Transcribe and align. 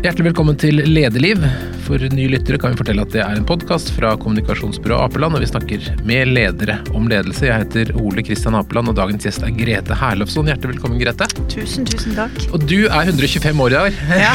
Hjertelig 0.00 0.30
velkommen 0.30 0.56
til 0.56 0.78
Lederliv. 0.88 1.42
For 1.84 2.00
nye 2.14 2.30
lyttere 2.32 2.56
kan 2.56 2.72
vi 2.72 2.78
fortelle 2.78 3.02
at 3.04 3.12
det 3.12 3.20
er 3.20 3.34
en 3.36 3.44
podkast 3.44 3.90
fra 3.92 4.14
kommunikasjonsbyrået 4.16 5.10
Apeland, 5.10 5.36
og 5.36 5.42
vi 5.42 5.48
snakker 5.50 5.88
med 6.08 6.30
ledere 6.32 6.78
om 6.96 7.04
ledelse. 7.10 7.44
Jeg 7.44 7.66
heter 7.66 7.90
Ole 8.00 8.24
Kristian 8.24 8.56
Apeland, 8.56 8.88
og 8.88 8.96
dagens 8.96 9.26
gjest 9.28 9.44
er 9.44 9.52
Grete 9.58 9.98
Herlofsson. 10.00 10.48
Hjertelig 10.48 10.78
velkommen, 10.78 10.96
Grete. 11.02 11.28
Tusen, 11.52 11.84
tusen 11.84 12.16
takk. 12.16 12.32
Og 12.48 12.64
du 12.64 12.78
er 12.86 13.10
125 13.12 13.60
år 13.66 13.74
i 13.74 13.76
dag. 13.76 14.00
Ja. 14.22 14.32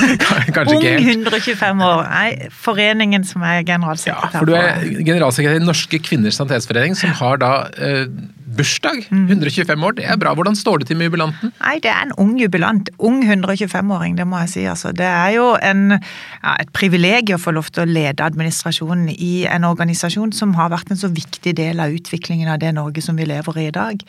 Kanskje 0.56 0.80
Ung 0.80 0.82
ikke 0.82 0.96
helt. 0.98 1.30
125 1.30 1.86
år. 1.92 2.02
Nei, 2.10 2.50
foreningen 2.66 3.30
som 3.30 3.46
er 3.46 3.62
generalsekretær. 3.70 4.34
Ja, 4.34 4.40
for 4.40 4.50
du 4.50 4.58
er 4.58 4.82
generalsekretær 5.12 5.62
i 5.62 5.68
Norske 5.68 6.02
kvinners 6.10 6.42
sanitetsforening, 6.42 6.98
som 6.98 7.14
har 7.22 7.38
da 7.44 7.52
eh, 7.78 8.08
bursdag. 8.56 9.02
Mm. 9.10 9.26
125 9.32 9.86
år, 9.88 9.96
det 9.98 10.06
er 10.06 10.20
bra. 10.20 10.34
Hvordan 10.38 10.56
står 10.58 10.82
det 10.82 10.88
til 10.90 11.00
med 11.00 11.10
jubilanten? 11.10 11.52
Nei, 11.58 11.76
det 11.82 11.90
er 11.90 12.06
en 12.06 12.14
ung 12.22 12.36
jubilant. 12.40 12.90
Ung 12.98 13.20
125-åring, 13.24 14.16
det 14.18 14.26
må 14.30 14.44
jeg 14.44 14.52
si. 14.54 14.64
Altså, 14.70 14.92
det 14.94 15.08
er 15.08 15.34
jo 15.36 15.50
en, 15.58 15.98
ja, 15.98 16.54
et 16.60 16.70
privilegium 16.76 17.40
å 17.40 17.42
få 17.42 17.54
lov 17.56 17.72
til 17.74 17.84
å 17.84 17.90
lede 17.90 18.24
administrasjonen 18.24 19.10
i 19.14 19.32
en 19.50 19.66
organisasjon 19.66 20.32
som 20.36 20.54
har 20.58 20.70
vært 20.70 20.94
en 20.94 21.00
så 21.00 21.10
viktig 21.10 21.56
del 21.58 21.82
av 21.82 21.94
utviklingen 21.94 22.50
av 22.52 22.60
det 22.62 22.70
Norge 22.76 23.02
som 23.02 23.18
vi 23.18 23.26
lever 23.28 23.58
i 23.58 23.64
i 23.68 23.74
dag. 23.74 24.04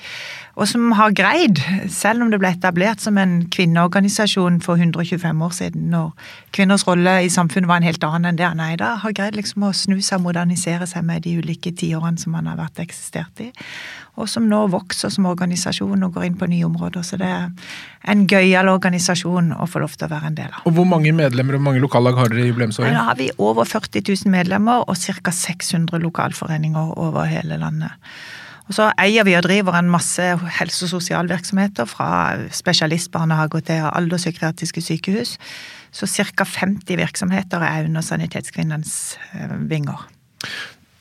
Og 0.56 0.68
som 0.70 0.94
har 0.96 1.16
greid, 1.16 1.60
selv 1.92 2.24
om 2.24 2.32
det 2.32 2.40
ble 2.40 2.54
etablert 2.56 3.04
som 3.04 3.18
en 3.20 3.42
kvinneorganisasjon 3.52 4.62
for 4.64 4.80
125 4.80 5.44
år 5.44 5.56
siden, 5.56 5.90
når 5.92 6.14
kvinners 6.56 6.86
rolle 6.88 7.18
i 7.26 7.32
samfunnet 7.32 7.70
var 7.70 7.82
en 7.82 7.90
helt 7.90 8.08
annen 8.08 8.32
enn 8.32 8.40
det 8.40 8.48
han 8.48 8.64
er 8.64 8.76
i 8.76 8.80
dag, 8.80 9.02
har 9.04 9.16
greid 9.18 9.36
liksom 9.40 9.68
å 9.68 9.74
snu 9.76 9.98
seg 10.00 10.22
og 10.22 10.30
modernisere 10.30 10.88
seg 10.90 11.04
med 11.08 11.26
de 11.28 11.36
ulike 11.42 11.76
tiårene 11.76 12.22
som 12.22 12.38
han 12.38 12.48
har 12.52 12.60
vært 12.62 12.84
eksistert 12.86 13.44
i 13.44 13.52
og 14.16 14.30
som 14.32 14.46
nå 14.48 14.62
vokser 14.72 15.12
som 15.12 15.28
organisasjon 15.28 16.06
og 16.08 16.16
går 16.16 16.30
inn 16.30 16.38
på 16.40 16.48
nye 16.52 16.68
områder. 16.68 17.04
Så 17.04 17.20
det 17.20 17.28
er 17.28 17.50
en 18.12 18.24
gøyal 18.30 18.70
organisasjon 18.72 19.52
å 19.58 19.68
få 19.68 19.82
lov 19.84 19.98
til 19.98 20.08
å 20.08 20.14
være 20.14 20.32
en 20.32 20.38
del 20.38 20.54
av. 20.54 20.64
Og 20.70 20.78
hvor 20.78 20.88
mange 20.88 21.12
medlemmer 21.16 21.58
og 21.60 21.66
mange 21.68 21.84
lokallag 21.84 22.18
har 22.20 22.32
dere 22.32 22.46
i 22.46 22.50
jubileumsåret? 22.50 22.96
Nå 22.96 23.04
har 23.10 23.20
vi 23.20 23.30
over 23.36 23.68
40 23.68 24.06
000 24.08 24.32
medlemmer 24.32 24.88
og 24.88 24.96
ca. 24.96 25.36
600 25.36 26.00
lokalforeninger 26.06 26.96
over 26.96 27.28
hele 27.30 27.60
landet. 27.60 28.00
Og 28.66 28.74
så 28.74 28.90
eier 28.98 29.26
vi 29.28 29.36
og 29.38 29.46
driver 29.46 29.78
en 29.78 29.92
masse 29.94 30.24
helse- 30.58 30.88
og 30.88 30.96
sosialvirksomheter, 30.96 31.86
fra 31.86 32.10
spesialistbarnehager 32.50 33.62
til 33.68 33.90
alderspsykiatriske 33.92 34.82
sykehus. 34.82 35.36
Så 35.94 36.10
ca. 36.10 36.44
50 36.44 36.98
virksomheter 36.98 37.62
er 37.62 37.86
under 37.86 38.02
Sanitetskvinnens 38.02 39.18
eh, 39.34 39.54
vinger. 39.70 40.08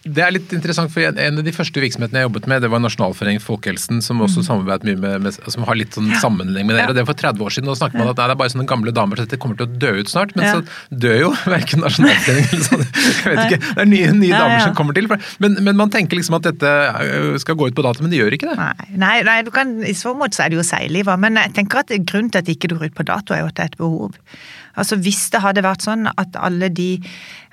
Det 0.05 0.21
er 0.21 0.35
litt 0.35 0.51
interessant, 0.53 0.93
for 0.93 1.01
En 1.01 1.39
av 1.41 1.45
de 1.47 1.53
første 1.55 1.81
virksomhetene 1.81 2.21
jeg 2.21 2.27
jobbet 2.29 2.47
med, 2.51 2.61
det 2.61 2.69
var 2.73 2.83
Nasjonalforeningen 2.85 3.41
for 3.41 3.55
folkehelsen, 3.57 4.03
som 4.05 4.21
også 4.21 4.43
samarbeidet 4.45 4.85
mye 4.91 5.01
med, 5.01 5.23
med 5.25 5.39
som 5.53 5.65
har 5.65 5.79
litt 5.81 5.97
sånn 5.97 6.11
sammenheng 6.21 6.67
med 6.69 6.77
dere. 6.77 6.85
Mm. 6.85 6.85
Ja. 6.85 6.89
og 6.93 6.99
Det 6.99 7.05
var 7.05 7.11
for 7.13 7.21
30 7.23 7.47
år 7.47 7.55
siden. 7.57 7.71
og 7.73 7.79
snakket 7.81 8.01
man 8.03 8.11
at 8.13 8.19
det 8.19 8.27
er 8.27 8.37
bare 8.43 8.53
sånne 8.53 8.67
gamle 8.69 8.93
damer, 8.93 9.17
så 9.17 9.25
dette 9.25 9.41
kommer 9.41 9.57
til 9.57 9.65
å 9.65 9.79
dø 9.81 9.93
ut 10.03 10.13
snart. 10.13 10.35
Men 10.37 10.45
Ja. 10.45 10.53
så 10.59 10.99
dør 11.05 11.17
jo 11.23 11.31
verken 11.55 11.81
Nasjonalforeningen 11.87 12.53
eller 12.53 12.67
sånn. 12.69 12.85
Jeg 12.85 13.31
vet 13.31 13.45
ikke, 13.49 13.61
Det 13.65 13.85
er 13.87 13.91
nye, 13.95 14.11
nye 14.19 14.35
damer 14.37 14.59
ja. 14.59 14.65
som 14.67 14.77
kommer 14.77 14.99
til. 14.99 15.09
Men, 15.41 15.57
men 15.65 15.81
man 15.81 15.95
tenker 15.95 16.21
liksom 16.21 16.37
at 16.37 16.51
dette 16.51 16.69
øh, 16.69 17.39
skal 17.41 17.57
gå 17.57 17.71
ut 17.71 17.79
på 17.79 17.87
dato, 17.87 18.05
men 18.05 18.13
det 18.13 18.21
gjør 18.21 18.37
ikke 18.37 18.51
det. 18.53 18.59
Nei, 18.61 18.91
nei, 19.07 19.15
nei 19.25 19.39
du 19.47 19.51
kan, 19.55 19.79
i 19.89 19.97
så 19.97 20.13
måte 20.13 20.37
så 20.37 20.45
er 20.45 20.53
det 20.53 20.61
jo 20.61 20.67
seiliver, 20.69 21.17
men 21.21 21.41
jeg 21.41 21.55
tenker 21.57 21.81
at 21.81 21.97
grunnen 22.05 22.29
til 22.29 22.45
at 22.45 22.49
det 22.49 22.59
ikke 22.59 22.75
går 22.77 22.93
ut 22.93 22.99
på 23.01 23.09
dato, 23.09 23.33
er 23.33 23.45
jo 23.45 23.49
at 23.49 23.57
det 23.57 23.65
er 23.65 23.73
et 23.73 23.81
behov. 23.81 24.21
Altså 24.81 24.99
Hvis 24.99 25.29
det 25.31 25.43
hadde 25.45 25.63
vært 25.65 25.85
sånn 25.87 26.09
at 26.11 26.35
alle 26.35 26.69
de, 26.73 26.99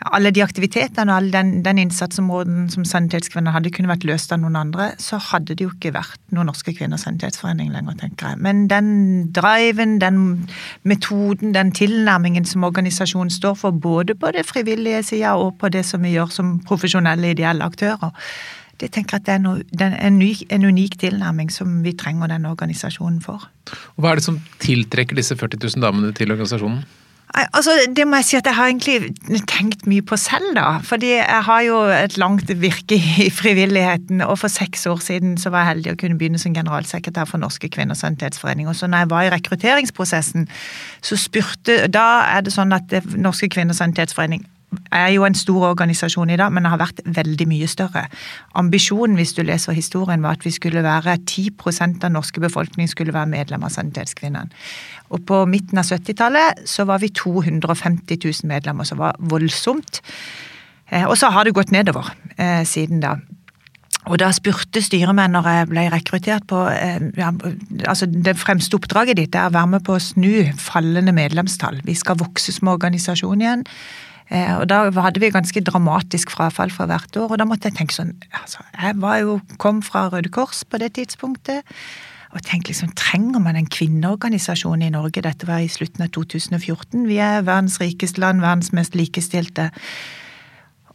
alle 0.10 0.32
de 0.34 0.44
aktivitetene 0.44 1.12
og 1.12 1.20
all 1.20 1.30
den, 1.34 1.52
den 1.66 1.82
innsatsområden 1.84 2.70
som 2.74 2.86
Sanitetskvinner 2.88 3.54
hadde, 3.56 3.74
kunne 3.74 3.92
vært 3.92 4.08
løst 4.10 4.34
av 4.34 4.42
noen 4.42 4.58
andre, 4.58 4.92
så 5.02 5.20
hadde 5.32 5.56
det 5.56 5.68
jo 5.68 5.74
ikke 5.74 5.94
vært 5.96 6.20
noen 6.34 6.50
Norske 6.50 6.74
Kvinners 6.78 7.06
Sanitetsforening 7.06 7.70
lenger, 7.74 8.00
tenker 8.02 8.34
jeg. 8.34 8.42
Men 8.42 8.66
den 8.72 8.90
driven, 9.36 10.00
den 10.02 10.22
metoden, 10.88 11.54
den 11.58 11.74
tilnærmingen 11.78 12.48
som 12.50 12.66
organisasjonen 12.68 13.34
står 13.34 13.60
for, 13.62 13.76
både 13.76 14.18
på 14.18 14.34
det 14.34 14.48
frivillige 14.50 15.04
sida 15.12 15.36
og 15.38 15.60
på 15.62 15.70
det 15.74 15.86
som 15.88 16.02
vi 16.02 16.16
gjør 16.16 16.34
som 16.34 16.58
profesjonelle 16.66 17.36
ideelle 17.36 17.68
aktører, 17.68 18.12
det 18.82 18.90
tenker 18.96 19.20
jeg 19.20 19.22
at 19.22 19.28
det 19.28 19.86
er, 19.86 19.92
er 19.92 20.08
en, 20.08 20.18
unik, 20.18 20.48
en 20.50 20.66
unik 20.66 20.98
tilnærming 21.04 21.52
som 21.54 21.84
vi 21.86 21.94
trenger 21.94 22.32
den 22.32 22.48
organisasjonen 22.50 23.20
for. 23.22 23.46
Og 23.94 24.02
Hva 24.02 24.16
er 24.16 24.18
det 24.18 24.26
som 24.26 24.40
tiltrekker 24.64 25.20
disse 25.20 25.38
40 25.38 25.62
000 25.62 25.86
damene 25.86 26.10
til 26.18 26.34
organisasjonen? 26.34 26.82
Altså, 27.32 27.72
det 27.96 28.04
må 28.08 28.20
jeg 28.20 28.26
si 28.28 28.38
at 28.40 28.48
jeg 28.50 28.56
har 28.58 28.68
egentlig 28.68 29.44
tenkt 29.48 29.86
mye 29.88 30.04
på 30.04 30.18
selv, 30.20 30.52
da. 30.58 30.82
Fordi 30.84 31.14
jeg 31.14 31.44
har 31.48 31.62
jo 31.64 31.78
et 31.96 32.18
langt 32.20 32.52
virke 32.62 32.98
i 33.26 33.30
frivilligheten, 33.32 34.22
og 34.22 34.40
for 34.40 34.52
seks 34.52 34.86
år 34.86 35.00
siden 35.00 35.38
så 35.40 35.50
var 35.50 35.64
jeg 35.64 35.72
heldig 35.72 35.94
å 35.94 36.00
kunne 36.02 36.20
begynne 36.20 36.42
som 36.42 36.56
generalsekretær 36.56 37.30
for 37.30 37.40
Norske 37.40 37.72
kvinners 37.72 38.04
sanitetsforening. 38.04 38.68
Og 38.68 38.76
så 38.76 38.90
når 38.92 39.06
jeg 39.06 39.14
var 39.14 39.28
i 39.28 39.34
rekrutteringsprosessen, 39.36 40.50
så 41.02 41.20
spurte 41.20 41.88
Da 41.92 42.08
er 42.36 42.44
det 42.44 42.54
sånn 42.54 42.76
at 42.76 42.90
det, 42.92 43.06
Norske 43.16 43.48
kvinners 43.52 43.80
sanitetsforening 43.80 44.44
er 44.92 45.10
jo 45.12 45.26
en 45.28 45.36
stor 45.36 45.66
organisasjon 45.72 46.32
i 46.32 46.38
dag, 46.40 46.52
men 46.54 46.68
har 46.70 46.80
vært 46.80 47.02
veldig 47.06 47.48
mye 47.50 47.68
større. 47.68 48.06
Ambisjonen, 48.60 49.18
hvis 49.20 49.34
du 49.36 49.44
leser 49.44 49.76
historien, 49.76 50.24
var 50.24 50.40
at 50.40 50.46
vi 50.46 50.54
skulle 50.56 50.84
være 50.86 51.18
10% 51.28 52.06
av 52.08 52.14
norske 52.16 52.44
befolkning 52.44 52.90
skulle 52.90 53.16
være 53.16 53.32
medlem 53.34 53.68
av 53.68 53.74
Sanitetskvinnene. 53.76 54.52
Og 55.12 55.26
på 55.28 55.44
midten 55.50 55.82
av 55.82 55.90
70-tallet 55.90 56.64
så 56.70 56.86
var 56.90 57.02
vi 57.04 57.12
250 57.12 58.18
000 58.24 58.48
medlemmer, 58.52 58.88
som 58.88 59.02
var 59.02 59.20
voldsomt. 59.20 60.02
Eh, 60.92 61.06
Og 61.08 61.18
så 61.18 61.32
har 61.32 61.46
det 61.46 61.56
gått 61.56 61.72
nedover 61.72 62.12
eh, 62.38 62.64
siden 62.68 63.04
da. 63.04 63.18
Og 64.10 64.18
da 64.18 64.32
spurte 64.34 64.82
styret 64.82 65.14
når 65.14 65.48
jeg 65.48 65.68
ble 65.70 65.84
rekruttert 65.94 66.48
på 66.50 66.64
eh, 66.74 67.04
ja, 67.20 67.30
altså 67.86 68.08
Det 68.10 68.34
fremste 68.40 68.80
oppdraget 68.80 69.20
ditt 69.20 69.36
er 69.36 69.52
å 69.52 69.54
være 69.54 69.76
med 69.76 69.86
på 69.86 69.98
å 69.98 70.02
snu 70.02 70.48
fallende 70.58 71.14
medlemstall. 71.14 71.84
Vi 71.86 71.96
skal 71.98 72.20
vokse 72.22 72.56
som 72.56 72.72
organisasjon 72.74 73.44
igjen. 73.44 73.68
Og 74.32 74.62
da 74.72 74.86
hadde 75.04 75.20
vi 75.20 75.28
ganske 75.28 75.60
dramatisk 75.68 76.30
frafall 76.32 76.72
for 76.72 76.88
hvert 76.88 77.18
år, 77.20 77.34
og 77.34 77.40
da 77.42 77.44
måtte 77.44 77.68
jeg 77.68 77.76
tenke 77.76 77.92
sånn 77.92 78.14
altså, 78.32 78.62
Jeg 78.78 78.96
var 79.04 79.18
jo, 79.20 79.34
kom 79.60 79.82
fra 79.84 80.06
Røde 80.08 80.32
Kors 80.32 80.62
på 80.64 80.80
det 80.80 80.94
tidspunktet. 80.96 81.68
Og 82.32 82.44
tenkte 82.48 82.72
liksom, 82.72 82.94
Trenger 82.98 83.44
man 83.44 83.60
en 83.60 83.70
kvinneorganisasjon 83.70 84.86
i 84.86 84.92
Norge? 84.94 85.24
Dette 85.26 85.48
var 85.50 85.64
i 85.64 85.70
slutten 85.72 86.06
av 86.06 86.14
2014. 86.16 87.06
Vi 87.10 87.20
er 87.20 87.46
verdens 87.48 87.80
rikeste 87.82 88.24
land, 88.24 88.44
verdens 88.44 88.72
mest 88.76 88.96
likestilte. 88.96 89.72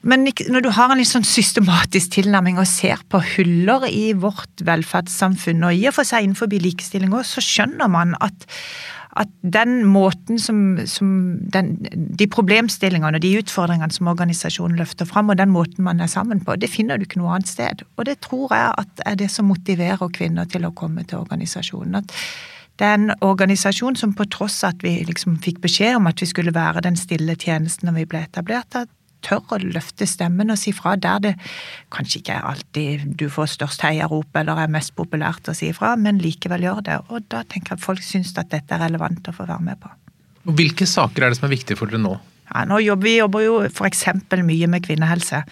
Men 0.06 0.22
når 0.22 0.62
du 0.62 0.68
har 0.70 0.92
en 0.92 1.00
litt 1.00 1.10
sånn 1.10 1.26
systematisk 1.26 2.12
tilnærming 2.14 2.60
og 2.62 2.68
ser 2.70 3.00
på 3.10 3.18
huller 3.34 3.88
i 3.90 4.12
vårt 4.14 4.62
velferdssamfunn, 4.66 5.64
og 5.66 5.74
i 5.74 5.88
og 5.90 5.96
for 5.96 6.06
seg 6.06 6.26
innenfor 6.26 6.52
likestilling 6.52 7.14
òg, 7.16 7.24
så 7.26 7.42
skjønner 7.42 7.90
man 7.90 8.14
at, 8.22 8.46
at 9.16 9.30
den 9.42 9.78
måten 9.88 10.38
som, 10.38 10.78
som 10.86 11.08
den, 11.52 11.70
De 12.18 12.26
problemstillingene 12.28 13.16
og 13.16 13.22
de 13.24 13.36
utfordringene 13.40 13.94
som 13.94 14.10
organisasjonen 14.12 14.76
løfter 14.80 15.08
fram, 15.08 15.30
og 15.32 15.38
den 15.40 15.52
måten 15.54 15.84
man 15.84 16.00
er 16.00 16.10
sammen 16.12 16.42
på, 16.44 16.56
det 16.60 16.70
finner 16.72 16.98
du 16.98 17.06
ikke 17.06 17.22
noe 17.22 17.36
annet 17.36 17.48
sted. 17.48 17.84
Og 17.96 18.04
det 18.08 18.18
tror 18.26 18.52
jeg 18.52 18.74
at 18.82 19.06
er 19.06 19.16
det 19.22 19.30
som 19.32 19.48
motiverer 19.48 20.12
kvinner 20.12 20.48
til 20.50 20.68
å 20.68 20.74
komme 20.76 21.06
til 21.08 21.22
organisasjonen. 21.22 22.02
At 22.02 22.12
det 22.76 22.86
er 22.86 22.98
en 22.98 23.14
organisasjon 23.24 23.96
som 23.96 24.12
på 24.12 24.26
tross 24.28 24.58
av 24.64 24.76
at 24.76 24.84
vi 24.84 24.98
liksom 25.08 25.38
fikk 25.44 25.62
beskjed 25.64 25.96
om 25.96 26.08
at 26.10 26.20
vi 26.20 26.28
skulle 26.28 26.52
være 26.54 26.84
den 26.84 26.98
stille 27.00 27.36
tjenesten 27.40 27.88
når 27.88 28.02
vi 28.02 28.08
ble 28.12 28.26
etablert, 28.26 28.76
at 28.76 28.90
tør 29.26 29.56
å 29.56 29.60
løfte 29.62 30.06
stemmen 30.08 30.52
og 30.54 30.60
si 30.60 30.72
fra 30.76 30.94
der 30.96 31.22
det 31.24 31.34
kanskje 31.94 32.20
ikke 32.20 32.38
er 32.38 32.48
alltid 32.52 33.06
du 33.18 33.26
får 33.32 33.52
størst 33.56 33.84
heiarop 33.86 34.38
eller 34.38 34.62
er 34.62 34.72
mest 34.72 34.94
populært 34.98 35.50
å 35.50 35.56
si 35.56 35.72
fra, 35.76 35.94
men 36.00 36.22
likevel 36.22 36.68
gjør 36.68 36.84
det. 36.86 37.00
Og 37.10 37.26
da 37.32 37.42
tenker 37.44 37.74
jeg 37.74 37.80
at 37.80 37.86
folk 37.86 38.04
syns 38.04 38.34
at 38.36 38.52
dette 38.54 38.74
er 38.74 38.84
relevant 38.86 39.28
å 39.28 39.36
få 39.36 39.48
være 39.48 39.66
med 39.66 39.82
på. 39.82 39.92
Og 40.46 40.56
Hvilke 40.56 40.86
saker 40.86 41.26
er 41.26 41.32
det 41.32 41.40
som 41.40 41.48
er 41.48 41.56
viktige 41.56 41.78
for 41.78 41.90
dere 41.90 42.02
nå? 42.02 42.14
Ja, 42.46 42.62
nå 42.68 42.78
jobber 42.78 43.08
Vi 43.08 43.16
jobber 43.18 43.42
jo 43.42 43.56
f.eks. 43.66 44.04
mye 44.30 44.68
med 44.70 44.84
kvinnehelse. 44.86 45.42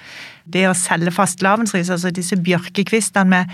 Det 0.44 0.66
å 0.68 0.76
selge 0.76 1.10
fastelavnsris, 1.14 1.90
altså 1.90 2.12
disse 2.14 2.36
bjørkekvistene 2.36 3.24
med, 3.30 3.50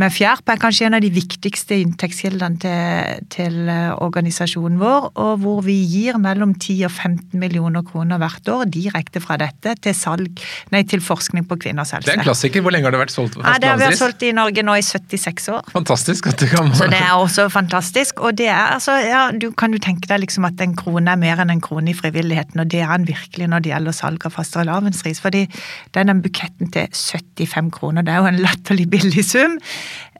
med 0.00 0.12
Fjærp 0.14 0.48
er 0.48 0.60
kanskje 0.60 0.86
en 0.86 0.96
av 0.96 1.02
de 1.04 1.10
viktigste 1.12 1.76
inntektskildene 1.82 2.56
til, 2.62 3.26
til 3.32 3.56
eh, 3.68 3.90
organisasjonen 4.00 4.78
vår, 4.80 5.10
og 5.20 5.42
hvor 5.42 5.58
vi 5.66 5.74
gir 5.84 6.16
mellom 6.22 6.54
10 6.56 6.86
og 6.88 6.92
15 6.94 7.36
millioner 7.40 7.84
kroner 7.84 8.20
hvert 8.22 8.48
år 8.48 8.64
direkte 8.72 9.20
fra 9.20 9.36
dette 9.40 9.74
til 9.84 9.96
salg, 9.96 10.40
nei, 10.72 10.80
til 10.88 11.04
forskning 11.04 11.44
på 11.50 11.58
kvinners 11.66 11.92
helse. 11.92 12.08
Det 12.08 12.14
er 12.14 12.22
en 12.22 12.24
klassiker. 12.24 12.64
Hvor 12.64 12.72
lenge 12.72 12.88
har 12.88 12.96
det 12.96 13.02
vært 13.02 13.12
solgt 13.12 13.36
Ja, 13.36 13.58
det 13.60 13.68
har 13.68 13.82
vi 13.82 13.88
har 13.90 13.98
solgt 13.98 14.24
i 14.24 14.32
Norge 14.36 14.64
nå 14.64 14.78
i 14.80 14.86
76 14.86 15.50
år. 15.52 15.68
Fantastisk 15.74 16.30
at 16.32 16.40
du 16.40 16.48
kan 16.48 16.72
Så 16.78 16.88
det 16.92 17.02
er 17.02 17.12
også 17.26 17.50
fantastisk. 17.52 18.24
Og 18.24 18.38
det 18.40 18.48
er 18.48 18.72
altså, 18.78 18.96
ja, 19.04 19.26
du 19.36 19.50
kan 19.52 19.76
jo 19.76 19.82
tenke 19.82 20.08
deg 20.08 20.24
liksom 20.24 20.48
at 20.48 20.60
en 20.64 20.76
krone 20.78 21.12
er 21.12 21.20
mer 21.20 21.44
enn 21.44 21.52
en 21.52 21.60
krone 21.64 21.92
i 21.92 21.96
frivilligheten, 21.98 22.64
og 22.64 22.72
det 22.72 22.80
er 22.80 22.96
den 22.96 23.10
virkelig 23.10 23.50
når 23.52 23.66
det 23.66 23.74
gjelder 23.74 23.98
salg 24.00 24.24
av 24.24 24.36
fastelavnsris. 24.38 25.20
Fordi 25.20 25.44
det 25.92 26.00
er 26.00 26.24
buketten 26.24 26.72
til 26.72 26.88
75 26.96 27.72
kroner, 27.76 28.06
det 28.06 28.16
er 28.16 28.24
jo 28.24 28.32
en 28.32 28.40
latterlig 28.40 28.88
billig 28.96 29.28
sum. 29.28 29.60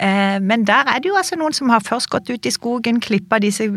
Eh, 0.00 0.40
Men 0.40 0.66
der 0.66 0.88
er 0.88 0.98
det 0.98 1.08
jo 1.10 1.16
altså 1.18 1.36
noen 1.36 1.52
som 1.52 1.68
har 1.70 1.80
først 1.80 2.10
gått 2.10 2.30
ut 2.30 2.46
i 2.46 2.50
skogen, 2.54 3.00
klippa 3.00 3.38
disse 3.38 3.68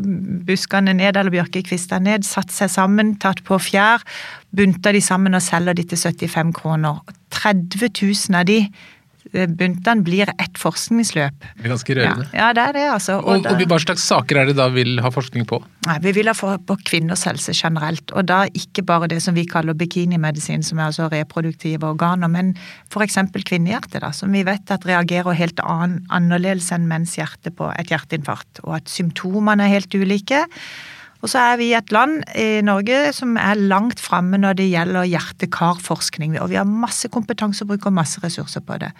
buskene 0.47 0.93
ned, 0.93 1.17
eller 1.17 1.31
bjørkekvistene 1.31 2.11
ned, 2.11 2.23
satt 2.23 2.51
seg 2.51 2.69
sammen, 2.69 3.15
tatt 3.19 3.43
på 3.43 3.59
fjær, 3.59 4.03
bunta 4.55 4.91
de 4.91 5.01
sammen 5.01 5.35
og 5.35 5.41
selger 5.41 5.73
de 5.73 5.83
til 5.83 5.97
75 5.97 6.53
kroner. 6.55 7.01
30 7.35 7.89
000 8.01 8.39
av 8.39 8.45
de 8.47 8.59
buntene 9.33 10.03
blir 10.05 10.29
ett 10.29 10.59
forskningsløp. 10.59 11.47
Det 11.57 11.65
er 11.65 11.71
ganske 11.73 11.95
rørende. 11.97 12.27
Ja, 12.31 12.39
ja 12.39 12.49
det 12.55 12.63
er 12.63 12.77
det, 12.77 12.83
altså. 12.93 13.17
Og, 13.19 13.41
og, 13.41 13.49
og, 13.51 13.63
hva 13.71 13.79
slags 13.81 14.05
saker 14.05 14.41
er 14.41 14.49
det 14.49 14.55
da 14.59 14.67
vil 14.73 14.99
ha 15.03 15.11
forskning 15.13 15.47
på? 15.49 15.59
Nei, 15.87 15.97
Vi 16.03 16.13
vil 16.19 16.29
ha 16.29 16.35
for, 16.37 16.59
på 16.61 16.77
kvinners 16.85 17.25
helse 17.27 17.55
generelt, 17.55 18.13
og 18.13 18.27
da 18.29 18.43
ikke 18.53 18.85
bare 18.85 19.09
det 19.11 19.21
som 19.25 19.37
vi 19.37 19.47
kaller 19.49 19.77
bikinimedisin, 19.77 20.63
som 20.65 20.79
er 20.79 20.89
altså 20.89 21.09
reproduktive 21.11 21.89
organer, 21.89 22.31
men 22.31 22.53
f.eks. 22.91 23.19
kvinnehjertet, 23.35 24.01
da, 24.05 24.11
som 24.15 24.33
vi 24.35 24.45
vet 24.47 24.71
at 24.71 24.87
reagerer 24.87 25.37
helt 25.37 25.61
annen, 25.63 26.03
annerledes 26.13 26.71
enn 26.75 26.89
menns 26.89 27.17
hjerte 27.19 27.53
på 27.55 27.71
et 27.75 27.91
hjerteinfarkt, 27.91 28.63
og 28.65 28.79
at 28.79 28.91
symptomene 28.91 29.65
er 29.65 29.77
helt 29.77 29.95
ulike. 29.95 30.45
Og 31.25 31.31
så 31.31 31.41
er 31.41 31.55
vi 31.57 31.71
et 31.73 31.89
land 31.89 32.19
i 32.37 32.61
Norge 32.61 33.09
som 33.17 33.33
er 33.41 33.57
langt 33.57 33.97
framme 33.97 34.37
når 34.37 34.59
det 34.59 34.67
gjelder 34.69 35.07
hjerte-kar-forskning. 35.09 36.35
Og 36.37 36.51
vi 36.51 36.59
har 36.59 36.69
masse 36.69 37.09
kompetanse 37.09 37.65
og 37.65 37.71
bruker 37.71 37.89
masse 37.89 38.21
ressurser 38.21 38.61
på 38.61 38.77
det. 38.83 38.91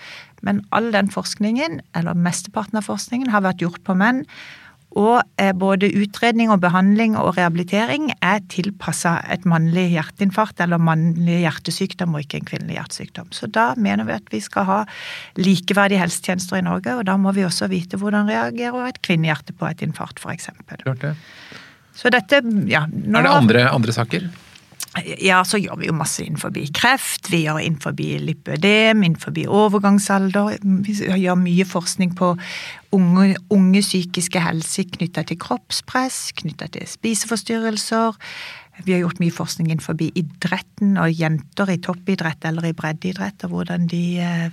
Men 0.41 0.63
all 0.73 0.89
den 0.95 1.11
forskningen, 1.13 1.83
eller 1.93 2.17
mesteparten 2.17 2.81
av 2.81 2.87
forskningen, 2.89 3.29
har 3.29 3.45
vært 3.45 3.61
gjort 3.61 3.83
på 3.85 3.93
menn. 3.99 4.23
Og 4.97 5.21
både 5.59 5.91
utredning 5.99 6.49
og 6.49 6.63
behandling 6.63 7.13
og 7.19 7.35
rehabilitering 7.37 8.07
er 8.25 8.41
tilpassa 8.49 9.19
et 9.29 9.45
mannlig 9.45 9.91
hjerteinfarkt 9.91 10.63
eller 10.65 10.81
mannlig 10.81 11.43
hjertesykdom, 11.43 12.15
og 12.15 12.25
ikke 12.25 12.41
en 12.41 12.49
kvinnelig 12.49 12.79
hjertesykdom. 12.79 13.29
Så 13.35 13.51
da 13.53 13.67
mener 13.77 14.07
vi 14.09 14.15
at 14.17 14.33
vi 14.33 14.41
skal 14.41 14.65
ha 14.71 14.79
likeverdige 15.37 16.01
helsetjenester 16.01 16.57
i 16.57 16.65
Norge, 16.65 16.97
og 16.97 17.05
da 17.05 17.19
må 17.21 17.35
vi 17.37 17.45
også 17.45 17.69
vite 17.69 18.01
hvordan 18.01 18.33
reagerer 18.33 18.89
et 18.89 19.03
kvinnehjerte 19.05 19.53
på 19.53 19.69
et 19.69 19.85
infarkt, 19.85 20.23
f.eks. 20.25 20.49
Så 21.95 22.11
dette, 22.13 22.41
ja 22.69 22.85
nå, 22.91 23.19
Er 23.19 23.27
det 23.27 23.35
andre, 23.35 23.69
andre, 23.71 23.95
saker? 23.95 24.27
Ja, 25.19 25.41
så 25.43 25.59
gjør 25.59 25.79
vi 25.81 25.89
jo 25.89 25.95
masse 25.95 26.23
innenfor 26.23 26.53
kreft, 26.75 27.27
vi 27.31 27.41
gjør 27.43 27.59
innenfor 27.59 27.95
lipødem, 27.99 29.03
innenfor 29.03 29.35
overgangsalder. 29.51 30.57
Vi 30.63 30.95
gjør 30.95 31.35
mye 31.35 31.65
forskning 31.67 32.15
på 32.15 32.35
unge, 32.95 33.35
unge 33.51 33.81
psykiske 33.81 34.39
helse 34.39 34.85
knytta 34.87 35.25
til 35.27 35.39
kroppspress, 35.39 36.31
knytta 36.39 36.69
til 36.71 36.87
spiseforstyrrelser. 36.87 38.15
Vi 38.83 38.95
har 38.95 39.03
gjort 39.03 39.19
mye 39.19 39.35
forskning 39.35 39.69
innenfor 39.71 39.99
idretten 39.99 40.97
og 40.99 41.11
jenter 41.11 41.71
i 41.71 41.79
toppidrett 41.79 42.47
eller 42.47 42.67
i 42.67 42.75
breddeidrett, 42.75 43.47
og 43.47 43.71
de, 43.91 44.03
eh, 44.19 44.51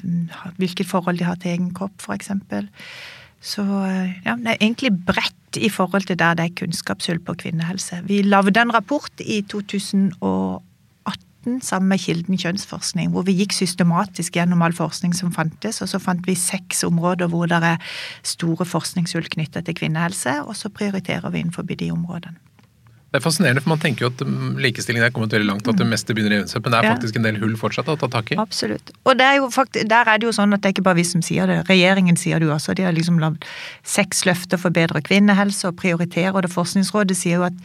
hvilket 0.58 0.86
forhold 0.86 1.18
de 1.18 1.26
har 1.26 1.36
til 1.42 1.54
egen 1.54 1.72
kropp, 1.74 1.98
f.eks. 2.02 2.30
Så 3.42 3.62
eh, 3.62 4.18
ja, 4.24 4.36
det 4.38 4.54
er 4.54 4.60
egentlig 4.60 4.92
bredt 5.06 5.58
i 5.58 5.68
forhold 5.68 6.06
til 6.08 6.18
der 6.18 6.36
det 6.38 6.44
er 6.44 6.58
kunnskapshull 6.62 7.20
på 7.26 7.34
kvinnehelse. 7.42 8.02
Vi 8.06 8.22
lagde 8.22 8.60
en 8.60 8.74
rapport 8.74 9.20
i 9.20 9.42
2018 9.50 10.62
sammen 11.60 11.88
med 11.88 11.98
Kilden 11.98 12.38
kjønnsforskning, 12.38 13.10
hvor 13.10 13.26
vi 13.26 13.34
gikk 13.34 13.52
systematisk 13.56 14.38
gjennom 14.38 14.62
all 14.62 14.72
forskning 14.72 15.14
som 15.14 15.32
fantes, 15.34 15.82
og 15.82 15.90
så 15.90 15.98
fant 15.98 16.22
vi 16.26 16.38
seks 16.38 16.84
områder 16.86 17.26
hvor 17.32 17.50
det 17.50 17.58
er 17.66 17.82
store 18.22 18.64
forskningshull 18.64 19.26
knyttet 19.34 19.66
til 19.66 19.74
kvinnehelse, 19.74 20.38
og 20.46 20.54
så 20.56 20.70
prioriterer 20.70 21.34
vi 21.34 21.42
innenfor 21.42 21.66
de 21.66 21.90
områdene. 21.90 22.38
Det 23.12 23.20
er 23.20 23.24
fascinerende, 23.26 23.60
for 23.60 23.74
man 23.74 23.80
tenker 23.82 24.06
jo 24.06 24.08
at 24.08 24.22
mm, 24.24 24.54
likestillingen 24.64 25.04
er 25.04 25.12
kommet 25.12 25.34
veldig 25.36 25.48
langt, 25.50 25.66
at 25.68 25.76
det 25.76 25.84
meste 25.84 26.14
begynner 26.16 26.32
å 26.32 26.36
jevne 26.38 26.48
seg, 26.48 26.62
men 26.64 26.72
det 26.72 26.78
er 26.78 26.86
faktisk 26.94 27.18
en 27.18 27.26
del 27.26 27.40
hull 27.42 27.58
fortsatt 27.60 27.90
å 27.92 27.96
ta 28.00 28.08
tak 28.14 28.32
i. 28.32 28.38
Absolutt. 28.40 28.92
Og 29.04 29.20
er 29.20 29.42
faktisk, 29.52 29.84
der 29.90 30.08
er 30.08 30.22
det 30.22 30.30
jo 30.30 30.32
sånn 30.32 30.56
at 30.56 30.62
det 30.64 30.70
er 30.70 30.76
ikke 30.78 30.86
bare 30.86 30.96
vi 30.96 31.04
som 31.04 31.24
sier 31.24 31.50
det, 31.50 31.58
regjeringen 31.68 32.16
sier 32.16 32.40
det 32.40 32.48
jo 32.48 32.54
også. 32.56 32.72
De 32.78 32.86
har 32.88 32.96
liksom 32.96 33.20
lagd 33.20 33.44
seks 33.84 34.24
løfter 34.24 34.60
for 34.62 34.72
bedre 34.72 35.04
kvinnehelse 35.04 35.68
og 35.68 35.76
prioriterer, 35.82 36.32
og 36.32 36.46
det 36.46 36.54
Forskningsrådet 36.54 37.18
sier 37.20 37.42
jo 37.42 37.50
at 37.50 37.60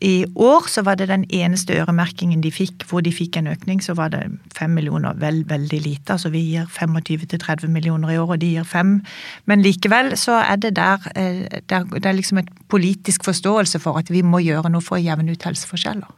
i 0.00 0.24
år 0.34 0.68
så 0.68 0.82
var 0.82 0.94
det 0.94 1.08
den 1.08 1.24
eneste 1.30 1.74
øremerkingen 1.74 2.42
de 2.42 2.52
fikk 2.52 2.84
hvor 2.88 3.00
de 3.00 3.12
fikk 3.12 3.36
en 3.36 3.50
økning, 3.50 3.82
så 3.82 3.94
var 3.98 4.12
det 4.14 4.22
fem 4.54 4.70
millioner. 4.70 5.16
Vel, 5.18 5.42
veldig 5.48 5.80
lite. 5.82 6.12
Altså 6.12 6.30
vi 6.30 6.42
gir 6.44 6.66
25-30 6.66 7.66
millioner 7.66 8.10
i 8.10 8.18
år, 8.18 8.30
og 8.36 8.40
de 8.40 8.52
gir 8.54 8.68
fem. 8.68 9.00
Men 9.46 9.62
likevel 9.62 10.16
så 10.16 10.38
er 10.42 10.56
det 10.56 10.76
der 10.76 11.08
eh, 11.16 11.60
Det 11.68 12.06
er 12.06 12.12
liksom 12.12 12.38
et 12.38 12.48
politisk 12.68 13.24
forståelse 13.24 13.78
for 13.78 13.98
at 13.98 14.10
vi 14.10 14.22
må 14.22 14.38
gjøre 14.38 14.70
noe 14.70 14.82
for 14.84 14.98
å 14.98 15.02
jevne 15.02 15.32
ut 15.32 15.42
helseforskjeller. 15.42 16.08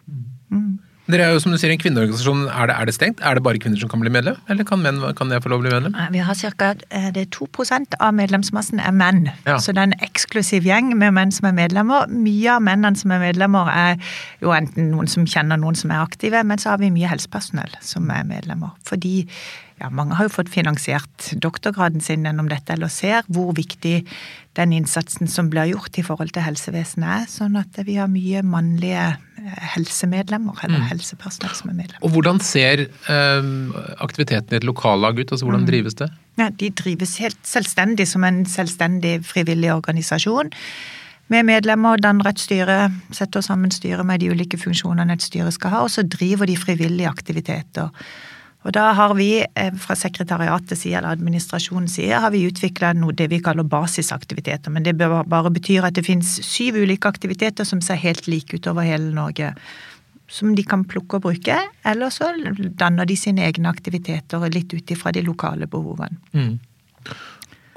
Dere 1.10 1.26
er 1.26 1.34
jo 1.34 1.40
som 1.42 1.54
du 1.54 1.58
sier 1.60 1.72
en 1.74 1.80
kvinneorganisasjon. 1.80 2.44
Er 2.48 2.70
det, 2.70 2.76
er 2.76 2.88
det, 2.88 2.94
stengt? 2.96 3.22
Er 3.26 3.36
det 3.36 3.44
bare 3.46 3.60
kvinner 3.62 3.80
som 3.80 3.90
kan 3.92 4.02
bli 4.02 4.12
medlem, 4.12 4.38
eller 4.52 4.66
kan 4.68 4.82
menn 4.82 5.00
kan 5.18 5.32
jeg 5.32 5.44
få 5.44 5.52
lov 5.52 5.62
å 5.62 5.66
bli 5.66 5.72
medlem? 5.74 5.96
Vi 6.14 6.22
har 6.24 6.42
ca. 6.60 6.72
2% 7.36 7.96
av 8.00 8.14
medlemsmassen 8.16 8.82
er 8.82 8.94
menn. 8.96 9.24
Ja. 9.46 9.58
Så 9.62 9.74
det 9.74 9.82
er 9.82 9.90
en 9.90 9.96
eksklusiv 10.06 10.68
gjeng 10.68 10.92
med 10.98 11.14
menn 11.16 11.34
som 11.34 11.50
er 11.50 11.56
medlemmer. 11.56 12.10
Mye 12.10 12.56
av 12.56 12.62
mennene 12.66 12.98
som 13.00 13.14
er 13.14 13.22
medlemmer 13.22 13.72
er 13.72 14.14
jo 14.42 14.54
enten 14.56 14.92
noen 14.94 15.10
som 15.10 15.26
kjenner 15.28 15.60
noen 15.60 15.78
som 15.78 15.92
er 15.94 16.04
aktive, 16.04 16.44
men 16.46 16.60
så 16.60 16.74
har 16.74 16.82
vi 16.82 16.92
mye 16.94 17.10
helsepersonell 17.10 17.74
som 17.84 18.10
er 18.14 18.26
medlemmer. 18.28 18.76
Fordi 18.86 19.24
ja, 19.81 19.88
mange 19.88 20.17
har 20.19 20.29
jo 20.29 20.35
fått 20.35 20.50
finansiert 20.53 21.31
doktorgraden 21.41 22.03
sin 22.05 22.27
gjennom 22.29 22.50
dette, 22.50 22.75
eller 22.75 22.91
ser 22.93 23.25
hvor 23.32 23.55
viktig 23.56 24.03
den 24.59 24.75
innsatsen 24.77 25.31
som 25.31 25.49
blir 25.50 25.71
gjort 25.71 25.97
i 25.97 26.05
forhold 26.05 26.35
til 26.35 26.44
helsevesenet 26.44 27.09
er. 27.15 27.27
Sånn 27.31 27.56
at 27.56 27.81
vi 27.87 27.97
har 27.97 28.11
mye 28.12 28.43
mannlige 28.44 29.06
eh, 29.15 29.67
helsemedlemmer, 29.77 30.59
eller 30.67 30.82
mm. 30.82 30.88
helsepersonell 30.91 31.55
som 31.56 31.73
er 31.73 31.79
medlemmer. 31.79 32.05
Og 32.05 32.12
hvordan 32.12 32.43
ser 32.44 32.85
eh, 32.85 33.50
aktiviteten 34.05 34.53
i 34.53 34.61
et 34.61 34.69
lokallag 34.69 35.23
ut? 35.23 35.31
Altså 35.31 35.49
hvordan 35.49 35.65
mm. 35.65 35.71
drives 35.73 35.97
det? 36.03 36.11
Ja, 36.41 36.50
De 36.53 36.73
drives 36.77 37.17
helt 37.23 37.41
selvstendig 37.47 38.09
som 38.11 38.27
en 38.27 38.43
selvstendig 38.49 39.21
frivillig 39.29 39.73
organisasjon. 39.73 40.53
Med 41.31 41.47
medlemmer 41.47 42.00
danner 42.03 42.32
et 42.32 42.43
styre, 42.43 42.91
setter 43.15 43.44
sammen 43.44 43.71
styret 43.73 44.05
med 44.05 44.21
de 44.21 44.32
ulike 44.35 44.59
funksjonene 44.59 45.15
et 45.15 45.25
styre 45.25 45.53
skal 45.55 45.73
ha, 45.73 45.82
og 45.87 45.93
så 45.94 46.03
driver 46.03 46.50
de 46.50 46.59
frivillige 46.59 47.09
aktiviteter. 47.09 47.94
Og 48.60 48.74
da 48.76 48.90
har 48.96 49.14
vi 49.16 49.28
eh, 49.40 49.76
fra 49.80 49.96
sekretariatets 49.96 50.82
side 50.84 50.98
eller 50.98 51.14
administrasjonens 51.16 51.94
side 51.96 52.18
har 52.20 52.32
vi 52.34 52.44
utvikla 52.48 52.92
det 53.16 53.30
vi 53.32 53.40
kaller 53.40 53.64
basisaktiviteter. 53.64 54.70
Men 54.70 54.84
det 54.84 54.98
bare 55.00 55.50
betyr 55.50 55.86
at 55.88 55.96
det 55.96 56.04
finnes 56.04 56.34
syv 56.44 56.76
ulike 56.82 57.08
aktiviteter 57.08 57.64
som 57.64 57.80
ser 57.80 58.00
helt 58.02 58.28
like 58.28 58.56
ut 58.56 58.68
over 58.68 58.84
hele 58.84 59.14
Norge. 59.16 59.54
Som 60.30 60.52
de 60.54 60.62
kan 60.62 60.84
plukke 60.84 61.18
og 61.18 61.24
bruke, 61.24 61.56
eller 61.82 62.12
så 62.14 62.30
danner 62.78 63.08
de 63.08 63.16
sine 63.18 63.48
egne 63.48 63.72
aktiviteter 63.72 64.44
litt 64.52 64.74
ut 64.74 64.92
ifra 64.92 65.10
de 65.10 65.24
lokale 65.26 65.66
behovene. 65.66 66.20
Mm. 66.36 66.58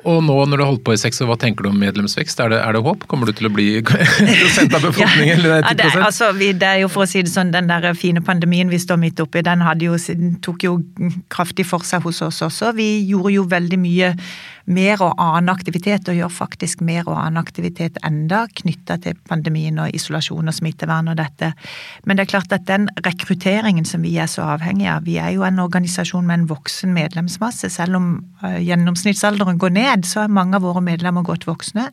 Og 0.10 0.20
nå 0.26 0.36
når 0.50 0.60
du 0.60 0.64
har 0.64 0.70
holdt 0.72 0.84
på 0.88 0.96
i 0.96 1.00
seks 1.00 1.22
år, 1.24 1.30
hva 1.32 1.38
tenker 1.40 1.66
du 1.66 1.70
om 1.72 1.78
medlemsvekst? 1.80 2.40
Er 2.44 2.52
det, 2.52 2.60
er 2.60 2.76
det 2.76 2.84
håp? 2.86 3.06
Kommer 3.12 3.30
du 3.30 3.36
til 3.38 3.48
å 3.48 3.54
bli 3.54 3.68
prosent 3.88 4.76
av 4.76 4.84
befolkningen? 4.84 5.32
ja, 5.32 5.38
eller 5.38 5.54
10%? 5.62 5.70
Ja, 5.70 5.76
det, 5.80 5.92
altså, 6.08 6.32
vi, 6.38 6.50
det 6.60 6.70
er 6.70 6.82
jo 6.84 6.90
for 6.92 7.06
å 7.06 7.10
si 7.10 7.24
det 7.24 7.32
sånn, 7.32 7.54
Den 7.56 7.72
der 7.72 7.90
fine 7.98 8.24
pandemien 8.26 8.72
vi 8.72 8.82
står 8.82 9.00
midt 9.00 9.22
oppi, 9.24 9.44
den, 9.46 9.64
jo, 9.84 10.00
tok 10.44 10.68
jo 10.68 10.76
kraftig 11.34 11.68
for 11.70 11.88
seg 11.88 12.04
hos 12.08 12.22
oss 12.26 12.42
også. 12.46 12.74
Vi 12.78 12.90
gjorde 13.08 13.36
jo 13.38 13.48
veldig 13.50 13.80
mye 13.80 14.14
mer 14.66 15.02
og 15.04 15.18
annen 15.20 15.52
aktivitet, 15.52 16.08
og 16.08 16.18
gjør 16.18 16.32
faktisk 16.32 16.84
mer 16.86 17.08
og 17.08 17.18
annen 17.18 17.42
aktivitet 17.42 17.98
enda 18.08 18.46
knytta 18.62 18.98
til 19.04 19.18
pandemien 19.28 19.80
og 19.84 19.96
isolasjon 19.96 20.48
og 20.48 20.56
smittevern 20.56 21.12
og 21.12 21.18
dette. 21.20 21.52
Men 22.06 22.18
det 22.18 22.26
er 22.26 22.32
klart 22.36 22.56
at 22.56 22.68
den 22.70 22.88
rekrutteringen 23.06 23.88
som 23.88 24.06
vi 24.08 24.16
er 24.22 24.30
så 24.32 24.46
avhengig 24.56 24.88
av 24.90 25.04
Vi 25.04 25.18
er 25.20 25.34
jo 25.36 25.44
en 25.44 25.60
organisasjon 25.60 26.26
med 26.28 26.40
en 26.40 26.48
voksen 26.52 26.94
medlemsmasse. 26.96 27.70
Selv 27.70 28.00
om 28.00 28.08
uh, 28.44 28.60
gjennomsnittsalderen 28.64 29.60
går 29.60 29.76
ned, 29.76 30.08
så 30.08 30.24
er 30.24 30.32
mange 30.32 30.56
av 30.56 30.64
våre 30.64 30.84
medlemmer 30.84 31.28
godt 31.28 31.48
voksne. 31.48 31.90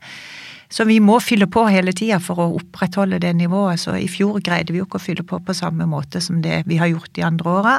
Så 0.70 0.86
vi 0.86 1.00
må 1.02 1.18
fylle 1.18 1.48
på 1.50 1.64
hele 1.66 1.92
tida 1.96 2.20
for 2.22 2.38
å 2.38 2.52
opprettholde 2.60 3.18
det 3.18 3.32
nivået. 3.34 3.82
Så 3.82 3.96
i 3.98 4.06
fjor 4.08 4.38
greide 4.38 4.70
vi 4.70 4.78
jo 4.78 4.86
ikke 4.86 5.00
å 5.00 5.02
fylle 5.02 5.26
på 5.26 5.40
på 5.42 5.56
samme 5.56 5.88
måte 5.90 6.22
som 6.22 6.38
det 6.44 6.62
vi 6.70 6.78
har 6.78 6.92
gjort 6.92 7.10
de 7.18 7.26
andre 7.26 7.56
åra. 7.58 7.78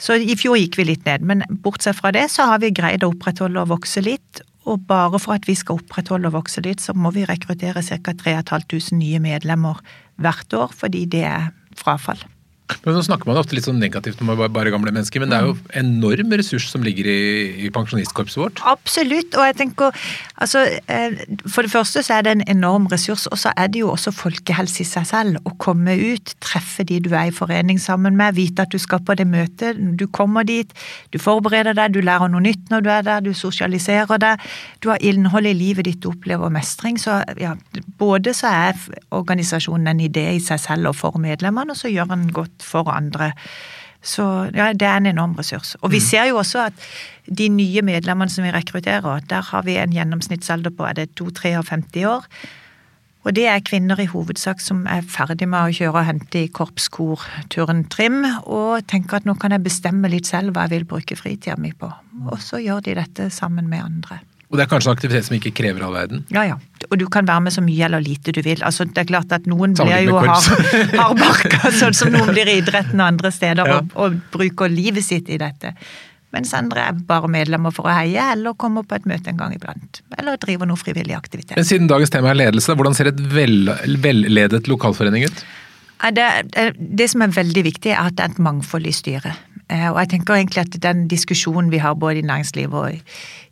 Så 0.00 0.16
i 0.16 0.36
fjor 0.38 0.56
gikk 0.56 0.78
vi 0.80 0.86
litt 0.88 1.04
ned, 1.04 1.24
men 1.28 1.44
bortsett 1.64 1.98
fra 1.98 2.12
det 2.16 2.26
så 2.32 2.48
har 2.48 2.62
vi 2.62 2.72
greid 2.72 3.04
å 3.04 3.12
opprettholde 3.12 3.60
og 3.60 3.74
vokse 3.74 4.00
litt. 4.04 4.40
Og 4.68 4.82
bare 4.88 5.20
for 5.20 5.36
at 5.36 5.48
vi 5.48 5.56
skal 5.56 5.80
opprettholde 5.80 6.30
og 6.30 6.38
vokse 6.38 6.62
litt, 6.64 6.80
så 6.80 6.94
må 6.96 7.12
vi 7.16 7.26
rekruttere 7.28 7.82
ca. 7.84 8.14
3500 8.24 8.96
nye 8.96 9.20
medlemmer 9.22 9.80
hvert 10.20 10.56
år, 10.56 10.72
fordi 10.76 11.06
det 11.10 11.24
er 11.28 11.50
frafall. 11.76 12.20
Men 12.84 12.96
Nå 12.96 13.02
snakker 13.04 13.28
man 13.28 13.38
ofte 13.40 13.56
litt 13.56 13.66
sånn 13.66 13.80
negativt 13.82 14.20
om 14.22 14.30
bare 14.38 14.72
gamle 14.72 14.92
mennesker, 14.94 15.22
men 15.22 15.32
det 15.32 15.38
er 15.38 15.48
jo 15.48 15.56
mm. 15.56 15.62
enorm 15.82 16.34
ressurs 16.40 16.68
som 16.70 16.84
ligger 16.86 17.08
i, 17.10 17.20
i 17.66 17.70
pensjonistkorpset 17.74 18.40
vårt? 18.40 18.62
Absolutt, 18.70 19.36
og 19.36 19.46
jeg 19.48 19.56
tenker 19.60 19.96
altså 20.40 20.64
eh, 20.90 21.16
For 21.46 21.66
det 21.66 21.72
første 21.72 22.04
så 22.06 22.18
er 22.18 22.26
det 22.26 22.34
en 22.36 22.44
enorm 22.50 22.88
ressurs, 22.92 23.26
og 23.30 23.40
så 23.40 23.52
er 23.56 23.70
det 23.72 23.82
jo 23.82 23.90
også 23.92 24.14
folkehelse 24.14 24.84
i 24.84 24.88
seg 24.88 25.08
selv. 25.08 25.40
Å 25.44 25.54
komme 25.62 25.96
ut, 25.98 26.34
treffe 26.44 26.86
de 26.88 27.00
du 27.04 27.10
er 27.12 27.30
i 27.30 27.34
forening 27.34 27.80
sammen 27.82 28.18
med, 28.18 28.36
vite 28.38 28.66
at 28.66 28.72
du 28.72 28.78
skal 28.80 29.02
på 29.04 29.16
det 29.18 29.26
møtet. 29.28 29.80
Du 30.00 30.06
kommer 30.08 30.46
dit, 30.48 30.72
du 31.12 31.20
forbereder 31.20 31.76
deg, 31.76 31.94
du 31.94 32.00
lærer 32.04 32.30
noe 32.32 32.44
nytt 32.44 32.70
når 32.72 32.86
du 32.86 32.90
er 32.94 33.06
der, 33.06 33.24
du 33.24 33.32
sosialiserer 33.36 34.20
deg. 34.22 34.48
Du 34.80 34.90
har 34.92 35.02
innhold 35.04 35.48
i 35.50 35.56
livet 35.56 35.88
ditt, 35.88 36.00
du 36.04 36.12
opplever 36.12 36.52
mestring. 36.52 36.98
Så 37.00 37.20
ja, 37.40 37.54
både 38.00 38.34
så 38.36 38.52
er 38.70 38.84
organisasjonen 39.14 39.92
en 39.94 40.04
idé 40.04 40.26
i 40.36 40.42
seg 40.42 40.60
selv 40.62 40.92
og 40.92 40.98
for 40.98 41.20
medlemmene, 41.20 41.74
og 41.74 41.80
så 41.80 41.90
gjør 41.92 42.12
den 42.12 42.28
godt 42.34 42.59
for 42.64 42.90
andre. 42.92 43.32
Så 44.02 44.24
ja, 44.56 44.70
det 44.72 44.86
er 44.88 44.96
en 44.96 45.10
enorm 45.10 45.34
ressurs. 45.36 45.74
Og 45.82 45.92
vi 45.92 46.00
mm. 46.00 46.06
ser 46.06 46.30
jo 46.30 46.40
også 46.40 46.64
at 46.70 46.86
de 47.28 47.48
nye 47.52 47.82
medlemmene 47.84 48.32
som 48.32 48.44
vi 48.44 48.54
rekrutterer, 48.54 49.20
der 49.28 49.44
har 49.50 49.62
vi 49.66 49.76
en 49.76 49.92
gjennomsnittsalder 49.92 50.72
på 50.72 50.88
er 50.88 50.96
det 50.96 51.10
52-53 51.20 52.06
år. 52.08 52.24
Og 53.20 53.34
det 53.36 53.44
er 53.52 53.60
kvinner 53.60 54.00
i 54.00 54.08
hovedsak 54.08 54.62
som 54.64 54.86
er 54.88 55.04
ferdig 55.04 55.44
med 55.52 55.60
å 55.60 55.74
kjøre 55.76 56.00
og 56.00 56.06
hente 56.08 56.40
i 56.40 56.48
korps, 56.48 56.88
kor, 56.88 57.20
turn, 57.52 57.84
trim, 57.92 58.22
og 58.48 58.86
tenker 58.88 59.20
at 59.20 59.28
nå 59.28 59.34
kan 59.36 59.52
jeg 59.52 59.66
bestemme 59.66 60.08
litt 60.08 60.30
selv 60.30 60.54
hva 60.56 60.64
jeg 60.64 60.78
vil 60.78 60.88
bruke 60.88 61.18
fritida 61.20 61.58
mi 61.60 61.74
på. 61.76 61.90
Og 62.30 62.40
så 62.40 62.62
gjør 62.64 62.80
de 62.86 62.96
dette 62.96 63.28
sammen 63.34 63.68
med 63.68 63.84
andre. 63.84 64.22
Og 64.50 64.58
det 64.58 64.64
er 64.64 64.70
kanskje 64.72 64.90
en 64.90 64.96
aktivitet 64.96 65.26
som 65.28 65.36
ikke 65.36 65.52
krever 65.54 65.84
all 65.86 65.94
verden? 65.94 66.24
Ja, 66.34 66.42
ja. 66.48 66.56
Og 66.90 66.98
du 66.98 67.04
kan 67.12 67.26
være 67.28 67.44
med 67.46 67.54
så 67.54 67.62
mye 67.62 67.84
eller 67.86 68.02
lite 68.02 68.32
du 68.34 68.40
vil. 68.42 68.58
Altså, 68.66 68.82
det 68.88 69.04
er 69.04 69.06
klart 69.06 69.30
at 69.36 69.46
noen 69.46 69.76
blir 69.78 70.08
jo 70.08 70.16
med 70.18 70.26
har 70.26 71.76
sånn 71.80 71.94
som 71.94 72.10
noen 72.10 72.32
blir 72.34 72.50
i 72.50 72.56
idretten 72.58 72.98
og 72.98 73.06
andre 73.12 73.30
steder, 73.34 73.70
Ja. 73.70 73.78
og, 73.78 73.94
og 73.94 74.16
bruker 74.34 74.72
livet 74.72 75.06
sitt 75.06 75.30
i 75.30 75.38
dette. 75.38 75.70
Mens 76.34 76.52
andre 76.54 76.88
er 76.90 76.98
bare 77.06 77.30
medlemmer 77.30 77.72
for 77.74 77.86
å 77.90 77.94
heie, 77.94 78.22
eller 78.34 78.54
kommer 78.58 78.84
på 78.86 78.98
et 78.98 79.06
møte 79.10 79.30
en 79.32 79.38
gang 79.38 79.54
iblant. 79.54 80.02
Eller 80.18 80.38
driver 80.42 80.68
noe 80.70 80.78
frivillig 80.78 81.14
aktivitet. 81.16 81.56
Men 81.58 81.66
siden 81.66 81.90
dagens 81.90 82.10
tema 82.14 82.30
er 82.30 82.38
ledelse, 82.38 82.74
hvordan 82.78 82.94
ser 82.98 83.10
et 83.10 83.22
vel, 83.34 83.70
velledet 84.02 84.66
lokalforening 84.70 85.26
ut? 85.26 85.44
Det, 86.16 86.26
det 86.78 87.08
som 87.12 87.22
er 87.26 87.34
veldig 87.34 87.64
viktig, 87.66 87.90
er 87.92 88.06
at 88.08 88.14
det 88.16 88.24
er 88.24 88.34
et 88.34 88.38
mangfold 88.46 88.86
i 88.88 88.94
styret. 88.94 89.42
Eh, 89.70 89.90
Og 89.90 89.98
jeg 90.02 90.10
tenker 90.14 90.34
egentlig 90.34 90.64
at 90.64 90.78
den 90.82 91.06
diskusjonen 91.08 91.70
vi 91.70 91.78
har 91.78 91.94
både 91.94 92.18
i 92.18 92.26
næringslivet 92.26 92.74
og 92.74 92.92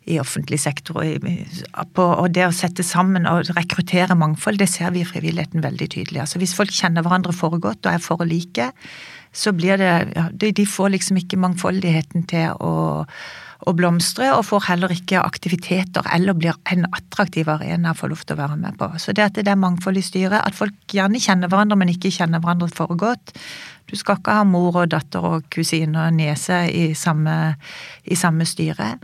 i, 0.09 0.19
offentlig 0.19 0.59
sektor, 0.59 1.03
og, 1.03 1.05
i, 1.05 1.45
på, 1.93 2.03
og 2.03 2.33
det 2.33 2.47
å 2.47 2.55
sette 2.55 2.83
sammen 2.83 3.27
og 3.29 3.51
rekruttere 3.55 4.15
mangfold, 4.17 4.57
det 4.57 4.69
ser 4.71 4.89
vi 4.95 5.03
i 5.03 5.07
frivilligheten 5.07 5.63
veldig 5.63 5.89
tydelig. 5.89 6.23
Altså 6.23 6.41
Hvis 6.41 6.55
folk 6.57 6.73
kjenner 6.73 7.05
hverandre 7.05 7.33
for 7.33 7.53
godt 7.61 7.85
og 7.85 7.93
er 7.93 8.01
for 8.01 8.25
like, 8.25 8.71
så 9.31 9.53
blir 9.53 9.77
det 9.77 9.91
ja, 10.15 10.25
de 10.33 10.65
får 10.65 10.95
liksom 10.95 11.21
ikke 11.21 11.37
mangfoldigheten 11.37 12.25
til 12.31 12.57
å, 12.57 13.05
å 13.67 13.73
blomstre, 13.75 14.29
og 14.31 14.45
får 14.47 14.67
heller 14.69 14.93
ikke 14.95 15.19
aktiviteter 15.19 16.05
eller 16.15 16.37
blir 16.37 16.55
en 16.71 16.85
attraktiv 16.95 17.49
arena 17.51 17.91
lov 17.91 18.21
til 18.23 18.37
å 18.37 18.39
være 18.39 18.59
med 18.59 18.77
på. 18.79 18.87
Så 18.97 19.11
det 19.11 19.25
at 19.25 19.39
det 19.39 19.51
er 19.51 19.59
mangfold 19.59 19.99
i 19.99 20.05
styret, 20.05 20.39
at 20.39 20.55
folk 20.55 20.95
gjerne 20.95 21.19
kjenner 21.19 21.51
hverandre, 21.51 21.79
men 21.79 21.91
ikke 21.91 22.13
kjenner 22.13 22.39
hverandre 22.39 22.69
for 22.71 22.95
godt. 22.95 23.33
Du 23.89 23.97
skal 23.99 24.19
ikke 24.19 24.37
ha 24.37 24.45
mor 24.47 24.77
og 24.83 24.93
datter 24.93 25.25
og 25.25 25.49
kusine 25.51 26.07
og 26.07 26.15
niese 26.15 26.61
i 26.69 26.87
i 26.93 28.15
samme 28.15 28.45
styre. 28.47 28.95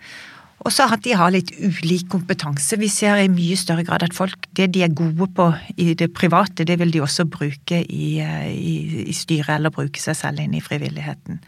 Og 0.66 0.74
så 0.74 0.88
at 0.90 1.04
de 1.06 1.14
har 1.14 1.34
litt 1.34 1.52
ulik 1.62 2.08
kompetanse. 2.10 2.78
Vi 2.82 2.88
ser 2.90 3.20
i 3.22 3.30
mye 3.30 3.58
større 3.60 3.84
grad 3.86 4.06
at 4.06 4.16
folk, 4.18 4.48
det 4.58 4.72
de 4.74 4.82
er 4.86 4.94
gode 4.98 5.28
på 5.38 5.50
i 5.78 5.94
det 5.94 6.10
private, 6.18 6.66
det 6.66 6.80
vil 6.82 6.94
de 6.94 7.04
også 7.06 7.28
bruke 7.30 7.84
i, 7.84 8.08
eh, 8.24 8.48
i, 8.50 9.04
i 9.06 9.14
styret, 9.14 9.58
eller 9.60 9.74
bruke 9.74 10.02
seg 10.02 10.18
selv 10.18 10.42
inn 10.42 10.56
i 10.58 10.64
frivilligheten. 10.66 11.42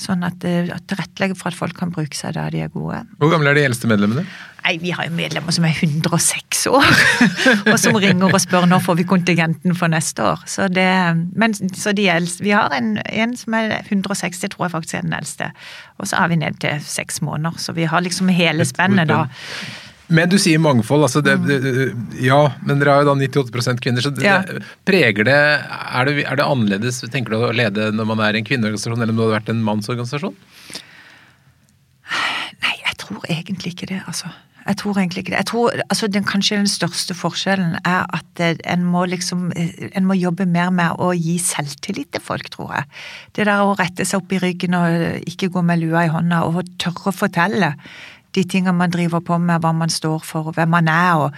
Sånn 0.00 0.24
at, 0.24 0.44
eh, 0.48 0.70
tilrettelegge 0.88 1.36
for 1.36 1.50
at 1.50 1.58
folk 1.58 1.76
kan 1.76 1.90
bruke 1.92 2.16
seg 2.16 2.32
der 2.38 2.54
de 2.54 2.62
er 2.64 2.70
gode. 2.72 3.02
Hvor 3.20 3.32
gamle 3.32 3.50
er 3.50 3.58
de 3.58 3.66
eldste 3.68 3.90
medlemmene? 3.90 4.24
Nei, 4.64 4.74
vi 4.80 4.92
har 4.96 5.06
jo 5.06 5.12
medlemmer 5.16 5.52
som 5.52 5.64
er 5.68 5.76
106 5.76 6.62
år, 6.70 6.88
og 7.72 7.76
som 7.80 7.96
ringer 8.00 8.28
og 8.28 8.40
spør 8.40 8.66
når 8.68 8.82
får 8.84 8.98
vi 9.00 9.06
kontingenten 9.08 9.76
for 9.76 9.92
neste 9.92 10.24
år. 10.32 10.44
Så, 10.48 10.68
det, 10.72 10.88
men, 11.36 11.56
så 11.76 11.92
de 11.96 12.08
eldste, 12.12 12.44
vi 12.44 12.54
har 12.56 12.72
en, 12.76 12.94
en 13.04 13.36
som 13.36 13.56
er 13.56 13.76
160, 13.82 14.48
tror 14.52 14.68
jeg 14.68 14.74
faktisk 14.76 14.98
er 14.98 15.06
den 15.08 15.16
eldste. 15.16 15.50
Og 16.00 16.08
så 16.08 16.20
er 16.20 16.32
vi 16.32 16.40
ned 16.40 16.60
til 16.64 16.80
seks 16.84 17.20
måneder, 17.24 17.60
så 17.60 17.76
vi 17.76 17.88
har 17.88 18.04
liksom 18.04 18.32
hele 18.32 18.68
spennet 18.68 19.12
da. 19.12 19.26
Men 20.10 20.30
du 20.30 20.36
sier 20.42 20.58
mangfold, 20.62 21.04
altså 21.06 21.22
det, 21.22 21.36
det, 21.46 21.58
ja, 22.24 22.40
men 22.66 22.80
dere 22.82 22.96
har 22.96 23.04
jo 23.04 23.12
da 23.12 23.14
98% 23.20 23.82
kvinner, 23.84 24.02
så 24.02 24.10
det, 24.14 24.24
Ja. 24.26 24.40
det, 24.42 24.64
preger 24.88 25.26
det 25.28 25.36
er, 25.38 26.10
det 26.10 26.24
er 26.26 26.40
det 26.40 26.46
annerledes, 26.46 27.00
tenker 27.14 27.34
du, 27.34 27.38
å 27.46 27.54
lede 27.54 27.90
når 27.94 28.08
man 28.10 28.22
er 28.26 28.38
en 28.38 28.46
kvinneorganisasjon, 28.48 28.98
eller 29.00 29.14
om 29.14 29.20
det 29.20 29.26
hadde 29.28 29.38
vært 29.38 29.52
en 29.54 29.64
mannsorganisasjon? 29.70 30.36
Nei, 32.60 32.76
jeg 32.84 32.96
tror 33.00 33.26
egentlig 33.30 33.74
ikke 33.76 33.90
det, 33.94 34.00
altså. 34.10 34.32
Jeg 34.66 34.76
tror 34.76 34.98
egentlig 35.00 35.22
ikke 35.24 35.32
det. 35.32 35.38
Jeg 35.40 35.48
tror, 35.48 35.78
altså 35.88 36.06
den, 36.12 36.26
Kanskje 36.28 36.58
den 36.60 36.68
største 36.68 37.14
forskjellen 37.16 37.78
er 37.80 38.04
at 38.12 38.42
eh, 38.44 38.58
en 38.70 38.84
må 38.86 39.06
liksom 39.08 39.48
eh, 39.56 39.88
En 39.96 40.04
må 40.06 40.14
jobbe 40.18 40.44
mer 40.46 40.68
med 40.74 41.00
å 41.00 41.08
gi 41.16 41.38
selvtillit 41.42 42.10
til 42.12 42.22
folk, 42.22 42.50
tror 42.52 42.74
jeg. 42.76 42.84
Det 43.38 43.46
der 43.48 43.64
å 43.64 43.72
rette 43.78 44.04
seg 44.06 44.20
opp 44.20 44.34
i 44.36 44.40
ryggen 44.42 44.76
og 44.76 45.24
ikke 45.32 45.48
gå 45.54 45.64
med 45.64 45.80
lua 45.80 46.04
i 46.06 46.12
hånda, 46.12 46.44
og 46.44 46.68
tørre 46.78 47.08
å 47.10 47.16
fortelle 47.16 47.72
de 48.36 48.44
tingene 48.44 48.76
man 48.76 48.92
driver 48.92 49.22
på 49.24 49.38
med, 49.38 49.62
hva 49.62 49.72
man 49.76 49.92
står 49.92 50.24
for, 50.26 50.52
hvem 50.56 50.70
man 50.76 50.88
er. 50.88 51.26
og 51.26 51.32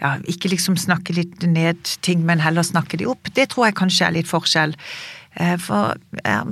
ja, 0.00 0.16
Ikke 0.30 0.50
liksom 0.52 0.78
snakke 0.80 1.14
litt 1.16 1.42
ned 1.46 1.80
ting, 2.02 2.24
men 2.26 2.40
heller 2.40 2.66
snakke 2.66 3.00
de 3.00 3.08
opp. 3.10 3.32
Det 3.36 3.50
tror 3.52 3.68
jeg 3.68 3.78
kanskje 3.80 4.06
er 4.06 4.16
litt 4.18 4.30
forskjell. 4.30 4.76
Eh, 5.36 5.56
For 5.62 5.94
ja, 6.24 6.42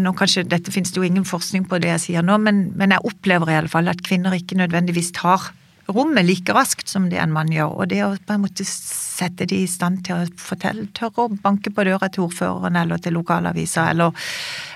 nå 0.00 0.12
kanskje, 0.16 0.46
Dette 0.48 0.72
finnes 0.72 0.92
det 0.92 1.00
jo 1.00 1.06
ingen 1.06 1.26
forskning 1.28 1.66
på 1.68 1.80
det 1.82 1.92
jeg 1.94 2.04
sier 2.06 2.24
nå, 2.24 2.38
men, 2.38 2.70
men 2.76 2.94
jeg 2.94 3.04
opplever 3.04 3.50
i 3.50 3.58
alle 3.60 3.72
fall 3.72 3.88
at 3.92 4.04
kvinner 4.06 4.36
ikke 4.36 4.58
nødvendigvis 4.60 5.12
tar 5.16 5.50
rommet 5.88 6.26
like 6.26 6.54
raskt 6.54 6.88
som 6.90 7.08
det 7.10 7.20
en 7.22 7.34
mann 7.34 7.52
gjør. 7.52 7.74
Og 7.76 7.90
det 7.92 8.02
å 8.04 8.10
på 8.16 8.36
en 8.36 8.42
måte 8.44 8.66
sette 8.66 9.46
de 9.48 9.62
i 9.64 9.70
stand 9.70 10.02
til 10.06 10.18
å 10.18 10.40
fortelle, 10.40 10.88
tørre 10.96 11.26
å 11.26 11.38
banke 11.42 11.72
på 11.74 11.86
døra 11.86 12.10
til 12.12 12.26
ordføreren 12.26 12.78
eller 12.80 13.00
til 13.02 13.16
lokalavisa 13.16 13.88
eller, 13.92 14.26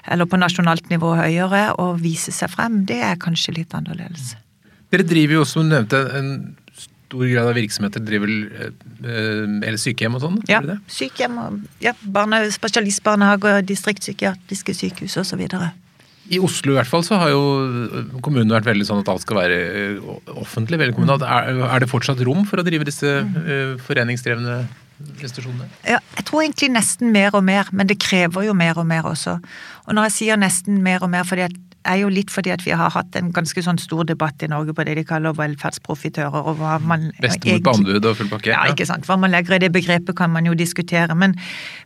eller 0.06 0.30
på 0.30 0.40
nasjonalt 0.40 0.90
nivå 0.92 1.16
høyere 1.18 1.66
og 1.82 2.00
vise 2.04 2.34
seg 2.34 2.52
frem, 2.52 2.84
det 2.88 3.00
er 3.06 3.20
kanskje 3.20 3.58
litt 3.58 3.76
annerledes. 3.76 4.34
Dere 4.90 5.06
driver 5.06 5.40
jo, 5.40 5.44
som 5.46 5.68
du 5.68 5.74
nevnte, 5.74 6.00
en 6.18 6.32
stor 7.10 7.26
grad 7.26 7.50
av 7.50 7.56
virksomheter, 7.58 8.02
driver 8.06 8.30
eh, 8.30 8.72
eller 9.02 9.78
sykehjem 9.78 10.16
og 10.18 10.24
sånn? 10.24 10.40
Ja, 10.50 10.60
sykehjem 10.90 11.38
og 11.42 11.60
ja, 11.82 11.94
barne, 12.02 12.42
spesialistbarnehager, 12.54 13.62
distriktspsykiatriske 13.66 14.74
sykehus 14.78 15.18
osv. 15.22 15.46
I 16.30 16.38
Oslo 16.42 16.74
i 16.74 16.78
hvert 16.78 16.90
fall 16.90 17.02
så 17.06 17.18
har 17.18 17.32
jo 17.32 17.40
kommunen 18.22 18.52
vært 18.54 18.68
veldig 18.68 18.86
sånn 18.86 19.00
at 19.02 19.10
alt 19.10 19.24
skal 19.24 19.40
være 19.40 19.56
eh, 19.66 20.10
offentlig, 20.38 20.78
veldig 20.78 20.94
kommunalt. 20.94 21.24
Er, 21.26 21.82
det 21.82 21.90
fortsatt 21.90 22.22
rom 22.26 22.44
for 22.46 22.62
å 22.62 22.66
drive 22.66 22.86
disse 22.86 23.16
eh, 23.20 23.74
foreningsdrevne 23.82 24.60
institusjonene? 25.18 25.66
Ja, 25.88 25.98
jeg 26.18 26.28
tror 26.28 26.44
egentlig 26.44 26.70
nesten 26.76 27.10
mer 27.14 27.34
og 27.34 27.42
mer, 27.46 27.72
men 27.74 27.90
det 27.90 27.98
krever 28.02 28.46
jo 28.46 28.54
mer 28.54 28.78
og 28.78 28.86
mer 28.86 29.08
også. 29.10 29.40
Og 29.88 29.96
når 29.96 30.10
jeg 30.10 30.16
sier 30.20 30.40
nesten 30.40 30.78
mer 30.84 31.02
og 31.02 31.10
mer, 31.12 31.26
fordi 31.26 31.48
at 31.48 31.58
er 31.88 32.00
jo 32.02 32.10
litt 32.12 32.30
fordi 32.32 32.52
at 32.52 32.62
vi 32.66 32.74
har 32.76 32.92
hatt 32.92 33.16
en 33.16 33.30
ganske 33.34 33.62
sånn 33.64 33.78
stor 33.80 34.04
debatt 34.08 34.42
i 34.44 34.48
Norge 34.50 34.74
på 34.76 34.84
det 34.86 34.96
de 34.98 35.04
kaller 35.06 35.36
velferdsprofitører, 35.36 36.48
og 36.50 36.58
hva 36.60 36.76
man 36.84 37.08
Bestemor 37.22 37.62
på 37.64 37.74
anbud 37.78 38.08
og 38.10 38.16
full 38.18 38.30
pakke? 38.32 38.52
Ja, 38.52 38.64
ikke 38.70 38.86
sant. 38.88 39.06
Hva 39.08 39.16
man 39.20 39.32
legger 39.32 39.56
i 39.56 39.62
det 39.64 39.70
begrepet 39.74 40.16
kan 40.18 40.32
man 40.34 40.48
jo 40.48 40.56
diskutere, 40.58 41.16
men, 41.16 41.36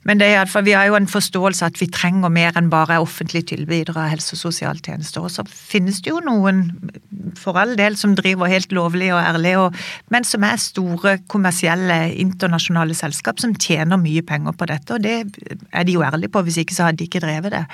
men 0.05 0.21
det 0.21 0.31
er 0.33 0.47
i 0.47 0.51
fall, 0.51 0.67
vi 0.67 0.75
har 0.77 0.89
jo 0.91 0.99
en 0.99 1.11
forståelse 1.11 1.69
at 1.71 1.81
vi 1.81 1.89
trenger 1.93 2.33
mer 2.33 2.59
enn 2.59 2.71
bare 2.73 2.99
offentlige 3.03 3.53
tilbydere 3.55 4.07
av 4.07 4.15
helse- 4.15 4.35
og 4.37 4.43
sosialtjenester. 4.43 5.25
Og 5.25 5.33
så 5.35 5.47
finnes 5.49 6.01
det 6.03 6.11
jo 6.13 6.23
noen, 6.25 6.65
for 7.39 7.59
all 7.61 7.77
del, 7.79 7.99
som 8.01 8.17
driver 8.19 8.51
helt 8.51 8.75
lovlig 8.75 9.13
og 9.15 9.23
ærlig, 9.23 9.55
og, 9.61 9.79
men 10.15 10.27
som 10.27 10.47
er 10.47 10.59
store 10.63 11.19
kommersielle 11.31 12.01
internasjonale 12.25 12.97
selskap 12.99 13.43
som 13.43 13.55
tjener 13.55 14.01
mye 14.01 14.25
penger 14.27 14.59
på 14.59 14.69
dette, 14.71 14.99
og 14.99 15.07
det 15.07 15.21
er 15.71 15.87
de 15.87 15.97
jo 15.97 16.05
ærlige 16.05 16.35
på, 16.35 16.43
hvis 16.47 16.61
ikke 16.65 16.75
så 16.77 16.89
hadde 16.89 17.03
de 17.03 17.09
ikke 17.09 17.23
drevet 17.25 17.55
det. 17.55 17.65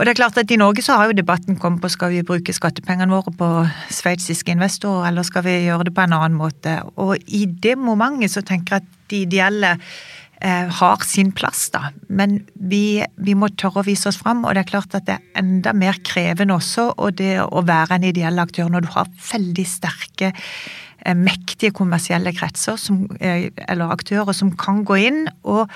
Og 0.00 0.06
det 0.06 0.14
er 0.14 0.16
klart 0.22 0.38
at 0.40 0.48
I 0.48 0.56
Norge 0.56 0.80
så 0.80 0.94
har 0.96 1.10
jo 1.10 1.18
debatten 1.18 1.58
kommet 1.60 1.82
på 1.82 1.90
skal 1.92 2.14
vi 2.14 2.22
bruke 2.24 2.54
skattepengene 2.56 3.12
våre 3.12 3.34
på 3.36 3.48
sveitsiske 3.92 4.54
investorer, 4.54 5.10
eller 5.10 5.26
skal 5.28 5.44
vi 5.44 5.58
gjøre 5.66 5.90
det 5.90 5.92
på 5.92 6.06
en 6.06 6.14
annen 6.16 6.38
måte. 6.40 6.78
Og 6.96 7.18
i 7.28 7.42
det 7.44 7.74
momentet 7.76 8.32
så 8.32 8.40
tenker 8.40 8.78
jeg 8.78 8.86
at 8.86 8.96
de 9.12 9.20
ideelle 9.26 9.74
eh, 9.76 10.72
har 10.80 11.04
sin 11.04 11.34
plass, 11.36 11.66
da. 11.74 11.90
Men 12.08 12.38
vi, 12.56 13.02
vi 13.20 13.36
må 13.36 13.50
tørre 13.52 13.82
å 13.82 13.88
vise 13.90 14.08
oss 14.08 14.22
fram, 14.22 14.40
og 14.46 14.56
det 14.56 14.64
er 14.64 14.72
klart 14.72 14.96
at 14.96 15.04
det 15.04 15.18
er 15.18 15.42
enda 15.42 15.76
mer 15.76 16.00
krevende 16.00 16.56
også 16.56 16.94
og 16.96 17.20
det 17.20 17.34
å 17.44 17.60
være 17.68 18.00
en 18.00 18.08
ideell 18.08 18.40
aktør 18.40 18.72
når 18.72 18.88
du 18.88 18.94
har 18.96 19.12
veldig 19.28 19.66
sterke 19.68 20.32
eh, 20.32 21.12
mektige 21.28 21.76
kommersielle 21.76 22.32
kretser 22.40 22.80
som, 22.80 23.04
eh, 23.20 23.50
eller 23.68 23.92
aktører 23.92 24.32
som 24.32 24.56
kan 24.56 24.80
gå 24.88 24.96
inn 25.10 25.26
og 25.44 25.68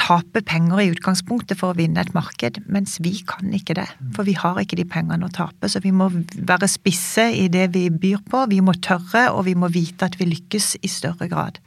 tape 0.00 0.42
penger 0.46 0.80
i 0.82 0.88
utgangspunktet 0.94 1.60
for 1.60 1.72
å 1.72 1.78
vinne 1.78 2.00
et 2.02 2.12
marked, 2.16 2.60
mens 2.72 2.96
vi 3.04 3.18
kan 3.28 3.52
ikke 3.56 3.76
det. 3.78 3.86
For 4.16 4.26
vi 4.28 4.34
har 4.38 4.58
ikke 4.62 4.78
de 4.80 4.86
pengene 4.88 5.28
å 5.28 5.34
tape, 5.34 5.68
så 5.68 5.82
vi 5.84 5.92
må 5.94 6.08
være 6.34 6.68
spisse 6.70 7.28
i 7.36 7.48
det 7.52 7.70
vi 7.76 7.88
byr 7.92 8.22
på. 8.30 8.46
Vi 8.50 8.62
må 8.64 8.74
tørre, 8.80 9.28
og 9.34 9.44
vi 9.48 9.56
må 9.58 9.70
vite 9.72 10.08
at 10.08 10.16
vi 10.20 10.30
lykkes 10.30 10.78
i 10.80 10.90
større 10.90 11.28
grad. 11.30 11.60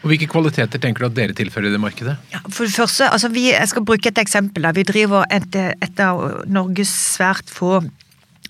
Og 0.00 0.08
Hvilke 0.12 0.30
kvaliteter 0.32 0.80
tenker 0.80 1.04
du 1.04 1.10
at 1.10 1.16
dere 1.16 1.36
tilfører 1.36 1.72
det 1.72 1.80
markedet? 1.80 2.16
Ja, 2.32 2.40
for 2.48 2.64
det 2.64 2.72
første, 2.72 3.10
altså 3.12 3.28
vi, 3.32 3.50
Jeg 3.52 3.68
skal 3.68 3.84
bruke 3.84 4.08
et 4.08 4.18
eksempel. 4.18 4.62
da. 4.62 4.72
Vi 4.72 4.82
driver 4.88 5.26
et, 5.30 5.56
et 5.56 6.00
av 6.00 6.44
Norges 6.48 6.88
svært 6.88 7.50
få 7.52 7.82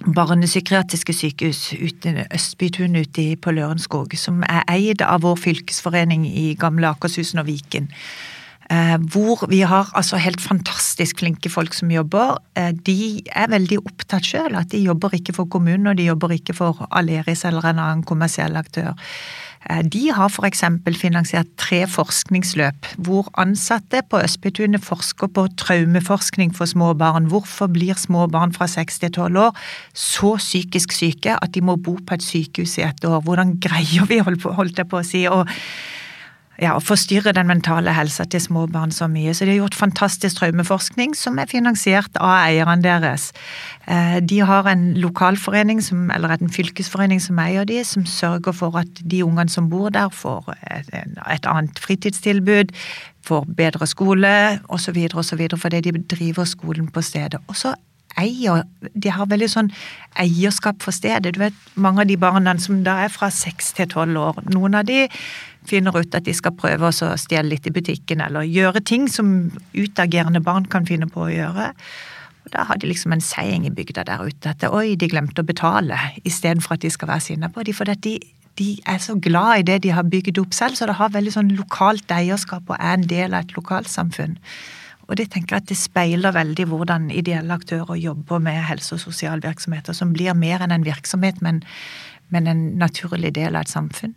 barnepsykiatriske 0.01 1.13
sykehus 1.13 1.75
ute, 1.75 2.27
Østbytun 2.33 2.97
ute 2.97 3.37
på 3.37 3.53
Lørenskog, 3.53 4.15
som 4.17 4.45
er 4.49 4.63
eid 4.71 5.03
av 5.03 5.27
vår 5.27 5.37
fylkesforening 5.37 6.25
i 6.27 6.55
gamle 6.55 6.89
Akershus 6.95 7.35
og 7.35 7.47
Viken. 7.51 7.91
Eh, 8.71 8.97
hvor 9.11 9.49
vi 9.51 9.65
har 9.67 9.91
altså 9.99 10.21
helt 10.23 10.41
fantastisk 10.41 11.25
flinke 11.25 11.51
folk 11.51 11.75
som 11.75 11.91
jobber. 11.91 12.37
Eh, 12.55 12.71
de 12.87 13.19
er 13.27 13.51
veldig 13.51 13.81
opptatt 13.83 14.29
sjøl 14.29 14.55
at 14.55 14.71
de 14.71 14.85
jobber 14.85 15.17
ikke 15.19 15.35
for 15.35 15.51
kommunen, 15.51 15.91
og 15.91 15.99
de 15.99 16.07
jobber 16.07 16.37
ikke 16.37 16.55
for 16.55 16.87
Aleris 16.95 17.43
eller 17.49 17.67
en 17.67 17.83
annen 17.83 18.07
kommersiell 18.07 18.55
aktør. 18.61 18.95
Eh, 19.67 19.83
De 19.83 20.13
har 20.15 20.31
f.eks. 20.31 20.63
finansiert 21.03 21.51
tre 21.59 21.83
forskningsløp 21.91 22.95
hvor 23.03 23.27
ansatte 23.35 24.05
på 24.07 24.23
Østbytunet 24.23 24.87
forsker 24.87 25.35
på 25.35 25.49
traumeforskning 25.59 26.55
for 26.55 26.71
små 26.71 26.95
barn. 26.95 27.27
Hvorfor 27.27 27.67
blir 27.67 27.99
små 27.99 28.29
barn 28.31 28.55
fra 28.55 28.71
6 28.71 29.03
til 29.03 29.11
12 29.13 29.37
år 29.49 29.57
så 29.93 30.37
psykisk 30.39 30.93
syke 30.93 31.35
at 31.43 31.55
de 31.55 31.61
må 31.61 31.75
bo 31.75 31.99
på 31.99 32.15
et 32.15 32.23
sykehus 32.23 32.79
i 32.79 32.87
et 32.87 33.05
år? 33.05 33.21
Hvordan 33.27 33.59
greier 33.59 34.07
vi, 34.07 34.23
holdt 34.23 34.79
jeg 34.79 34.87
på 34.87 35.03
å 35.03 35.03
si, 35.03 35.27
å 35.27 35.43
ja, 36.61 36.75
forstyrre 36.79 37.33
den 37.33 37.49
mentale 37.49 37.93
helsa 37.97 38.27
til 38.29 38.43
små 38.45 38.67
barn 38.71 38.93
så 38.93 39.09
mye. 39.09 39.33
Så 39.35 39.45
de 39.45 39.55
har 39.55 39.63
gjort 39.63 39.79
fantastisk 39.79 40.41
traumeforskning 40.41 41.15
som 41.17 41.39
er 41.41 41.49
finansiert 41.49 42.17
av 42.21 42.35
eierne 42.45 42.83
deres. 42.85 43.31
Eh, 43.89 44.19
de 44.21 44.43
har 44.45 44.69
en 44.69 44.93
lokalforening, 45.01 45.81
som, 45.85 46.11
eller 46.15 46.37
en 46.37 46.53
fylkesforening 46.53 47.23
som 47.23 47.41
eier 47.41 47.65
de, 47.65 47.81
som 47.85 48.07
sørger 48.07 48.53
for 48.57 48.77
at 48.81 49.01
de 49.01 49.25
ungene 49.25 49.51
som 49.51 49.71
bor 49.73 49.89
der, 49.95 50.13
får 50.13 50.53
et, 50.69 50.91
et 50.93 51.49
annet 51.49 51.81
fritidstilbud, 51.81 52.75
får 53.27 53.47
bedre 53.57 53.87
skole 53.89 54.33
osv., 54.69 55.07
osv., 55.15 55.47
fordi 55.57 55.81
de 55.81 56.03
driver 56.17 56.45
skolen 56.45 56.89
på 56.93 57.03
stedet. 57.03 57.41
Og 57.49 57.57
så 57.57 57.75
eier 58.19 58.65
De 58.95 59.11
har 59.15 59.29
veldig 59.31 59.49
sånn 59.49 59.69
eierskap 60.19 60.83
for 60.83 60.95
stedet. 60.95 61.35
Du 61.35 61.41
vet, 61.41 61.55
Mange 61.75 62.03
av 62.03 62.09
de 62.11 62.17
barna 62.21 62.57
som 62.59 62.83
da 62.85 63.05
er 63.05 63.13
fra 63.13 63.31
seks 63.31 63.73
til 63.77 63.89
tolv 63.89 64.19
år, 64.19 64.41
noen 64.51 64.75
av 64.75 64.89
de 64.89 65.07
finner 65.71 65.97
ut 65.97 66.15
at 66.17 66.27
de 66.27 66.35
skal 66.37 66.57
prøve 66.59 66.91
å 66.91 67.11
stjele 67.21 67.55
litt 67.55 67.69
i 67.71 67.75
butikken, 67.75 68.23
eller 68.25 68.49
gjøre 68.49 68.83
ting 68.87 69.09
som 69.11 69.51
utagerende 69.75 70.43
barn 70.45 70.69
kan 70.71 70.89
finne 70.89 71.09
på 71.11 71.27
å 71.27 71.33
gjøre. 71.33 71.71
Og 72.45 72.53
Da 72.55 72.65
har 72.69 72.81
de 72.81 72.91
liksom 72.91 73.15
en 73.15 73.25
seiing 73.25 73.67
i 73.67 73.73
bygda 73.75 74.05
der 74.09 74.27
ute 74.27 74.53
at 74.53 74.65
oi, 74.69 74.97
de 74.97 75.09
glemte 75.09 75.43
å 75.43 75.47
betale, 75.47 75.99
istedenfor 76.25 76.77
at 76.77 76.85
de 76.85 76.91
skal 76.91 77.13
være 77.13 77.27
sinna 77.29 77.51
på 77.53 77.65
dem. 77.67 77.77
For 77.77 77.85
de, 77.85 78.19
de 78.59 78.69
er 78.89 78.99
så 78.99 79.17
glad 79.21 79.61
i 79.61 79.67
det 79.71 79.83
de 79.85 79.95
har 79.95 80.09
bygd 80.09 80.41
opp 80.43 80.57
selv, 80.57 80.77
så 80.77 80.89
det 80.89 80.99
har 80.99 81.15
veldig 81.15 81.35
sånn 81.37 81.57
lokalt 81.59 82.13
eierskap 82.13 82.69
og 82.69 82.79
er 82.79 82.95
en 82.97 83.09
del 83.09 83.35
av 83.35 83.45
et 83.45 83.57
lokalsamfunn. 83.57 84.39
Og 85.11 85.17
det 85.19 85.33
tenker 85.33 85.57
jeg 85.57 85.65
at 85.65 85.71
det 85.73 85.79
speiler 85.79 86.35
veldig 86.35 86.69
hvordan 86.71 87.09
ideelle 87.11 87.55
aktører 87.55 87.99
jobber 87.99 88.39
med 88.39 88.63
helse- 88.69 88.95
og 88.95 89.03
sosialvirksomheter, 89.03 89.97
som 89.97 90.13
blir 90.15 90.37
mer 90.39 90.63
enn 90.63 90.75
en 90.75 90.87
virksomhet, 90.87 91.41
men, 91.43 91.65
men 92.31 92.47
en 92.47 92.63
naturlig 92.79 93.35
del 93.35 93.59
av 93.59 93.67
et 93.67 93.73
samfunn. 93.73 94.15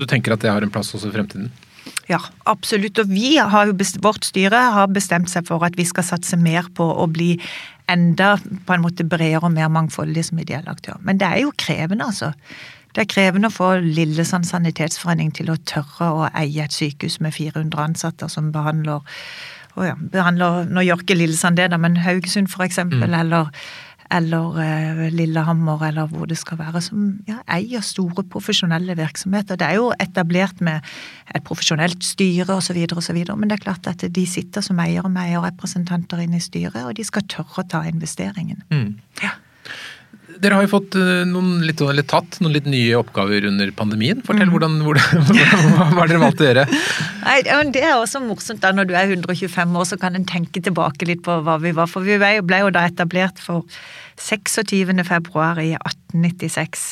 Du 0.00 0.08
tenker 0.08 0.34
at 0.34 0.42
det 0.44 0.50
har 0.52 0.64
en 0.64 0.72
plass 0.72 0.94
også 0.96 1.10
i 1.10 1.14
fremtiden? 1.14 1.52
Ja, 2.10 2.18
absolutt. 2.50 2.98
Og 3.02 3.10
vi 3.10 3.36
har 3.36 3.70
jo 3.70 3.76
vårt 4.02 4.26
styre 4.26 4.60
har 4.76 4.92
bestemt 4.92 5.30
seg 5.32 5.46
for 5.48 5.64
at 5.66 5.76
vi 5.78 5.86
skal 5.88 6.06
satse 6.06 6.38
mer 6.38 6.68
på 6.74 6.84
å 6.84 7.08
bli 7.10 7.34
enda 7.90 8.36
på 8.66 8.74
en 8.74 8.84
måte 8.84 9.06
bredere 9.06 9.48
og 9.48 9.56
mer 9.56 9.72
mangfoldig 9.72 10.24
som 10.28 10.40
ideell 10.42 10.68
aktør. 10.70 11.00
Men 11.02 11.18
det 11.20 11.28
er 11.28 11.42
jo 11.44 11.56
krevende, 11.58 12.06
altså. 12.06 12.32
Det 12.92 13.04
er 13.04 13.08
krevende 13.08 13.48
å 13.48 13.54
få 13.54 13.72
Lillesand 13.82 14.46
sanitetsforening 14.46 15.32
til 15.34 15.50
å 15.50 15.58
tørre 15.68 16.10
å 16.12 16.28
eie 16.36 16.66
et 16.66 16.76
sykehus 16.76 17.18
med 17.24 17.34
400 17.34 17.80
ansatte 17.80 18.28
som 18.28 18.52
behandler 18.52 19.00
oh 19.80 19.86
ja, 19.86 19.94
behandler 19.96 20.68
Nå 20.68 20.84
gjør 20.84 21.00
ikke 21.00 21.16
Lillesand 21.16 21.56
det, 21.56 21.70
da, 21.72 21.78
men 21.80 21.96
Haugesund 22.04 22.52
eksempel, 22.64 23.08
mm. 23.08 23.18
eller 23.20 23.48
eller 24.12 24.58
uh, 24.58 25.02
Lillehammer, 25.12 25.86
eller 25.88 26.10
hvor 26.10 26.28
det 26.28 26.38
skal 26.40 26.60
være, 26.60 26.82
som 26.84 27.06
ja, 27.28 27.40
eier 27.56 27.84
store 27.84 28.24
profesjonelle 28.32 28.96
virksomheter. 28.98 29.58
Det 29.60 29.68
er 29.68 29.80
jo 29.80 29.92
etablert 30.02 30.60
med 30.60 30.84
et 31.34 31.44
profesjonelt 31.46 32.04
styre 32.04 32.58
osv., 32.58 32.82
men 33.32 33.48
det 33.48 33.58
er 33.58 33.64
klart 33.64 33.88
at 33.90 34.04
de 34.04 34.26
sitter 34.28 34.64
som 34.64 34.80
eiere 34.82 35.08
med 35.08 35.30
eierrepresentanter 35.30 36.24
inne 36.24 36.40
i 36.40 36.44
styret, 36.44 36.84
og 36.84 36.96
de 36.98 37.06
skal 37.06 37.26
tørre 37.30 37.64
å 37.64 37.68
ta 37.68 37.84
investeringen. 37.88 38.62
Mm. 38.70 39.00
Ja. 39.22 39.36
Dere 40.42 40.58
har 40.58 40.64
jo 40.66 40.72
fått 40.72 40.96
eh, 40.98 41.22
noen 41.28 41.60
litt, 41.62 41.80
litt, 41.94 42.08
tatt 42.10 42.40
noen 42.42 42.56
litt 42.56 42.66
nye 42.66 42.96
oppgaver 42.98 43.46
under 43.46 43.70
pandemien. 43.78 44.22
Fortell 44.26 44.48
mm. 44.50 44.54
hvordan, 44.56 44.80
hvordan, 44.82 45.28
hva 45.76 45.86
har 46.00 46.10
dere 46.10 46.22
valgt 46.24 46.42
å 46.42 46.48
gjøre? 46.48 46.64
Nei, 47.22 47.36
Det 47.76 47.84
er 47.84 47.94
også 47.94 48.22
morsomt 48.24 48.62
da 48.64 48.72
når 48.74 48.90
du 48.90 48.96
er 48.98 49.14
125 49.14 49.78
år, 49.78 49.86
så 49.92 50.00
kan 50.02 50.18
en 50.18 50.26
tenke 50.26 50.62
tilbake 50.64 51.06
litt 51.06 51.22
på 51.22 51.38
hva 51.46 51.60
vi 51.62 51.74
var. 51.76 51.90
For 51.90 52.02
vi 52.02 52.18
ble 52.18 52.60
jo 52.64 52.74
da 52.74 52.88
etablert 52.90 53.38
for 53.42 53.62
26. 54.18 55.06
februar 55.06 55.62
i 55.62 55.76
1896. 55.78 56.90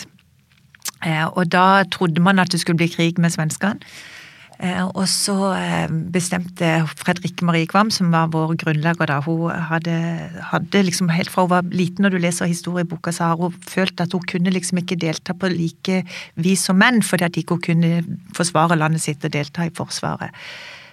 Eh, 1.09 1.27
og 1.27 1.51
da 1.51 1.83
trodde 1.91 2.23
man 2.23 2.39
at 2.39 2.55
det 2.55 2.63
skulle 2.63 2.79
bli 2.79 2.91
krig 2.93 3.19
med 3.19 3.35
svenskene. 3.35 3.83
Eh, 4.61 4.83
og 4.85 5.07
så 5.09 5.35
eh, 5.57 5.93
bestemte 6.13 6.69
Fredrikke 7.01 7.47
Marie 7.49 7.69
Kvam, 7.71 7.89
som 7.95 8.11
var 8.13 8.29
vår 8.35 8.59
grunnlegger 8.61 9.09
da, 9.09 9.21
hun 9.25 9.49
hadde, 9.71 9.95
hadde, 10.51 10.83
liksom 10.85 11.09
helt 11.15 11.33
fra 11.33 11.47
hun 11.47 11.53
var 11.55 11.71
liten, 11.73 12.05
når 12.05 12.13
du 12.13 12.19
leser 12.21 12.51
historieboka, 12.51 13.15
så 13.17 13.31
har 13.31 13.41
hun 13.41 13.57
følt 13.65 14.03
at 14.05 14.13
hun 14.13 14.27
kunne 14.29 14.53
liksom 14.53 14.83
ikke 14.83 15.01
delta 15.01 15.33
på 15.33 15.49
like 15.55 16.03
vis 16.37 16.67
som 16.69 16.77
menn, 16.81 17.01
fordi 17.01 17.25
at 17.31 17.41
ikke 17.41 17.57
hun 17.57 17.65
kunne 17.71 18.21
forsvare 18.37 18.77
landet 18.77 19.07
sitt 19.07 19.25
og 19.25 19.33
delta 19.33 19.65
i 19.65 19.73
Forsvaret. 19.73 20.37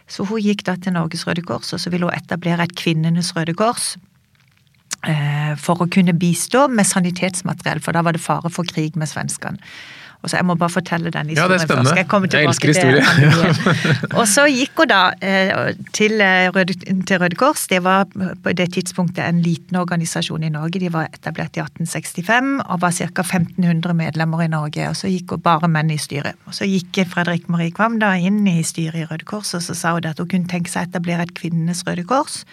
Så 0.07 0.23
hun 0.29 0.39
gikk 0.39 0.63
da 0.63 0.77
til 0.79 0.95
Norges 0.95 1.27
Røde 1.27 1.43
Kors, 1.43 1.73
og 1.75 1.83
så 1.83 1.91
ville 1.91 2.07
hun 2.07 2.15
etablere 2.15 2.63
et 2.63 2.77
Kvinnenes 2.79 3.33
Røde 3.35 3.57
Kors. 3.57 3.97
Eh, 5.05 5.53
for 5.59 5.83
å 5.83 5.91
kunne 5.91 6.15
bistå 6.15 6.69
med 6.71 6.87
sanitetsmateriell, 6.87 7.83
for 7.83 7.93
da 7.93 8.01
var 8.07 8.15
det 8.15 8.23
fare 8.23 8.49
for 8.49 8.67
krig 8.67 8.95
med 8.95 9.11
svenskene. 9.11 9.59
Og 10.23 10.29
så 10.29 10.37
Jeg 10.37 10.45
må 10.49 10.55
bare 10.57 10.73
fortelle 10.73 11.11
den 11.13 11.29
historien 11.29 11.61
ja, 11.61 11.67
først. 11.69 11.95
Jeg, 11.95 12.33
jeg 12.33 12.47
elsker 12.49 12.67
historie. 12.73 13.03
og 14.19 14.25
så 14.27 14.47
gikk 14.49 14.81
hun 14.81 14.89
da 14.89 15.01
eh, 15.21 15.75
til 15.93 16.21
eh, 16.23 16.49
Røde, 16.55 16.73
til 17.07 17.21
Røde 17.21 17.37
Kors. 17.37 17.67
Det 17.69 17.83
var 17.85 18.07
på 18.09 18.53
det 18.57 18.71
tidspunktet 18.73 19.23
en 19.27 19.43
liten 19.45 19.77
organisasjon 19.77 20.43
i 20.43 20.51
Norge. 20.53 20.81
De 20.81 20.91
var 20.93 21.11
etablert 21.13 21.57
i 21.57 21.63
1865 21.63 22.65
og 22.65 22.81
var 22.81 22.97
ca. 22.97 23.05
1500 23.21 23.93
medlemmer 23.93 24.43
i 24.43 24.49
Norge. 24.51 24.89
Og 24.89 24.97
så 24.97 25.11
gikk 25.11 25.37
hun 25.37 25.45
bare 25.45 25.69
menn 25.71 25.93
i 25.93 25.99
styret. 26.01 26.39
Og 26.49 26.57
Så 26.57 26.65
gikk 26.65 27.03
Fredrik 27.13 27.47
Marie 27.49 27.71
Kvam 27.71 27.99
da 28.01 28.15
inn 28.17 28.41
i 28.49 28.59
styret 28.65 29.05
i 29.05 29.07
Røde 29.07 29.25
Kors 29.27 29.53
og 29.53 29.61
så 29.63 29.77
sa 29.77 29.93
hun 29.93 30.09
at 30.09 30.19
hun 30.19 30.29
kunne 30.31 30.49
tenke 30.49 30.71
seg 30.71 30.87
å 30.87 30.91
etablere 30.91 31.27
et 31.27 31.35
kvinnenes 31.37 31.85
Røde 31.87 32.07
Kors 32.09 32.43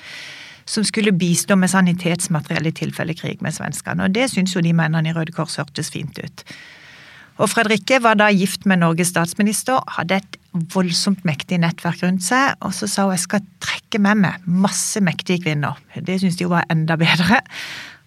som 0.67 0.85
skulle 0.85 1.13
bistå 1.13 1.57
med 1.57 1.71
sanitetsmateriell 1.71 2.71
i 2.71 2.73
tilfelle 2.73 3.15
krig 3.17 3.43
med 3.45 3.55
svenskene. 3.57 4.07
Og 4.07 4.15
det 4.17 4.31
syntes 4.33 4.55
jo 4.57 4.63
de 4.65 4.73
mennene 4.77 5.11
i 5.11 5.17
Røde 5.17 5.35
Kors 5.37 5.59
hørtes 5.61 5.93
fint 5.93 6.19
ut. 6.19 6.45
Og 7.43 7.51
Fredrikke 7.51 7.99
var 8.03 8.19
da 8.19 8.29
gift 8.31 8.67
med 8.71 8.83
Norges 8.85 9.11
statsminister, 9.11 9.81
hadde 9.97 10.21
et 10.21 10.37
voldsomt 10.75 11.25
mektig 11.27 11.59
nettverk 11.59 12.05
rundt 12.05 12.23
seg, 12.23 12.55
og 12.63 12.71
så 12.77 12.87
sa 12.91 13.09
hun 13.09 13.17
jeg 13.17 13.25
skal 13.25 13.49
trekke 13.65 13.99
med 14.03 14.21
meg 14.23 14.47
masse 14.47 15.03
mektige 15.03 15.43
kvinner. 15.49 15.81
Det 15.97 16.21
syntes 16.21 16.39
de 16.39 16.47
jo 16.47 16.53
var 16.55 16.69
enda 16.71 16.97
bedre. 17.01 17.41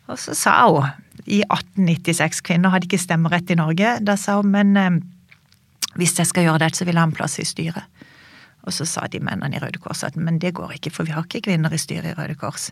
Og 0.07 0.19
så 0.21 0.35
sa 0.37 0.55
hun 0.71 0.87
i 1.27 1.41
1896 1.43 2.39
Kvinner 2.47 2.71
hadde 2.71 2.87
ikke 2.87 3.01
stemmerett 3.01 3.51
i 3.51 3.59
Norge. 3.59 3.97
Da 4.07 4.15
sa 4.15 4.37
hun 4.39 4.53
men 4.53 4.77
eh, 4.79 4.99
hvis 5.99 6.15
jeg 6.15 6.29
skal 6.29 6.47
gjøre 6.47 6.61
det, 6.63 6.75
så 6.77 6.85
vil 6.85 6.95
jeg 6.95 7.03
ha 7.03 7.09
en 7.09 7.17
plass 7.17 7.39
i 7.41 7.47
styret. 7.47 8.05
Og 8.67 8.75
så 8.75 8.87
sa 8.87 9.07
de 9.11 9.19
mennene 9.23 9.57
i 9.57 9.61
Røde 9.63 9.79
Kors 9.83 10.03
at 10.07 10.15
men 10.19 10.39
det 10.43 10.53
går 10.55 10.77
ikke, 10.77 10.91
for 10.93 11.07
vi 11.07 11.15
har 11.15 11.25
ikke 11.25 11.47
kvinner 11.49 11.73
i 11.73 11.79
styret 11.81 12.11
i 12.11 12.17
Røde 12.17 12.35
Kors. 12.39 12.69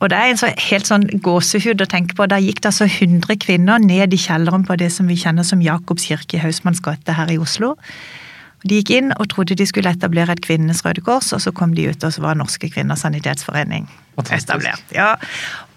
Og 0.00 0.08
det 0.08 0.16
er 0.16 0.30
en 0.30 0.40
så, 0.40 0.48
helt 0.70 0.88
sånn 0.88 1.04
gåsehud 1.24 1.82
å 1.84 1.88
tenke 1.90 2.16
på. 2.16 2.26
Da 2.30 2.40
gikk 2.40 2.62
det 2.64 2.72
altså 2.72 2.88
100 2.88 3.36
kvinner 3.42 3.82
ned 3.84 4.16
i 4.16 4.20
kjelleren 4.20 4.64
på 4.68 4.78
det 4.80 4.88
som 4.94 5.10
vi 5.10 5.18
kjenner 5.20 5.44
som 5.46 5.60
Jakobs 5.64 6.08
kirke 6.08 6.38
i 6.38 6.42
Hausmanns 6.42 6.80
gate 6.84 7.16
her 7.18 7.32
i 7.32 7.38
Oslo. 7.40 7.74
De 8.62 8.80
gikk 8.80 8.92
inn 8.98 9.14
og 9.16 9.30
trodde 9.32 9.56
de 9.56 9.66
skulle 9.68 9.90
etablere 9.90 10.36
et 10.36 10.44
kvinnenes 10.44 10.84
Røde 10.84 11.04
Kors, 11.04 11.32
og 11.32 11.40
så 11.40 11.52
kom 11.52 11.74
de 11.76 11.88
ut, 11.88 12.04
og 12.04 12.12
så 12.12 12.24
var 12.24 12.38
Norske 12.38 12.68
Kvinners 12.72 13.06
Sanitetsforening 13.06 13.88
etablert. 14.28 14.82
Ja. 14.94 15.14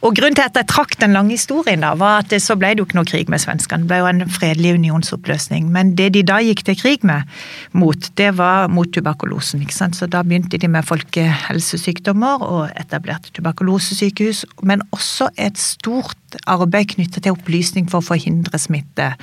Og 0.03 0.17
Grunnen 0.17 0.35
til 0.35 0.43
at 0.43 0.57
jeg 0.59 0.67
trakk 0.67 0.97
den 0.99 1.13
lange 1.15 1.31
historien, 1.37 1.79
da, 1.79 1.93
var 1.95 2.19
at 2.19 2.31
det, 2.33 2.41
så 2.43 2.57
ble 2.59 2.73
det 2.73 2.83
jo 2.83 2.87
ikke 2.89 2.97
noe 2.97 3.07
krig 3.07 3.29
med 3.31 3.39
svenskene. 3.39 3.85
Det 3.85 3.91
ble 3.91 3.99
jo 4.01 4.09
en 4.09 4.25
fredelig 4.35 4.73
unionsoppløsning. 4.75 5.69
Men 5.71 5.93
det 5.95 6.09
de 6.17 6.25
da 6.27 6.41
gikk 6.43 6.65
til 6.67 6.75
krig 6.75 7.05
med, 7.07 7.29
mot, 7.71 8.09
det 8.19 8.33
var 8.35 8.67
mot 8.67 8.91
tuberkulosen. 8.91 9.63
ikke 9.63 9.77
sant? 9.77 9.95
Så 9.95 10.09
da 10.11 10.25
begynte 10.27 10.59
de 10.59 10.67
med 10.67 10.83
folkehelsesykdommer 10.89 12.43
og 12.43 12.67
etablerte 12.75 13.31
tuberkulosesykehus. 13.37 14.43
Men 14.61 14.83
også 14.91 15.29
et 15.39 15.61
stort 15.61 16.39
arbeid 16.47 16.97
knyttet 16.97 17.23
til 17.23 17.37
opplysning 17.37 17.87
for 17.87 18.03
å 18.03 18.09
forhindre 18.11 18.59
smitte. 18.59 19.13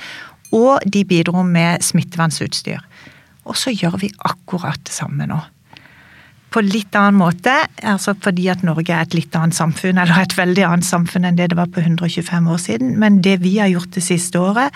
Og 0.51 0.81
de 0.89 1.05
bidro 1.05 1.45
med 1.45 1.85
smittevernsutstyr. 1.85 2.81
Og 3.49 3.57
så 3.57 3.73
gjør 3.73 3.97
vi 4.01 4.11
akkurat 4.27 4.81
det 4.85 4.93
samme 4.93 5.27
nå. 5.29 5.39
På 6.51 6.59
litt 6.65 6.95
annen 6.99 7.15
måte, 7.15 7.53
altså 7.87 8.11
fordi 8.19 8.49
at 8.51 8.63
Norge 8.67 8.91
er 8.91 9.05
et 9.05 9.15
litt 9.15 9.35
annet 9.39 9.55
samfunn, 9.55 10.01
eller 10.01 10.19
et 10.19 10.35
veldig 10.35 10.65
annet 10.67 10.87
samfunn 10.87 11.29
enn 11.29 11.37
det 11.39 11.47
det 11.53 11.57
var 11.59 11.71
på 11.71 11.79
125 11.79 12.49
år 12.51 12.59
siden. 12.59 12.91
Men 12.99 13.21
det 13.23 13.37
vi 13.45 13.55
har 13.61 13.71
gjort 13.71 13.95
det 13.95 14.03
siste 14.03 14.39
året, 14.39 14.75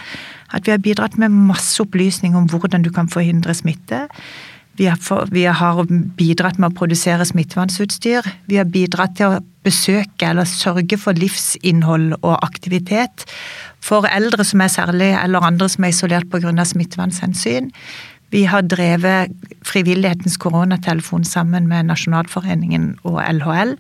at 0.56 0.64
vi 0.64 0.72
har 0.72 0.80
bidratt 0.80 1.18
med 1.20 1.36
masse 1.36 1.76
opplysning 1.84 2.38
om 2.40 2.48
hvordan 2.48 2.86
du 2.86 2.94
kan 2.96 3.12
forhindre 3.12 3.54
smitte. 3.58 4.06
Vi 4.76 4.88
har, 4.88 5.84
bidratt 6.20 6.58
med 6.60 6.72
å 6.72 6.76
produsere 6.76 7.28
smittevernutstyr. 7.28 8.28
Vi 8.48 8.58
har 8.60 8.68
bidratt 8.68 9.16
til 9.20 9.38
å 9.38 9.44
besøke 9.64 10.28
eller 10.28 10.48
sørge 10.48 11.00
for 11.00 11.16
livsinnhold 11.16 12.18
og 12.22 12.36
aktivitet 12.44 13.24
for 13.86 14.08
eldre 14.10 14.44
som 14.48 14.64
er 14.64 14.74
særlig, 14.74 15.14
eller 15.16 15.46
andre 15.46 15.70
som 15.72 15.86
er 15.86 15.94
isolert 15.94 16.28
pga. 16.32 16.52
smittevernhensyn. 16.66 17.72
Vi 18.36 18.44
har 18.52 18.66
drevet 18.68 19.32
frivillighetens 19.64 20.36
koronatelefon 20.42 21.24
sammen 21.24 21.70
med 21.72 21.88
Nasjonalforeningen 21.88 22.98
og 23.08 23.22
LHL. 23.24 23.76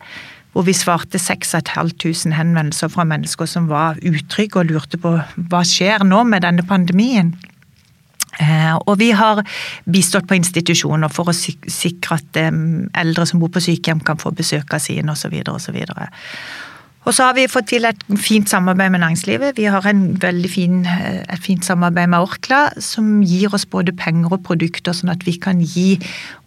Hvor 0.56 0.63
vi 0.63 0.74
svarte 0.74 1.20
6500 1.20 2.32
henvendelser 2.38 2.88
fra 2.94 3.04
mennesker 3.04 3.50
som 3.52 3.68
var 3.68 4.00
utrygge 4.00 4.62
og 4.62 4.70
lurte 4.70 5.00
på 5.02 5.18
hva 5.36 5.62
skjer 5.68 6.06
nå 6.08 6.22
med 6.30 6.46
denne 6.48 6.63
pandemien. 6.63 7.34
Eh, 8.39 8.76
og 8.76 8.96
vi 9.00 9.10
har 9.15 9.44
bistått 9.91 10.30
på 10.30 10.38
institusjoner 10.39 11.12
for 11.12 11.32
å 11.32 11.36
sikre 11.36 12.15
at 12.15 12.39
eldre 12.39 13.28
som 13.28 13.44
bor 13.44 13.52
på 13.52 13.63
sykehjem 13.63 14.04
kan 14.08 14.20
få 14.20 14.32
besøk 14.36 14.72
av 14.76 14.84
sine 14.84 15.12
osv. 15.12 15.36
osv. 15.52 15.52
Og 15.52 16.00
så 16.00 16.08
har 17.06 17.36
vi 17.38 17.46
fått 17.52 17.68
til 17.70 17.86
et 17.86 18.02
fint 18.18 18.50
samarbeid 18.50 18.89
med 18.96 19.04
næringslivet. 19.04 19.58
Vi 19.58 19.68
har 19.70 19.86
fin, 20.50 20.86
eh, 20.86 21.22
et 21.34 21.39
fint 21.39 21.65
samarbeid 21.65 22.10
med 22.10 22.20
Orkla, 22.20 22.70
som 22.82 23.22
gir 23.22 23.54
oss 23.54 23.65
både 23.65 23.94
penger 23.94 24.34
og 24.34 24.44
produkter, 24.44 24.91
sånn 24.91 25.12
at 25.12 25.26
vi 25.26 25.38
kan 25.38 25.62
gi 25.62 26.00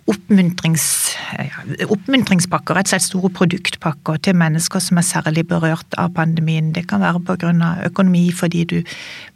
oppmuntrings, 0.09 0.85
oppmuntringspakker, 1.89 2.75
rett 2.75 2.89
og 2.89 2.95
slett 2.95 3.05
store 3.05 3.31
produktpakker 3.31 4.19
til 4.25 4.35
mennesker 4.41 4.81
som 4.81 4.99
er 4.99 5.07
særlig 5.07 5.45
berørt 5.51 5.99
av 6.01 6.15
pandemien. 6.17 6.73
Det 6.73 6.87
kan 6.89 7.01
være 7.01 7.21
pga. 7.21 7.53
økonomi 7.85 8.33
fordi 8.33 8.65
du 8.65 8.83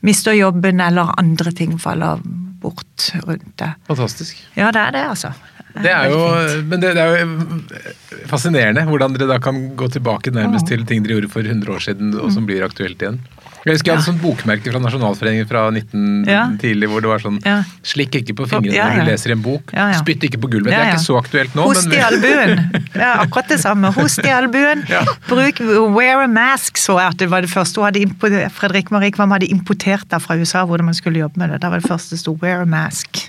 mister 0.00 0.32
jobben 0.32 0.80
eller 0.80 1.12
andre 1.18 1.52
ting 1.52 1.78
faller 1.78 2.20
bort 2.62 3.10
rundt 3.26 3.58
det. 3.58 3.72
Fantastisk. 3.88 4.36
Ja, 4.56 4.70
det 4.70 4.80
er 4.80 4.90
det, 4.90 5.04
altså. 5.10 5.32
Det 5.72 5.92
er 5.92 6.10
jo, 6.12 6.22
men 6.68 6.82
det, 6.82 6.94
det, 6.98 7.04
er 7.04 7.22
jo 7.22 8.26
fascinerende 8.30 8.84
hvordan 8.88 9.16
dere 9.16 9.30
da 9.30 9.38
kan 9.42 9.62
gå 9.78 9.88
tilbake 9.92 10.34
nærmest 10.34 10.68
til 10.68 10.84
ting 10.88 11.04
dere 11.04 11.18
gjorde 11.18 11.32
for 11.32 11.46
100 11.46 11.72
år 11.72 11.86
siden, 11.86 12.12
og 12.20 12.32
som 12.34 12.48
blir 12.48 12.64
aktuelt 12.66 13.00
igjen. 13.02 13.22
Jeg 13.62 13.76
husker 13.76 13.92
jeg 13.92 13.94
hadde 13.94 14.02
ja. 14.02 14.10
sånn 14.10 14.18
bokmerke 14.18 14.70
fra 14.72 14.80
Nasjonalforeningen 14.82 15.46
fra 15.46 15.60
19 15.70 16.24
ja. 16.26 16.40
tidlig 16.58 16.88
hvor 16.90 17.04
det 17.04 17.10
var 17.12 17.20
sånn 17.22 17.36
ja. 17.46 17.60
Slikk 17.86 18.16
ikke 18.18 18.34
på 18.40 18.46
fingrene 18.50 18.74
ja, 18.74 18.88
når 18.90 19.06
du 19.06 19.10
leser 19.12 19.34
en 19.36 19.44
bok. 19.44 19.70
Spytt 20.00 20.26
ikke 20.26 20.40
på 20.42 20.50
gulvet. 20.50 20.72
Det 20.72 20.80
er 20.80 20.90
ikke 20.90 21.04
så 21.04 21.18
aktuelt 21.20 21.54
nå. 21.54 21.68
Host 21.70 21.94
i 21.94 22.00
albuen. 22.02 22.56
Det 22.74 22.98
er 22.98 23.20
akkurat 23.24 23.52
det 23.54 23.60
samme. 23.62 23.92
Host 23.94 24.26
i 24.26 24.34
albuen. 24.34 24.82
Bruk 25.28 25.62
wear 25.94 26.24
a 26.24 26.26
mask, 26.30 26.80
så 26.82 26.98
jeg 26.98 27.14
at 27.14 27.22
det 27.22 27.30
var 27.30 27.46
det 27.46 27.52
første 27.52 27.86
hadde 27.86 28.50
Fredrik 28.56 28.90
Marie 28.94 29.14
Kvam 29.14 29.30
hadde 29.36 29.46
importert 29.54 30.10
det 30.10 30.18
fra 30.24 30.34
USA 30.40 30.66
hvordan 30.66 30.90
man 30.90 30.98
skulle 30.98 31.22
jobbe 31.22 31.38
med 31.38 31.54
det. 31.54 31.62
Det 31.62 31.70
var 31.70 31.84
det 31.84 31.92
første 31.92 32.16
det 32.16 32.24
sto 32.24 32.34
wear 32.42 32.66
a 32.66 32.68
mask. 32.68 33.28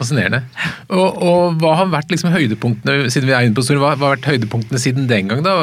Fascinerende. 0.00 0.40
Og, 0.88 1.18
og, 1.20 1.58
hva 1.60 1.74
har 1.76 1.90
vært 1.92 2.12
liksom 2.12 2.32
høydepunktene 2.32 3.10
siden 3.12 3.28
vi 3.28 3.34
er 3.36 3.44
inne 3.44 3.56
på 3.56 3.64
store, 3.66 3.82
hva, 3.82 3.90
hva, 3.98 4.08
har 4.08 4.16
vært 4.16 4.28
høydepunktene 4.30 4.80
siden 4.80 5.08
den 5.10 5.28
gang? 5.28 5.42
da? 5.44 5.58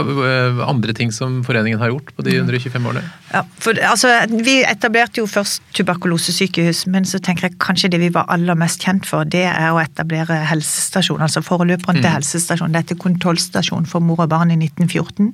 Andre 0.67 0.93
ting 0.97 1.09
som 1.15 1.39
foreningen 1.47 1.81
har 1.81 1.89
gjort 1.89 2.13
på 2.13 2.25
de 2.27 2.35
125 2.37 2.85
årene? 2.91 3.01
Ja, 3.31 3.41
for, 3.63 3.81
altså, 3.89 4.13
Vi 4.29 4.59
etablerte 4.61 5.23
jo 5.23 5.25
først 5.31 5.65
tuberkulosesykehus, 5.77 6.85
men 6.93 7.09
så 7.09 7.19
tenker 7.23 7.49
jeg 7.49 7.57
kanskje 7.63 7.89
det 7.95 8.03
vi 8.05 8.11
var 8.13 8.29
aller 8.33 8.59
mest 8.59 8.85
kjent 8.85 9.09
for, 9.09 9.25
det 9.25 9.47
er 9.49 9.71
å 9.73 9.81
etablere 9.81 10.43
helsestasjon. 10.51 11.25
Altså 11.25 11.41
foreløperen 11.45 11.97
til 11.97 12.07
mm. 12.07 12.15
helsestasjon. 12.19 12.77
Dette 12.77 12.99
kontrollstasjon 13.01 13.89
for 13.89 14.05
mor 14.05 14.21
og 14.27 14.31
barn 14.35 14.53
i 14.53 14.61
1914 14.61 15.33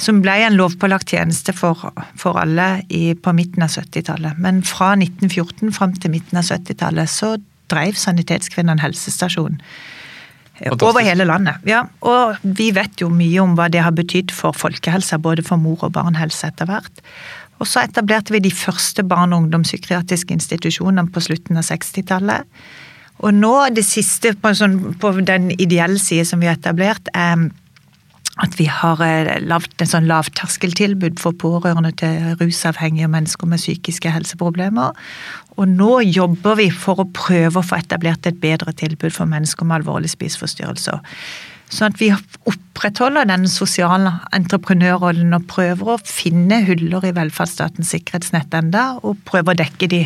som 0.00 0.20
ble 0.24 0.34
en 0.44 0.56
lovpålagt 0.56 1.12
tjeneste 1.14 1.52
for, 1.56 1.90
for 2.18 2.38
alle 2.40 2.68
i, 2.88 3.12
på 3.14 3.34
midten 3.36 3.64
av 3.66 3.72
70-tallet. 3.74 4.38
Men 4.40 4.62
fra 4.66 4.94
1914 4.96 5.74
fram 5.76 5.94
til 6.00 6.14
midten 6.14 6.40
av 6.40 6.48
70-tallet 6.48 7.10
så 7.10 7.34
drev 7.70 7.98
Sanitetskvinnene 7.98 8.82
helsestasjon. 8.82 9.60
Fantastisk. 10.60 10.82
Over 10.84 11.00
hele 11.06 11.24
landet. 11.24 11.56
ja. 11.64 11.86
Og 12.04 12.36
vi 12.42 12.68
vet 12.76 13.00
jo 13.00 13.08
mye 13.08 13.40
om 13.40 13.54
hva 13.56 13.70
det 13.72 13.80
har 13.80 13.94
betydd 13.96 14.32
for 14.34 14.52
folkehelsa, 14.52 15.16
både 15.18 15.42
for 15.46 15.56
mor 15.56 15.86
og 15.86 15.94
barnhelse 15.96 16.50
etter 16.50 16.68
hvert. 16.68 17.00
Og 17.60 17.68
så 17.68 17.84
etablerte 17.84 18.32
vi 18.32 18.42
de 18.44 18.52
første 18.52 19.04
barne- 19.04 19.36
og 19.36 19.46
ungdomspsykiatriske 19.46 20.36
institusjonene 20.36 21.08
på 21.12 21.22
slutten 21.24 21.60
av 21.60 21.64
60-tallet. 21.68 22.44
Og 23.20 23.34
nå, 23.36 23.54
det 23.76 23.84
siste 23.84 24.32
på, 24.36 24.52
sånn, 24.56 24.78
på 25.00 25.12
den 25.20 25.50
ideelle 25.60 26.00
side 26.00 26.24
som 26.28 26.40
vi 26.40 26.48
har 26.48 26.56
etablert, 26.56 27.08
er 27.12 27.50
at 28.40 28.56
vi 28.56 28.64
har 28.70 29.00
eh, 29.04 29.34
lagd 29.44 29.82
en 29.82 29.90
sånn 29.90 30.08
lavterskeltilbud 30.08 31.20
for 31.20 31.36
pårørende 31.36 31.92
til 32.00 32.36
rusavhengige 32.40 33.10
mennesker 33.12 33.50
med 33.50 33.60
psykiske 33.60 34.12
helseproblemer. 34.14 34.96
Og 35.60 35.68
nå 35.68 35.92
jobber 36.08 36.56
vi 36.56 36.70
for 36.72 37.02
å 37.02 37.08
prøve 37.12 37.60
å 37.60 37.66
få 37.66 37.78
etablert 37.82 38.26
et 38.28 38.40
bedre 38.40 38.72
tilbud 38.72 39.12
for 39.12 39.28
mennesker 39.28 39.68
med 39.68 39.82
alvorlige 39.82 40.14
spiseforstyrrelser. 40.14 41.02
Sånn 41.70 41.92
at 41.92 42.00
vi 42.00 42.08
opprettholder 42.50 43.28
den 43.30 43.44
sosiale 43.50 44.16
entreprenørrollen 44.34 45.36
og 45.36 45.46
prøver 45.52 45.92
å 45.92 46.00
finne 46.02 46.62
huller 46.66 47.06
i 47.06 47.14
velferdsstatens 47.14 47.92
sikkerhetsnett 47.94 48.56
enda, 48.58 48.96
og 49.04 49.20
prøver 49.28 49.54
å 49.54 49.60
dekke 49.60 49.90
de 49.92 50.00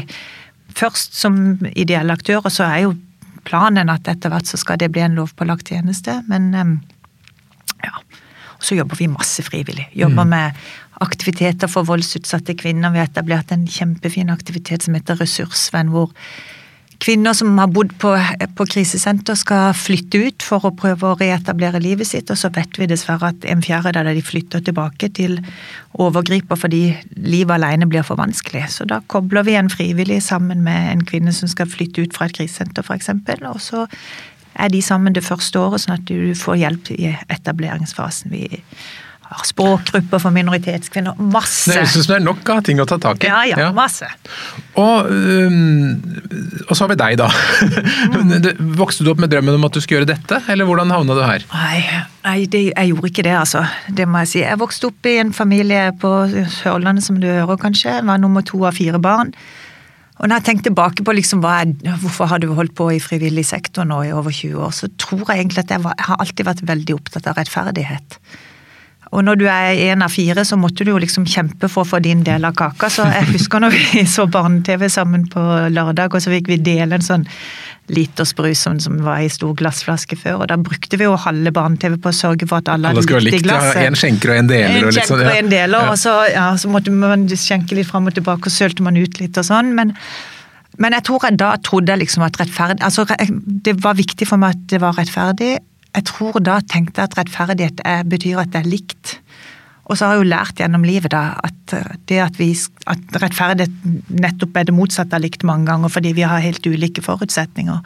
først 0.75 1.17
som 1.17 1.39
ideelle 1.73 2.13
aktører, 2.13 2.53
så 2.53 2.67
er 2.67 2.85
jo 2.85 2.97
planen 3.49 3.93
at 3.93 4.09
etter 4.11 4.33
hvert 4.33 4.49
så 4.49 4.61
skal 4.61 4.81
det 4.81 4.91
bli 4.93 5.05
en 5.05 5.17
lovpålagt 5.17 5.73
tjeneste. 5.73 6.19
Men 6.29 6.51
ja. 7.85 7.95
Og 8.55 8.65
så 8.65 8.77
jobber 8.79 9.01
vi 9.01 9.09
masse 9.13 9.45
frivillig. 9.45 9.87
Jobber 9.97 10.25
mm. 10.25 10.35
med 10.35 10.67
aktiviteter 11.03 11.71
for 11.71 11.87
voldsutsatte 11.89 12.57
kvinner. 12.59 12.93
Vi 12.95 13.03
har 13.03 13.09
etablert 13.11 13.53
en 13.55 13.67
kjempefin 13.67 14.31
aktivitet 14.31 14.87
som 14.87 14.95
heter 14.95 15.19
Ressursvenn, 15.21 15.91
hvor 15.95 16.13
kvinner 17.05 17.35
som 17.37 17.57
har 17.59 17.69
bodd 17.73 17.93
på, 18.01 18.13
på, 18.57 18.67
krisesenter 18.71 19.37
skal 19.39 19.75
flytte 19.77 20.21
ut 20.29 20.45
for 20.47 20.65
å 20.65 20.73
prøve 20.79 21.11
å 21.11 21.17
reetablere 21.21 21.83
livet 21.83 22.09
sitt, 22.09 22.31
og 22.31 22.39
så 22.41 22.51
vet 22.55 22.79
vi 22.79 22.89
dessverre 22.91 23.33
at 23.35 23.47
en 23.51 23.65
fjerdedel 23.65 24.11
av 24.11 24.17
de 24.17 24.23
flytter 24.25 24.65
tilbake 24.65 25.11
til 25.19 25.37
overgriper 26.01 26.59
fordi 26.59 26.85
livet 27.19 27.57
alene 27.59 27.89
blir 27.91 28.07
for 28.07 28.21
vanskelig. 28.21 28.67
Så 28.73 28.89
da 28.89 29.01
kobler 29.13 29.47
vi 29.47 29.59
en 29.59 29.73
frivillig 29.73 30.23
sammen 30.25 30.65
med 30.65 30.93
en 30.93 31.05
kvinne 31.09 31.35
som 31.35 31.51
skal 31.51 31.71
flytte 31.71 32.07
ut 32.07 32.17
fra 32.17 32.31
et 32.31 32.39
krisesenter 32.39 32.87
f.eks., 32.87 33.11
og 33.51 33.61
så 33.63 33.87
er 34.55 34.71
de 34.71 34.81
sammen 34.83 35.15
det 35.15 35.25
første 35.27 35.59
året, 35.59 35.83
sånn 35.83 35.99
at 35.99 36.07
du 36.07 36.35
får 36.39 36.61
hjelp 36.61 36.93
i 36.95 37.11
etableringsfasen. 37.33 38.31
Vi 38.31 38.63
språkgrupper 39.43 40.21
for 40.23 40.35
minoritetskvinner. 40.35 41.19
Masse! 41.33 41.73
Det 41.73 41.81
jeg 41.81 42.05
ut 42.05 42.11
det 42.11 42.17
er 42.19 42.25
nok 42.25 42.51
av 42.55 42.63
ting 42.67 42.81
å 42.83 42.87
ta 42.89 42.99
tak 43.03 43.25
i. 43.25 43.31
Ja, 43.31 43.43
ja, 43.49 43.59
ja. 43.67 43.71
masse. 43.75 44.09
Og, 44.81 45.11
um, 45.11 45.99
og, 46.69 46.73
så 46.73 46.85
har 46.85 46.93
vi 46.95 47.01
deg, 47.03 47.19
da. 47.23 47.31
Mm. 48.15 48.47
Vokste 48.79 49.05
du 49.05 49.11
opp 49.11 49.21
med 49.21 49.31
drømmen 49.33 49.57
om 49.59 49.67
at 49.67 49.75
du 49.75 49.81
skulle 49.83 50.01
gjøre 50.01 50.09
dette, 50.15 50.39
eller 50.51 50.69
hvordan 50.69 50.93
havna 50.93 51.17
du 51.17 51.21
her? 51.25 51.45
Nei, 51.51 51.81
nei 52.25 52.37
det, 52.51 52.63
jeg 52.71 52.91
gjorde 52.91 53.11
ikke 53.11 53.25
det, 53.27 53.35
altså. 53.37 53.65
Det 53.89 54.07
må 54.09 54.23
jeg 54.23 54.31
si. 54.31 54.41
Jeg 54.45 54.61
vokste 54.61 54.89
opp 54.89 55.09
i 55.11 55.17
en 55.21 55.33
familie 55.37 55.89
på 56.01 56.13
Sørlandet, 56.61 57.05
som 57.07 57.19
du 57.21 57.27
hører 57.29 57.61
kanskje. 57.61 57.99
Jeg 57.99 58.07
var 58.09 58.23
nummer 58.23 58.45
to 58.47 58.63
av 58.69 58.79
fire 58.79 59.01
barn. 59.03 59.35
Og 60.21 60.31
når 60.31 60.39
jeg 60.39 60.47
tenker 60.47 60.69
tilbake 60.69 61.05
på 61.05 61.15
liksom 61.17 61.43
jeg, 61.43 61.75
hvorfor 62.03 62.31
har 62.31 62.43
du 62.43 62.53
holdt 62.55 62.75
på 62.79 62.87
i 62.95 63.03
frivillig 63.03 63.45
sektor 63.49 63.87
nå 63.89 64.05
i 64.07 64.13
over 64.15 64.31
20 64.31 64.63
år, 64.63 64.75
så 64.77 64.89
tror 65.01 65.25
jeg 65.27 65.43
egentlig 65.43 65.65
at 65.65 65.75
jeg, 65.75 65.83
var, 65.83 65.97
jeg 65.99 66.07
har 66.11 66.21
alltid 66.23 66.49
vært 66.49 66.67
veldig 66.71 66.95
opptatt 66.95 67.27
av 67.31 67.41
rettferdighet. 67.41 68.19
Og 69.13 69.25
når 69.27 69.39
du 69.39 69.45
er 69.51 69.77
en 69.91 70.03
av 70.03 70.13
fire, 70.13 70.45
så 70.47 70.57
måtte 70.59 70.87
du 70.87 70.93
jo 70.93 71.01
liksom 71.03 71.27
kjempe 71.29 71.69
for 71.71 71.85
å 71.85 71.91
få 71.95 72.01
din 72.05 72.25
del 72.27 72.47
av 72.47 72.57
kaka. 72.59 72.91
Så 72.91 73.07
jeg 73.11 73.29
husker 73.35 73.63
når 73.63 73.77
vi 73.77 74.05
så 74.17 74.27
barne-TV 74.31 74.89
sammen 74.93 75.29
på 75.31 75.43
lørdag, 75.75 76.15
og 76.15 76.25
så 76.25 76.33
fikk 76.33 76.51
vi 76.53 76.61
dele 76.63 76.99
en 76.99 77.05
sånn 77.05 77.29
litersbrus 77.93 78.63
som, 78.65 78.79
som 78.81 78.97
var 79.05 79.21
i 79.21 79.29
stor 79.29 79.53
glassflaske 79.59 80.17
før. 80.17 80.41
Og 80.41 80.49
da 80.51 80.57
brukte 80.57 80.99
vi 81.01 81.05
jo 81.07 81.19
halve 81.21 81.53
barne-TV 81.55 81.99
på 82.01 82.11
å 82.11 82.17
sørge 82.17 82.49
for 82.49 82.63
at 82.63 82.71
alle, 82.73 82.95
hadde 82.95 83.21
likt 83.27 83.43
i 83.43 83.45
glasset. 83.45 83.83
Ja, 83.83 83.91
en 83.91 83.99
skjenker 84.01 84.33
og 84.33 84.41
en 84.41 84.53
deler. 84.53 84.79
En 84.79 84.89
og 84.89 84.97
litt 84.97 85.11
sånn, 85.11 85.25
ja. 85.25 85.33
og 85.33 85.41
en 85.43 85.53
deler, 85.53 85.91
og 85.93 85.99
så, 86.01 86.15
ja, 86.33 86.47
så, 86.61 86.71
måtte 86.73 86.95
man 86.95 87.29
skjenke 87.29 87.77
litt 87.77 87.91
fram 87.91 88.09
og 88.09 88.17
tilbake, 88.17 88.49
og 88.49 88.57
sølte 88.57 88.87
man 88.87 88.97
ut 88.97 89.21
litt 89.21 89.41
og 89.41 89.53
sånn. 89.53 89.75
men 89.77 89.97
men 90.75 90.91
jeg 90.97 91.05
tror 91.07 91.23
jeg 91.29 91.39
da 91.39 91.53
trodde 91.63 91.95
liksom 92.01 92.25
at 92.27 92.35
rettferdig 92.41 92.83
altså 92.83 93.05
Det 93.07 93.77
var 93.79 93.95
viktig 93.95 94.27
for 94.27 94.43
meg 94.43 94.57
at 94.57 94.65
det 94.73 94.81
var 94.83 94.97
rettferdig 94.99 95.53
jeg 95.95 96.07
tror 96.11 96.41
da 96.43 96.59
tenkte 96.67 97.01
jeg 97.03 97.11
at 97.11 97.19
rettferdighet 97.21 97.85
er, 97.87 98.03
betyr 98.09 98.43
at 98.43 98.53
det 98.55 98.65
er 98.65 98.71
likt. 98.71 99.19
Og 99.85 99.99
så 99.99 100.07
har 100.07 100.17
jeg 100.17 100.25
jo 100.25 100.31
lært 100.33 100.61
gjennom 100.61 100.85
livet 100.87 101.13
da 101.13 101.37
at 101.45 101.75
det 102.09 102.21
at, 102.25 102.39
vi, 102.41 102.53
at 102.91 103.19
rettferdighet 103.21 104.13
nettopp 104.13 104.57
er 104.57 104.69
det 104.69 104.77
motsatte 104.77 105.17
av 105.17 105.25
likt 105.25 105.45
mange 105.47 105.69
ganger, 105.69 105.93
fordi 105.93 106.15
vi 106.17 106.25
har 106.27 106.43
helt 106.43 106.67
ulike 106.67 107.05
forutsetninger. 107.05 107.83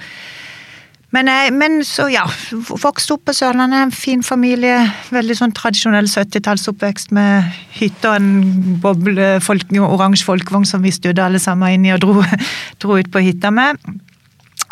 Men, 1.17 1.31
men 1.57 1.79
så, 1.89 2.05
ja. 2.13 2.27
Vokste 2.53 3.17
opp 3.17 3.25
på 3.29 3.35
Sørlandet, 3.37 3.95
fin 3.97 4.21
familie. 4.25 4.83
Veldig 5.15 5.39
sånn 5.39 5.55
tradisjonell 5.57 6.09
70-tallsoppvekst 6.11 7.15
med 7.17 7.49
hytte 7.79 8.11
og 8.11 8.19
en 8.19 8.75
boble, 8.83 9.31
folk, 9.45 9.73
oransje 9.73 10.29
folkevogn 10.29 10.69
som 10.69 10.85
vi 10.85 10.93
studde 10.93 11.25
alle 11.25 11.41
sammen 11.41 11.79
inn 11.79 11.89
i 11.89 11.95
og 11.97 12.05
dro, 12.05 12.21
dro 12.85 13.01
ut 13.01 13.11
på 13.13 13.25
hytta 13.25 13.53
med. 13.55 13.81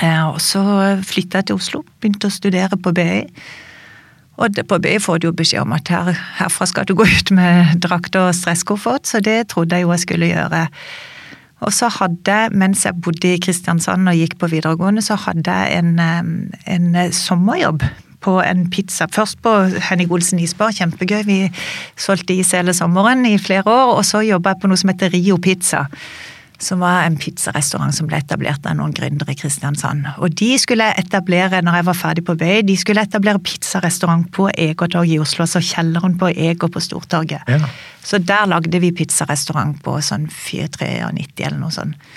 Eh, 0.03 0.25
og 0.29 0.41
så 0.45 0.63
flytta 1.07 1.41
jeg 1.41 1.51
til 1.51 1.61
Oslo, 1.61 1.83
begynte 2.01 2.29
å 2.29 2.35
studere 2.35 2.77
på 2.77 2.93
BI. 2.97 3.25
Og 4.37 4.59
på 4.69 4.79
BI 4.85 4.99
får 5.01 5.21
du 5.23 5.31
jo 5.31 5.37
beskjed 5.37 5.65
om 5.65 5.73
at 5.73 5.89
her, 5.89 6.13
herfra 6.37 6.69
skal 6.69 6.89
du 6.89 6.93
gå 6.99 7.07
ut 7.09 7.33
med 7.37 7.79
drakt 7.85 8.19
og 8.21 8.35
stresskoffert, 8.37 9.09
så 9.09 9.23
det 9.25 9.47
trodde 9.53 9.79
jeg 9.79 9.87
jo 9.87 9.95
jeg 9.95 10.05
skulle 10.05 10.33
gjøre. 10.33 10.67
Og 11.65 11.73
så 11.73 11.89
hadde 11.89 12.33
jeg, 12.33 12.53
mens 12.53 12.85
jeg 12.85 13.01
bodde 13.01 13.31
i 13.33 13.41
Kristiansand 13.41 14.11
og 14.11 14.19
gikk 14.19 14.37
på 14.41 14.51
videregående, 14.53 15.01
så 15.05 15.17
hadde 15.17 15.49
jeg 15.49 15.79
en, 15.81 16.53
en 16.69 16.99
sommerjobb 17.17 17.87
på 18.27 18.37
en 18.43 18.67
pizza. 18.71 19.07
Først 19.13 19.41
på 19.45 19.55
Henning 19.89 20.13
Olsen 20.13 20.41
isbar, 20.43 20.75
kjempegøy. 20.77 21.23
Vi 21.25 21.39
solgte 21.97 22.37
is 22.37 22.53
hele 22.57 22.75
sommeren 22.77 23.25
i 23.29 23.39
flere 23.41 23.65
år. 23.65 23.97
Og 23.97 24.05
så 24.05 24.21
jobba 24.27 24.53
jeg 24.53 24.63
på 24.63 24.71
noe 24.71 24.81
som 24.81 24.93
heter 24.93 25.15
Rio 25.15 25.39
Pizza 25.41 25.87
som 26.63 26.81
var 26.81 27.05
en 27.05 27.17
pizzarestaurant 27.21 27.95
som 27.95 28.09
ble 28.09 28.19
etablert 28.23 28.65
av 28.69 28.79
noen 28.79 28.95
gründere 28.97 29.35
i 29.35 29.39
Kristiansand. 29.39 30.07
Og 30.25 30.33
de 30.39 30.55
skulle 30.61 30.89
etablere, 30.97 31.61
når 31.65 31.81
jeg 31.81 31.89
var 31.89 31.99
ferdig 31.99 32.25
på 32.27 32.37
Bøy, 32.41 32.63
de 32.67 32.77
skulle 32.81 33.05
etablere 33.05 33.43
pizzarestaurant 33.45 34.29
på 34.33 34.49
Egertorget 34.53 35.19
i 35.19 35.21
Oslo, 35.23 35.45
altså 35.45 35.61
kjelleren 35.61 36.17
på 36.21 36.31
Eger 36.33 36.73
på 36.73 36.83
Stortorget. 36.83 37.45
Ja. 37.51 37.69
Så 38.07 38.23
der 38.23 38.49
lagde 38.49 38.81
vi 38.81 38.95
pizzarestaurant 38.97 39.83
på 39.85 39.99
sånn 40.05 40.29
493 40.33 41.47
eller 41.51 41.61
noe 41.61 41.75
sånt. 41.75 42.09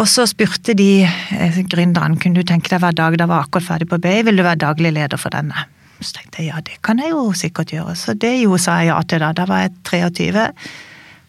Og 0.00 0.08
så 0.08 0.24
spurte 0.24 0.72
de 0.76 1.04
gründeren 1.68 2.16
kunne 2.20 2.40
du 2.40 2.48
tenke 2.48 2.70
deg 2.72 2.80
hver 2.80 2.94
dag 2.96 3.16
da 3.20 3.26
var 3.28 3.44
akkurat 3.44 3.66
ferdig 3.74 3.90
på 3.90 3.98
BI, 4.00 4.22
vil 4.24 4.40
du 4.40 4.46
være 4.46 4.62
daglig 4.64 4.94
leder 4.96 5.20
for 5.20 5.34
denne. 5.34 5.66
Så 6.00 6.16
tenkte 6.16 6.40
jeg 6.40 6.48
ja, 6.50 6.62
det 6.64 6.78
kan 6.84 6.98
jeg 6.98 7.12
jo 7.12 7.28
sikkert 7.36 7.74
gjøre. 7.74 7.94
Så 7.98 8.14
det 8.18 8.32
jo 8.40 8.56
sa 8.60 8.80
jeg 8.80 8.90
ja 8.90 9.02
til 9.06 9.22
da. 9.22 9.30
Da 9.36 9.46
var 9.46 9.66
jeg 9.66 9.74
23. 9.86 10.46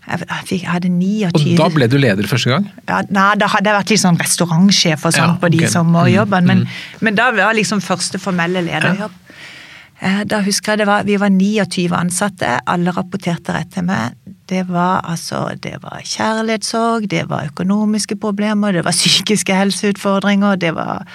Jeg, 0.04 0.20
fikk, 0.50 0.62
jeg 0.66 0.70
hadde 0.70 0.90
29 0.92 1.54
Og 1.54 1.58
da 1.62 1.68
ble 1.72 1.88
du 1.88 1.96
leder 1.98 2.28
første 2.28 2.50
gang? 2.52 2.66
Ja, 2.90 3.02
nei, 3.10 3.30
Da 3.40 3.48
hadde 3.54 3.70
jeg 3.72 3.78
vært 3.80 3.94
sånn 4.02 4.18
restaurantsjef 4.20 5.06
og 5.08 5.14
sånn 5.16 5.30
Ja, 5.32 5.38
på 5.40 5.50
de 5.54 5.62
ok. 5.64 5.70
sommerjobbene, 5.72 6.48
men, 6.50 6.64
Mm, 6.64 7.04
men 7.08 7.16
da 7.16 7.30
var 7.32 7.54
liksom 7.56 7.80
første 7.82 8.20
formelle 8.20 8.62
lederjobb. 8.66 9.12
Ja. 10.04 10.24
Da 10.28 10.42
husker 10.44 10.74
jeg 10.74 10.80
det 10.84 10.88
var, 10.88 11.04
Vi 11.08 11.16
var 11.18 11.30
29 11.30 11.94
ansatte, 11.96 12.60
alle 12.68 12.92
rapporterte 12.92 13.54
rett 13.56 13.72
til 13.72 13.84
meg. 13.88 14.18
Det 14.52 14.66
var 14.68 15.02
altså, 15.08 15.46
det 15.64 15.78
var 15.82 16.02
kjærlighetssorg, 16.04 17.08
det 17.10 17.30
var 17.30 17.48
økonomiske 17.48 18.18
problemer, 18.20 18.74
det 18.74 18.84
var 18.84 18.92
psykiske 19.04 19.56
helseutfordringer, 19.56 20.56
det 20.60 20.74
var 20.76 21.06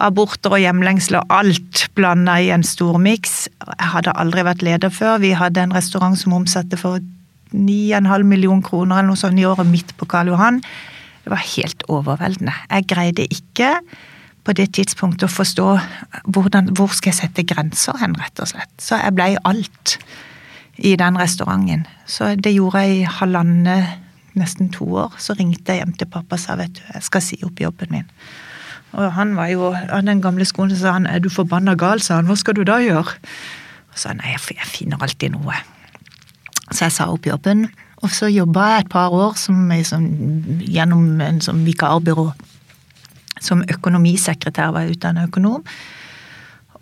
aborter 0.00 0.50
og 0.50 0.58
hjemlengsel 0.58 1.20
og 1.20 1.30
alt 1.30 1.84
blanda 1.94 2.40
i 2.42 2.50
en 2.50 2.64
stor 2.66 2.98
miks. 2.98 3.46
Jeg 3.78 3.92
hadde 3.94 4.10
aldri 4.18 4.42
vært 4.42 4.62
leder 4.66 4.90
før. 4.90 5.20
Vi 5.22 5.30
hadde 5.38 5.62
en 5.62 5.72
restaurant 5.76 6.18
som 6.18 6.32
omsatte 6.34 6.76
for 6.76 6.98
9,5 7.54 8.26
million 8.26 8.62
kroner 8.64 8.98
eller 8.98 9.12
noe 9.12 9.20
sånt 9.20 9.38
i 9.38 9.46
året 9.46 9.68
midt 9.70 9.94
på 9.98 10.08
Karl 10.10 10.32
Johan. 10.32 10.60
Det 11.24 11.32
var 11.32 11.40
helt 11.54 11.86
overveldende. 11.88 12.52
Jeg 12.68 12.88
greide 12.90 13.26
ikke 13.32 13.78
på 14.44 14.52
det 14.58 14.68
tidspunktet 14.76 15.28
å 15.28 15.32
forstå 15.32 15.68
hvordan, 16.34 16.74
hvor 16.76 16.92
skal 16.92 17.12
jeg 17.14 17.20
sette 17.22 17.46
grenser 17.48 17.96
hen, 18.02 18.16
rett 18.20 18.42
og 18.42 18.50
slett. 18.50 18.72
Så 18.82 18.98
jeg 19.00 19.14
ble 19.16 19.30
alt 19.48 19.96
i 20.76 20.96
den 21.00 21.16
restauranten. 21.16 21.86
Så 22.10 22.34
det 22.36 22.52
gjorde 22.56 22.84
jeg 22.84 22.98
i 22.98 23.12
halvannet, 23.20 24.00
nesten 24.34 24.68
to 24.74 24.88
år. 25.06 25.14
Så 25.22 25.36
ringte 25.38 25.72
jeg 25.72 25.84
hjem 25.84 25.94
til 25.96 26.10
pappa 26.10 26.36
og 26.36 26.42
sa 26.42 26.58
vet 26.58 26.74
du, 26.74 26.82
jeg 26.90 27.06
skal 27.06 27.22
si 27.24 27.38
opp 27.46 27.60
jobben 27.62 27.92
min. 27.94 28.08
Og 28.98 29.12
han 29.16 29.34
var 29.38 29.50
jo, 29.50 29.70
av 29.72 30.04
den 30.06 30.22
gamle 30.22 30.46
skolen 30.46 30.74
så 30.74 30.82
sa 30.82 30.96
han 30.98 31.06
er 31.10 31.22
du 31.22 31.30
forbanna 31.32 31.74
gal, 31.78 32.02
sa 32.02 32.18
han, 32.18 32.28
hva 32.30 32.36
skal 32.38 32.58
du 32.58 32.64
da 32.66 32.80
gjøre? 32.82 33.16
Og 33.94 33.98
sa 33.98 34.12
nei, 34.18 34.34
jeg 34.34 34.68
finner 34.70 35.02
alltid 35.02 35.34
noe. 35.34 35.56
Så 36.70 36.86
jeg 36.86 36.96
sa 36.96 37.08
opp 37.12 37.26
jobben, 37.28 37.66
og 38.04 38.12
så 38.12 38.28
jobba 38.32 38.68
jeg 38.70 38.84
et 38.84 38.92
par 38.92 39.14
år 39.16 39.36
som, 39.40 39.68
som, 39.84 40.06
gjennom 40.60 41.20
en 41.24 41.40
som 41.44 41.64
vikarbyrå. 41.64 42.30
Som 43.44 43.64
økonomisekretær 43.68 44.72
var 44.72 44.84
jeg 44.84 44.96
utdannet 44.98 45.28
økonom. 45.28 45.64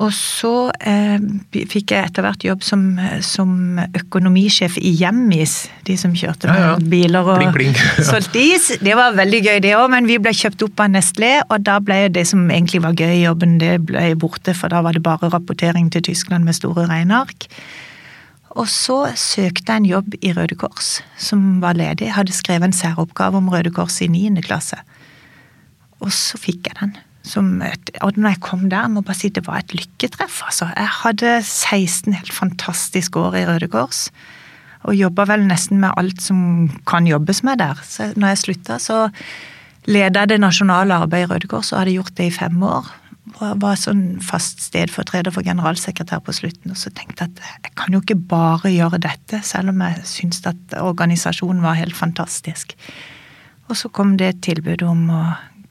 Og 0.03 0.09
så 0.17 0.73
eh, 0.83 1.21
fikk 1.53 1.93
jeg 1.95 2.09
etter 2.09 2.25
hvert 2.25 2.43
jobb 2.43 2.65
som, 2.67 2.81
som 3.23 3.79
økonomisjef 3.85 4.79
i 4.81 4.95
Hjemmis. 4.99 5.69
De 5.87 5.95
som 6.01 6.15
kjørte 6.17 6.49
Ja, 6.51 6.73
ja. 6.73 6.73
biler 6.81 7.29
og 7.29 7.45
pling. 7.55 7.77
solgte 8.11 8.43
is. 8.43 8.73
Det 8.83 8.97
var 8.99 9.15
veldig 9.19 9.43
gøy 9.45 9.63
det 9.63 9.77
òg, 9.79 9.87
men 9.93 10.09
vi 10.11 10.19
ble 10.23 10.33
kjøpt 10.35 10.65
opp 10.67 10.83
av 10.83 10.91
Nestlé, 10.97 11.37
og 11.47 11.63
da 11.69 11.79
ble 11.85 12.07
det 12.15 12.27
som 12.33 12.49
egentlig 12.51 12.83
var 12.83 12.99
gøy 12.99 13.15
i 13.21 13.23
jobben, 13.27 13.61
det 13.63 13.77
ble 13.93 14.09
borte, 14.19 14.57
for 14.59 14.73
da 14.73 14.83
var 14.83 14.97
det 14.97 15.05
bare 15.07 15.31
rapportering 15.31 15.93
til 15.93 16.09
Tyskland 16.11 16.49
med 16.49 16.59
store 16.59 16.89
regneark. 16.91 17.47
Og 18.53 18.69
så 18.69 18.99
søkte 19.17 19.73
jeg 19.73 19.81
en 19.81 19.89
jobb 19.89 20.17
i 20.21 20.33
Røde 20.37 20.57
Kors, 20.61 20.99
som 21.17 21.63
var 21.63 21.79
ledig. 21.79 22.09
Jeg 22.11 22.17
hadde 22.19 22.35
skrevet 22.37 22.69
en 22.69 22.77
særoppgave 22.77 23.41
om 23.41 23.49
Røde 23.53 23.73
Kors 23.73 24.01
i 24.05 24.11
9. 24.13 24.43
klasse. 24.45 24.77
Og 26.03 26.13
så 26.13 26.41
fikk 26.41 26.69
jeg 26.69 26.77
den. 26.81 26.93
Et, 27.65 27.91
og 28.03 28.19
når 28.19 28.35
jeg 28.35 28.43
kom 28.43 28.67
der, 28.67 28.83
jeg 28.85 28.93
må 28.93 29.05
bare 29.07 29.17
si 29.17 29.31
det 29.31 29.47
var 29.47 29.63
et 29.63 29.73
lykketreff. 29.73 30.43
altså. 30.45 30.69
Jeg 30.77 30.91
hadde 31.01 31.33
16 31.43 32.13
helt 32.19 32.33
fantastiske 32.33 33.19
år 33.19 33.39
i 33.41 33.47
Røde 33.47 33.71
Kors. 33.73 34.09
Og 34.83 34.99
jobba 34.99 35.25
vel 35.31 35.47
nesten 35.47 35.79
med 35.81 35.95
alt 35.97 36.21
som 36.21 36.69
kan 36.87 37.07
jobbes 37.07 37.45
med 37.47 37.63
der. 37.63 37.79
Så 37.87 38.13
når 38.17 38.35
jeg 38.35 38.43
slutta, 38.43 38.79
så 38.83 39.09
leda 39.87 40.27
jeg 40.27 40.35
det 40.35 40.41
nasjonale 40.43 40.95
arbeidet 41.07 41.31
i 41.31 41.33
Røde 41.33 41.49
Kors, 41.49 41.73
og 41.73 41.85
hadde 41.85 41.95
gjort 41.97 42.17
det 42.19 42.29
i 42.29 42.35
fem 42.35 42.63
år. 42.63 42.91
Var 43.39 43.77
sånn 43.79 44.19
fast 44.25 44.65
stedfortreder 44.65 45.31
for 45.31 45.47
generalsekretær 45.47 46.25
på 46.27 46.35
slutten. 46.35 46.73
Og 46.75 46.79
så 46.81 46.91
tenkte 46.91 47.29
jeg 47.29 47.37
at 47.37 47.69
jeg 47.69 47.75
kan 47.79 47.95
jo 47.95 48.03
ikke 48.03 48.19
bare 48.33 48.73
gjøre 48.73 48.99
dette, 49.05 49.39
selv 49.47 49.71
om 49.71 49.85
jeg 49.85 50.03
syntes 50.11 50.43
at 50.51 50.77
organisasjonen 50.81 51.63
var 51.63 51.79
helt 51.79 51.97
fantastisk. 51.97 52.75
Og 53.71 53.79
så 53.79 53.89
kom 53.95 54.17
det 54.19 54.41
tilbudet 54.45 54.89
om 54.89 55.07
å 55.15 55.23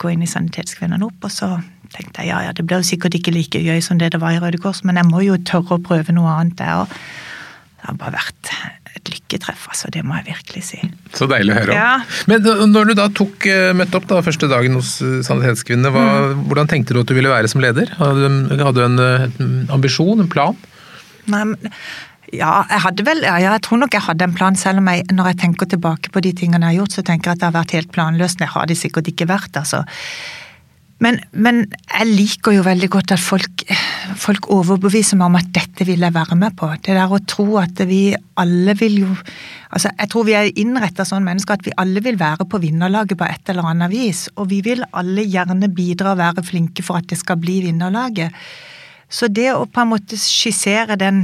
gå 0.01 0.13
inn 0.13 0.23
i 0.25 0.29
Sanitetskvinnene 0.29 1.05
opp, 1.05 1.27
og 1.27 1.33
så 1.33 1.51
tenkte 1.91 2.23
jeg 2.23 2.31
ja, 2.31 2.39
ja, 2.47 2.53
det 2.55 2.63
blir 2.65 2.79
jo 2.79 2.87
sikkert 2.87 3.17
ikke 3.17 3.33
like 3.35 3.59
gøy 3.61 3.83
som 3.83 3.99
det 3.99 4.13
det 4.15 4.21
var 4.23 4.33
i 4.33 4.39
Røde 4.41 4.61
Kors, 4.63 4.81
men 4.87 4.97
jeg 4.97 5.09
må 5.11 5.21
jo 5.25 5.37
tørre 5.45 5.77
å 5.77 5.83
prøve 5.83 6.15
noe 6.15 6.31
annet 6.39 6.57
der. 6.63 6.85
og 6.85 6.87
Det 6.87 7.89
har 7.89 7.99
bare 7.99 8.15
vært 8.15 8.53
et 8.97 9.09
lykketreff, 9.13 9.67
altså. 9.71 9.89
Det 9.93 10.03
må 10.03 10.17
jeg 10.19 10.27
virkelig 10.33 10.63
si. 10.67 10.79
Så 11.15 11.27
deilig 11.31 11.53
å 11.55 11.57
høre 11.61 11.71
om. 11.71 11.79
Ja. 11.79 12.25
Men 12.27 12.71
når 12.73 12.91
du 12.91 12.93
da 12.99 13.07
tok 13.21 13.47
eh, 13.49 13.71
møtte 13.77 13.99
opp 14.01 14.07
da, 14.09 14.19
første 14.25 14.49
dagen 14.51 14.75
hos 14.79 14.97
eh, 15.05 15.19
Sanitetskvinnene, 15.25 15.91
Mm. 15.91 16.45
hvordan 16.49 16.69
tenkte 16.71 16.93
du 16.95 17.01
at 17.01 17.09
du 17.09 17.15
ville 17.17 17.31
være 17.31 17.49
som 17.51 17.61
leder? 17.63 17.89
Hadde 17.97 18.27
du, 18.27 18.55
hadde 18.63 18.77
du 18.79 18.85
en, 18.85 18.99
eh, 18.99 19.27
en 19.43 19.53
ambisjon, 19.77 20.19
en 20.23 20.29
plan? 20.31 20.57
Nei, 21.31 21.43
men, 21.53 21.71
ja, 22.31 22.65
jeg 22.69 22.79
hadde 22.85 23.03
vel, 23.05 23.23
ja, 23.27 23.37
jeg 23.43 23.61
tror 23.65 23.81
nok 23.81 23.95
jeg 23.97 24.05
hadde 24.05 24.23
en 24.29 24.35
plan, 24.37 24.55
selv 24.55 24.79
om 24.79 24.87
jeg, 24.87 25.03
når 25.11 25.33
jeg 25.33 25.39
tenker 25.43 25.67
tilbake 25.73 26.11
på 26.15 26.21
de 26.23 26.31
tingene 26.37 26.69
jeg 26.69 26.77
har 26.77 26.79
gjort, 26.83 26.95
så 26.95 27.03
tenker 27.07 27.31
jeg 27.31 27.35
at 27.35 27.41
det 27.41 27.49
har 27.49 27.57
vært 27.57 27.75
helt 27.75 27.91
planløst. 27.91 28.39
Det 28.39 28.47
har 28.53 28.69
det 28.71 28.77
sikkert 28.79 29.09
ikke 29.11 29.27
vært, 29.27 29.51
altså. 29.59 29.83
Men, 31.01 31.17
men 31.33 31.63
jeg 31.65 32.07
liker 32.11 32.53
jo 32.53 32.63
veldig 32.65 32.87
godt 32.93 33.15
at 33.15 33.21
folk, 33.21 33.63
folk 34.21 34.47
overbeviser 34.53 35.17
meg 35.17 35.31
om 35.31 35.37
at 35.39 35.49
dette 35.55 35.85
vil 35.87 36.03
jeg 36.05 36.13
være 36.13 36.37
med 36.37 36.53
på. 36.57 36.69
Det 36.77 36.93
der 36.93 37.15
å 37.15 37.19
tro 37.25 37.47
at 37.61 37.81
vi 37.89 38.11
alle 38.41 38.75
vil 38.77 38.99
jo 39.03 39.15
altså 39.71 39.87
Jeg 39.95 40.09
tror 40.11 40.25
vi 40.27 40.33
er 40.35 40.49
innretta 40.59 41.05
sånn 41.07 41.23
mennesker 41.23 41.55
at 41.55 41.63
vi 41.65 41.73
alle 41.79 42.03
vil 42.03 42.17
være 42.19 42.45
på 42.49 42.59
vinnerlaget 42.59 43.17
på 43.17 43.25
et 43.25 43.49
eller 43.53 43.69
annet 43.71 43.93
vis. 43.93 44.25
Og 44.35 44.49
vi 44.51 44.59
vil 44.65 44.83
alle 44.91 45.23
gjerne 45.23 45.71
bidra 45.73 46.13
og 46.13 46.19
være 46.21 46.43
flinke 46.45 46.85
for 46.85 46.99
at 46.99 47.07
det 47.09 47.17
skal 47.21 47.39
bli 47.39 47.61
vinnerlaget. 47.65 48.35
Så 49.11 49.27
det 49.31 49.49
å 49.55 49.65
på 49.67 49.81
en 49.81 49.91
måte 49.91 50.19
skissere 50.19 50.99
den 50.99 51.23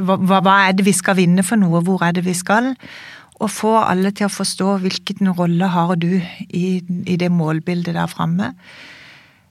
hva, 0.00 0.16
hva 0.24 0.56
er 0.68 0.78
det 0.78 0.86
vi 0.86 0.94
skal 0.96 1.18
vinne 1.18 1.44
for 1.46 1.60
noe, 1.60 1.82
hvor 1.84 2.02
er 2.06 2.16
det 2.16 2.24
vi 2.26 2.34
skal? 2.34 2.72
Og 3.42 3.50
få 3.50 3.74
alle 3.82 4.14
til 4.14 4.30
å 4.30 4.32
forstå 4.32 4.78
hvilken 4.82 5.34
rolle 5.36 5.68
har 5.70 5.94
du 6.00 6.12
i, 6.14 6.66
i 6.80 7.18
det 7.20 7.30
målbildet 7.34 7.98
der 7.98 8.10
framme. 8.10 8.54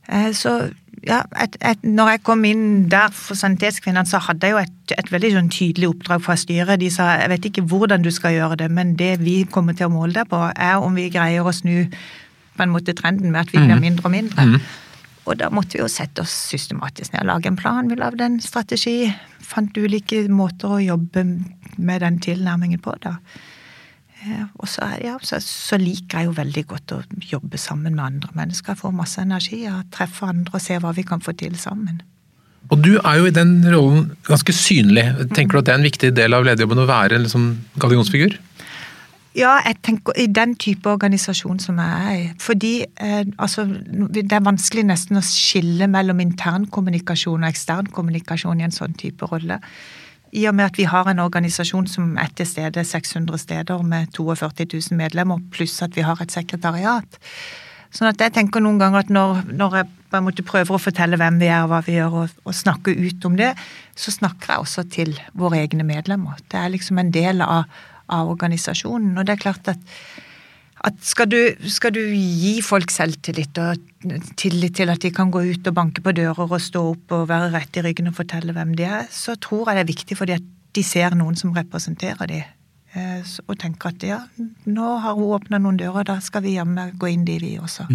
Eh, 0.09 0.31
Så 0.33 0.71
ja, 1.03 1.21
et, 1.41 1.57
et, 1.59 1.81
når 1.83 2.09
jeg 2.13 2.23
kom 2.23 2.45
inn 2.47 2.89
der 2.91 3.11
for 3.11 3.35
Sanitetskvinnene, 3.35 4.07
så 4.07 4.21
hadde 4.23 4.47
jeg 4.47 4.55
jo 4.55 4.61
et, 4.61 4.93
et 4.97 5.11
veldig 5.11 5.31
sånn 5.33 5.49
tydelig 5.51 5.89
oppdrag 5.89 6.21
fra 6.23 6.35
styret. 6.39 6.79
De 6.79 6.89
sa 6.93 7.09
jeg 7.19 7.31
vet 7.33 7.47
ikke 7.49 7.65
hvordan 7.67 8.05
du 8.05 8.11
skal 8.11 8.37
gjøre 8.37 8.55
det, 8.63 8.69
men 8.71 8.95
det 8.99 9.17
vi 9.19 9.43
kommer 9.43 9.75
til 9.75 9.89
å 9.89 9.93
måle 9.93 10.13
deg 10.15 10.29
på, 10.31 10.39
er 10.55 10.79
om 10.79 10.95
vi 10.95 11.09
greier 11.11 11.43
å 11.43 11.51
snu 11.51 11.89
på 12.55 12.63
en 12.63 12.71
måte 12.71 12.95
trenden 12.95 13.33
med 13.33 13.41
at 13.41 13.51
vi 13.51 13.59
blir 13.65 13.81
mindre 13.81 14.05
og 14.07 14.13
mindre. 14.13 14.45
Og 15.25 15.37
da 15.39 15.49
måtte 15.49 15.77
vi 15.77 15.81
jo 15.81 15.87
sette 15.91 16.21
oss 16.21 16.31
systematisk 16.51 17.13
ned 17.13 17.23
og 17.23 17.29
lage 17.31 17.47
en 17.47 17.55
plan. 17.59 17.87
Vi 17.89 17.95
lagde 17.95 18.23
en 18.25 18.39
strategi. 18.43 19.07
Fant 19.43 19.75
ulike 19.77 20.27
måter 20.29 20.67
å 20.77 20.79
jobbe 20.83 21.23
med 21.77 22.01
den 22.03 22.19
tilnærmingen 22.19 22.79
på, 22.83 22.93
da. 23.01 23.15
Eh, 24.23 24.45
Og 24.59 24.69
så, 24.69 24.87
ja, 25.03 25.17
så, 25.21 25.39
så 25.43 25.77
liker 25.81 26.21
jeg 26.21 26.29
jo 26.29 26.37
veldig 26.37 26.63
godt 26.69 26.95
å 26.95 27.01
jobbe 27.33 27.59
sammen 27.59 27.97
med 27.97 28.05
andre 28.05 28.31
mennesker. 28.37 28.73
Jeg 28.73 28.83
får 28.83 28.95
masse 28.95 29.21
energi 29.21 29.65
av 29.67 29.81
å 29.81 29.87
treffe 29.93 30.29
andre 30.29 30.55
og 30.55 30.63
se 30.63 30.79
hva 30.79 30.93
vi 30.95 31.05
kan 31.07 31.23
få 31.23 31.35
til 31.39 31.57
sammen. 31.59 32.01
Og 32.71 32.79
du 32.79 32.93
er 32.95 33.19
jo 33.19 33.27
i 33.27 33.35
den 33.35 33.57
rollen 33.67 34.13
ganske 34.27 34.55
synlig. 34.55 35.03
Tenker 35.35 35.57
du 35.57 35.61
at 35.61 35.67
det 35.67 35.73
er 35.73 35.81
en 35.81 35.89
viktig 35.89 36.11
del 36.15 36.35
av 36.37 36.45
lederjobben 36.47 36.79
å 36.85 36.89
være 36.89 37.17
en 37.19 37.25
liksom, 37.25 37.49
gallionsfigur? 37.83 38.37
Ja, 39.33 39.57
jeg 39.65 39.79
tenker 39.81 40.15
i 40.21 40.27
den 40.29 40.53
type 40.61 40.91
organisasjon 40.91 41.59
som 41.59 41.81
jeg 41.81 41.99
er 41.99 42.15
i. 42.21 42.27
Fordi 42.41 42.73
eh, 42.85 43.25
altså, 43.41 43.65
det 43.65 44.29
er 44.29 44.45
vanskelig 44.45 44.85
nesten 44.87 45.19
å 45.19 45.25
skille 45.25 45.89
mellom 45.89 46.21
intern 46.21 46.69
kommunikasjon 46.71 47.43
og 47.43 47.49
ekstern 47.49 47.89
kommunikasjon 47.91 48.61
i 48.61 48.67
en 48.69 48.75
sånn 48.75 48.95
type 48.97 49.27
rolle. 49.27 49.59
I 50.33 50.47
og 50.49 50.55
med 50.57 50.71
at 50.71 50.77
vi 50.79 50.87
har 50.89 51.09
en 51.09 51.21
organisasjon 51.21 51.87
som 51.89 52.15
er 52.17 52.31
til 52.33 52.47
stede 52.49 52.83
600 52.83 53.37
steder 53.37 53.83
med 53.85 54.09
42 54.15 54.65
000 54.65 54.97
medlemmer, 54.97 55.43
pluss 55.53 55.81
at 55.85 55.93
vi 55.95 56.05
har 56.05 56.21
et 56.21 56.33
sekretariat. 56.33 57.19
Sånn 57.93 58.09
at 58.09 58.21
jeg 58.21 58.33
tenker 58.33 58.63
noen 58.63 58.79
ganger 58.81 59.03
at 59.03 59.11
når, 59.13 59.43
når 59.53 59.75
jeg 59.77 59.89
på 60.09 60.17
en 60.17 60.25
måte 60.25 60.45
prøver 60.45 60.73
å 60.73 60.81
fortelle 60.81 61.17
hvem 61.21 61.37
vi 61.41 61.49
er 61.51 61.65
og 61.65 61.69
hva 61.69 61.81
vi 61.85 61.99
gjør, 61.99 62.15
og, 62.23 62.37
og 62.49 62.57
snakke 62.57 62.95
ut 62.97 63.27
om 63.29 63.37
det, 63.37 63.51
så 63.93 64.13
snakker 64.15 64.55
jeg 64.55 64.65
også 64.65 64.85
til 64.95 65.13
våre 65.37 65.61
egne 65.61 65.85
medlemmer. 65.85 66.41
Det 66.49 66.57
er 66.57 66.73
liksom 66.73 67.01
en 67.01 67.13
del 67.13 67.45
av, 67.45 67.69
av 68.09 68.31
organisasjonen. 68.33 69.13
Og 69.17 69.27
det 69.27 69.35
er 69.35 69.43
klart 69.45 69.69
at, 69.75 69.93
at 70.83 70.97
skal, 71.07 71.29
du, 71.31 71.37
skal 71.71 71.93
du 71.95 72.01
gi 72.11 72.57
folk 72.65 72.91
selvtillit 72.91 73.59
og 73.63 73.85
tillit 74.39 74.73
til 74.75 74.89
at 74.91 74.99
de 74.99 75.11
kan 75.15 75.29
gå 75.31 75.39
ut 75.53 75.69
og 75.69 75.75
banke 75.77 76.01
på 76.03 76.11
dører 76.17 76.43
og 76.43 76.57
stå 76.59 76.81
opp 76.91 77.13
og 77.15 77.29
være 77.29 77.53
rett 77.53 77.79
i 77.79 77.83
ryggen 77.85 78.09
og 78.11 78.17
fortelle 78.17 78.51
hvem 78.55 78.73
de 78.75 78.83
er, 78.89 79.05
så 79.11 79.37
tror 79.39 79.69
jeg 79.71 79.79
det 79.79 79.83
er 79.85 79.91
viktig 79.93 80.17
fordi 80.19 80.35
at 80.41 80.49
de 80.75 80.83
ser 80.83 81.15
noen 81.15 81.37
som 81.39 81.53
representerer 81.55 82.27
de. 82.33 82.41
eh, 82.97 83.21
Og 83.47 83.55
tenker 83.61 83.93
at 83.93 84.03
ja, 84.03 84.19
nå 84.67 84.89
har 85.05 85.15
hun 85.15 85.31
åpna 85.37 85.61
noen 85.63 85.77
dører, 85.79 86.03
da 86.09 86.19
skal 86.19 86.43
vi 86.43 86.57
jammen 86.57 86.91
gå 86.99 87.13
inn 87.13 87.23
de, 87.25 87.39
vi 87.39 87.55
også. 87.61 87.87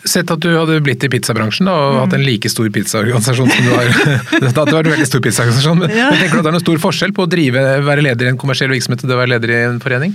Sett 0.00 0.30
at 0.32 0.40
du 0.40 0.48
hadde 0.54 0.78
blitt 0.80 1.02
i 1.04 1.10
pizzabransjen 1.12 1.66
da, 1.68 1.74
og 1.76 1.98
hatt 2.06 2.14
en 2.16 2.22
like 2.24 2.48
stor 2.48 2.70
pizzaorganisasjon 2.72 3.50
som 3.52 3.66
du 3.66 3.72
har. 3.74 3.90
Det 4.40 4.54
hadde 4.56 4.72
vært 4.72 4.86
en 4.88 4.94
veldig 4.94 5.08
stor 5.10 5.20
pizzaorganisasjon, 5.26 5.82
men, 5.82 5.92
Ja. 5.92 6.06
men 6.08 6.22
tenker 6.22 6.38
du 6.38 6.40
at 6.40 6.46
det 6.46 6.52
er 6.52 6.56
noen 6.56 6.64
stor 6.64 6.80
forskjell 6.86 7.12
på 7.18 7.26
å 7.26 7.28
drive, 7.34 7.64
være 7.84 8.06
leder 8.06 8.30
i 8.30 8.32
en 8.32 8.38
kommersiell 8.40 8.72
virksomhet 8.72 9.04
og 9.04 9.10
det 9.10 9.18
å 9.18 9.20
være 9.20 9.32
leder 9.34 9.52
i 9.52 9.58
en 9.66 9.80
forening? 9.82 10.14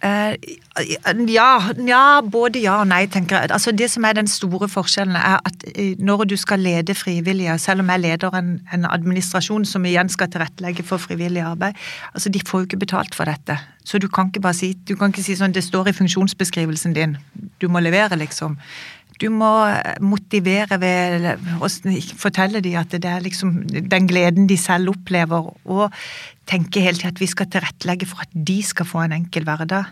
Eh, 0.00 0.36
ja, 1.28 1.48
ja, 1.76 2.04
både 2.24 2.62
ja 2.62 2.78
og 2.80 2.86
nei, 2.88 3.02
tenker 3.12 3.36
jeg. 3.36 3.50
Altså 3.52 3.72
Det 3.76 3.90
som 3.92 4.04
er 4.08 4.16
den 4.16 4.28
store 4.30 4.68
forskjellen, 4.68 5.16
er 5.16 5.42
at 5.44 5.66
eh, 5.74 5.92
når 6.00 6.24
du 6.24 6.36
skal 6.40 6.62
lede 6.64 6.94
frivillige, 6.96 7.58
selv 7.58 7.84
om 7.84 7.90
jeg 7.92 8.00
leder 8.00 8.36
en, 8.38 8.54
en 8.72 8.86
administrasjon 8.88 9.66
som 9.68 9.84
igjen 9.84 10.08
skal 10.08 10.30
tilrettelegge 10.32 10.86
for 10.88 11.02
frivillig 11.02 11.42
arbeid, 11.44 11.76
altså 12.14 12.32
de 12.32 12.40
får 12.46 12.62
jo 12.62 12.70
ikke 12.70 12.80
betalt 12.86 13.14
for 13.14 13.28
dette. 13.28 13.58
Så 13.84 13.98
du 13.98 14.08
kan 14.08 14.30
ikke 14.30 14.40
bare 14.40 14.56
si, 14.56 14.72
du 14.88 14.94
kan 14.96 15.12
ikke 15.12 15.24
si 15.26 15.36
sånn 15.36 15.52
det 15.52 15.66
står 15.66 15.92
i 15.92 15.96
funksjonsbeskrivelsen 16.00 16.96
din, 16.96 17.18
du 17.60 17.68
må 17.68 17.84
levere, 17.84 18.16
liksom. 18.16 18.56
Du 19.20 19.28
må 19.28 19.50
motivere 20.00 20.78
ved 20.80 21.26
å 21.60 21.68
fortelle 22.20 22.62
dem 22.64 22.78
at 22.80 22.94
det 22.96 23.10
er 23.10 23.24
liksom 23.24 23.58
den 23.68 24.08
gleden 24.08 24.48
de 24.48 24.56
selv 24.60 24.94
opplever, 24.94 25.50
og 25.68 25.92
tenke 26.48 26.82
helt 26.84 27.02
til 27.02 27.10
at 27.12 27.20
vi 27.20 27.28
skal 27.30 27.50
tilrettelegge 27.52 28.08
for 28.08 28.24
at 28.24 28.32
de 28.32 28.58
skal 28.64 28.88
få 28.88 29.04
en 29.04 29.18
enkel 29.20 29.44
hverdag. 29.46 29.90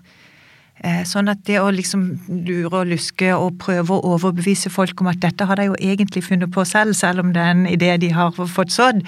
Eh, 0.78 1.02
sånn 1.08 1.26
at 1.30 1.42
det 1.48 1.58
å 1.58 1.72
liksom 1.74 2.04
lure 2.46 2.84
og 2.84 2.92
luske 2.92 3.32
og 3.34 3.58
prøve 3.58 3.96
å 3.96 4.14
overbevise 4.14 4.70
folk 4.70 5.02
om 5.02 5.10
at 5.10 5.18
dette 5.24 5.48
har 5.48 5.58
de 5.58 5.72
jo 5.72 5.76
egentlig 5.82 6.22
funnet 6.28 6.52
på 6.54 6.64
selv, 6.68 6.94
selv 6.94 7.24
om 7.24 7.32
det 7.34 7.42
er 7.42 7.54
en 7.56 7.66
idé 7.66 7.96
de 7.98 8.12
har 8.14 8.30
fått 8.32 8.74
sådd, 8.74 9.02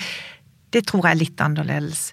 det 0.75 0.85
tror 0.91 1.07
jeg 1.07 1.15
er 1.15 1.23
litt 1.23 1.43
annerledes. 1.43 2.11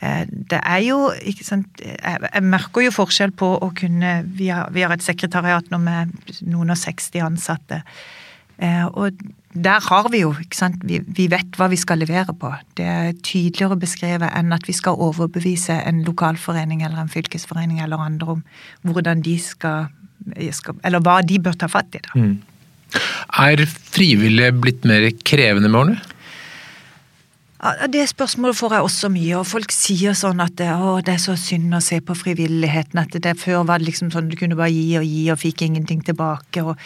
Eh, 0.00 0.24
det 0.28 0.60
er 0.62 0.84
jo 0.86 1.08
ikke 1.26 1.46
sant, 1.46 1.80
Jeg 1.82 2.42
merker 2.46 2.84
jo 2.86 2.94
forskjell 2.94 3.32
på 3.34 3.48
å 3.58 3.72
kunne 3.74 4.20
Vi 4.38 4.46
har, 4.46 4.70
vi 4.70 4.84
har 4.86 4.94
et 4.94 5.02
sekretariat 5.02 5.66
nå 5.72 5.80
med 5.82 6.14
noen 6.46 6.70
og 6.70 6.78
60 6.78 7.24
ansatte. 7.26 7.82
Eh, 8.58 8.86
og 8.86 9.18
der 9.58 9.82
har 9.82 10.08
vi 10.12 10.20
jo 10.22 10.32
ikke 10.38 10.58
sant, 10.58 10.82
vi, 10.86 11.00
vi, 11.02 11.26
vet 11.30 11.56
hva 11.58 11.68
vi 11.70 11.78
skal 11.80 12.02
levere 12.02 12.34
på. 12.36 12.50
Det 12.78 12.86
er 12.86 13.16
tydeligere 13.22 13.78
beskrevet 13.80 14.30
enn 14.36 14.54
at 14.54 14.66
vi 14.68 14.74
skal 14.76 14.98
overbevise 15.02 15.74
en 15.88 16.02
lokalforening 16.06 16.84
eller 16.86 17.00
en 17.02 17.10
fylkesforening 17.10 17.80
eller 17.82 18.02
andre 18.02 18.36
om 18.36 18.44
hvordan 18.86 19.22
de 19.24 19.38
skal, 19.42 19.88
skal 20.54 20.78
Eller 20.84 21.02
hva 21.02 21.20
de 21.26 21.40
bør 21.42 21.58
ta 21.58 21.70
fatt 21.70 21.98
i. 21.98 22.02
da. 22.04 22.14
Mm. 22.18 22.36
Er 23.38 23.64
frivillige 23.66 24.54
blitt 24.62 24.86
mer 24.88 25.10
krevende 25.26 25.70
med 25.70 25.80
årene? 25.80 26.17
Det 27.90 28.04
spørsmålet 28.06 28.54
får 28.54 28.74
jeg 28.76 28.86
også 28.86 29.08
mye, 29.10 29.38
og 29.40 29.46
folk 29.50 29.72
sier 29.74 30.14
sånn 30.14 30.38
at 30.44 30.54
det, 30.60 30.70
å, 30.70 31.00
det 31.02 31.16
er 31.16 31.22
så 31.22 31.34
synd 31.34 31.74
å 31.74 31.82
se 31.82 31.98
på 31.98 32.14
frivilligheten. 32.14 33.00
At 33.02 33.16
det, 33.18 33.34
før 33.40 33.64
var 33.66 33.82
det 33.82 33.88
liksom 33.88 34.12
sånn 34.14 34.28
du 34.30 34.36
kunne 34.38 34.58
bare 34.58 34.70
gi 34.70 34.92
og 35.00 35.06
gi 35.08 35.24
og 35.34 35.40
fikk 35.42 35.64
ingenting 35.66 36.04
tilbake. 36.06 36.62
og 36.62 36.78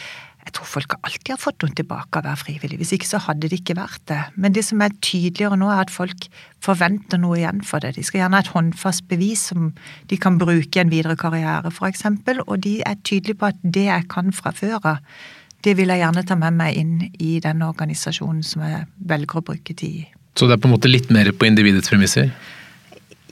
jeg 0.43 0.57
tror 0.57 0.67
folk 0.67 0.95
alltid 0.97 1.29
har 1.31 1.39
fått 1.39 1.63
noe 1.63 1.75
tilbake 1.79 2.19
av 2.19 2.25
å 2.25 2.31
være 2.33 2.41
frivillig. 2.41 2.79
Hvis 2.81 2.95
ikke 2.97 3.07
så 3.07 3.21
hadde 3.23 3.47
det 3.47 3.61
ikke 3.61 3.77
vært 3.79 4.03
det. 4.11 4.19
Men 4.35 4.57
det 4.57 4.65
som 4.67 4.81
er 4.83 4.97
tydeligere 4.99 5.59
nå, 5.61 5.69
er 5.71 5.85
at 5.85 5.93
folk 5.95 6.27
forventer 6.65 7.21
noe 7.23 7.37
igjen 7.39 7.63
for 7.67 7.85
det. 7.85 7.93
De 7.95 8.03
skal 8.07 8.25
gjerne 8.25 8.41
ha 8.41 8.43
et 8.43 8.51
håndfast 8.51 9.07
bevis 9.13 9.45
som 9.53 9.69
de 10.11 10.19
kan 10.19 10.41
bruke 10.41 10.81
i 10.81 10.83
en 10.83 10.91
videre 10.91 11.15
karriere, 11.21 11.71
f.eks. 11.71 12.09
Og 12.49 12.57
de 12.65 12.75
er 12.81 12.99
tydelige 13.07 13.39
på 13.39 13.53
at 13.53 13.63
det 13.63 13.87
jeg 13.87 14.09
kan 14.11 14.35
fra 14.35 14.51
før 14.57 14.81
av, 14.97 15.21
det 15.63 15.77
vil 15.79 15.95
jeg 15.95 16.03
gjerne 16.03 16.27
ta 16.27 16.39
med 16.41 16.59
meg 16.59 16.81
inn 16.81 16.97
i 17.23 17.37
den 17.45 17.63
organisasjonen 17.63 18.43
som 18.43 18.67
jeg 18.67 18.83
velger 19.13 19.39
å 19.39 19.47
bruke 19.53 19.79
tid 19.79 20.01
i. 20.01 20.22
Så 20.35 20.49
det 20.49 20.57
er 20.57 20.63
på 20.63 20.71
en 20.71 20.77
måte 20.77 20.91
litt 20.91 21.11
mer 21.13 21.31
på 21.37 21.49
individets 21.49 21.93
premisser? 21.93 22.31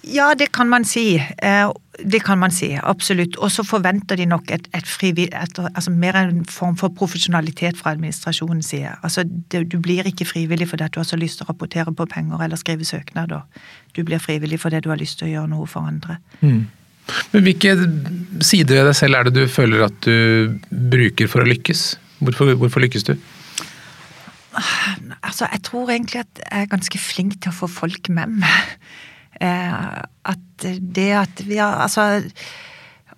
Ja, 0.02 0.34
det 0.34 0.50
kan 0.52 0.68
man 0.68 0.84
si. 0.84 1.16
Eh, 1.18 1.70
det 2.04 2.20
kan 2.24 2.38
man 2.38 2.50
si, 2.50 2.78
absolutt. 2.82 3.36
Og 3.36 3.52
så 3.52 3.64
forventer 3.64 4.16
de 4.16 4.26
nok 4.26 4.50
et, 4.50 4.68
et 4.74 4.86
frivillig, 4.88 5.28
altså 5.34 5.92
mer 5.92 6.16
en 6.16 6.44
form 6.48 6.76
for 6.80 6.92
profesjonalitet 6.96 7.76
fra 7.76 7.92
administrasjonens 7.92 8.72
side. 8.72 8.94
Altså, 9.02 9.24
det, 9.52 9.66
Du 9.72 9.78
blir 9.78 10.06
ikke 10.08 10.24
frivillig 10.24 10.68
fordi 10.68 10.88
du 10.94 11.00
har 11.00 11.08
så 11.08 11.16
lyst 11.20 11.38
til 11.38 11.46
å 11.46 11.52
rapportere 11.52 11.92
på 11.92 12.06
penger 12.06 12.44
eller 12.44 12.56
skrive 12.56 12.84
søknader. 12.84 13.44
Du 13.96 14.02
blir 14.04 14.18
frivillig 14.18 14.60
fordi 14.60 14.80
du 14.80 14.88
har 14.88 15.00
lyst 15.00 15.18
til 15.18 15.28
å 15.28 15.32
gjøre 15.34 15.52
noe 15.52 15.66
for 15.66 15.88
andre. 15.88 16.16
Mm. 16.40 16.68
Men 17.32 17.42
Hvilke 17.42 17.74
sider 18.40 18.80
ved 18.80 18.86
deg 18.86 18.96
selv 18.96 19.18
er 19.18 19.28
det 19.28 19.34
du 19.34 19.48
føler 19.50 19.84
at 19.84 20.00
du 20.06 20.58
bruker 20.70 21.28
for 21.28 21.42
å 21.42 21.48
lykkes? 21.48 21.98
Hvorfor, 22.20 22.54
hvorfor 22.54 22.84
lykkes 22.84 23.04
du? 23.10 23.14
Altså, 25.22 25.46
jeg 25.52 25.62
tror 25.62 25.90
egentlig 25.90 26.24
at 26.24 26.40
jeg 26.42 26.64
er 26.64 26.72
ganske 26.72 26.98
flink 26.98 27.38
til 27.42 27.52
å 27.52 27.58
få 27.60 27.68
folk 27.70 28.10
med 28.10 28.40
meg. 28.42 28.74
Eh, 29.40 30.00
at 30.32 30.66
det 30.66 31.12
at 31.16 31.42
vi 31.46 31.56
har 31.56 31.78
Altså 31.80 32.26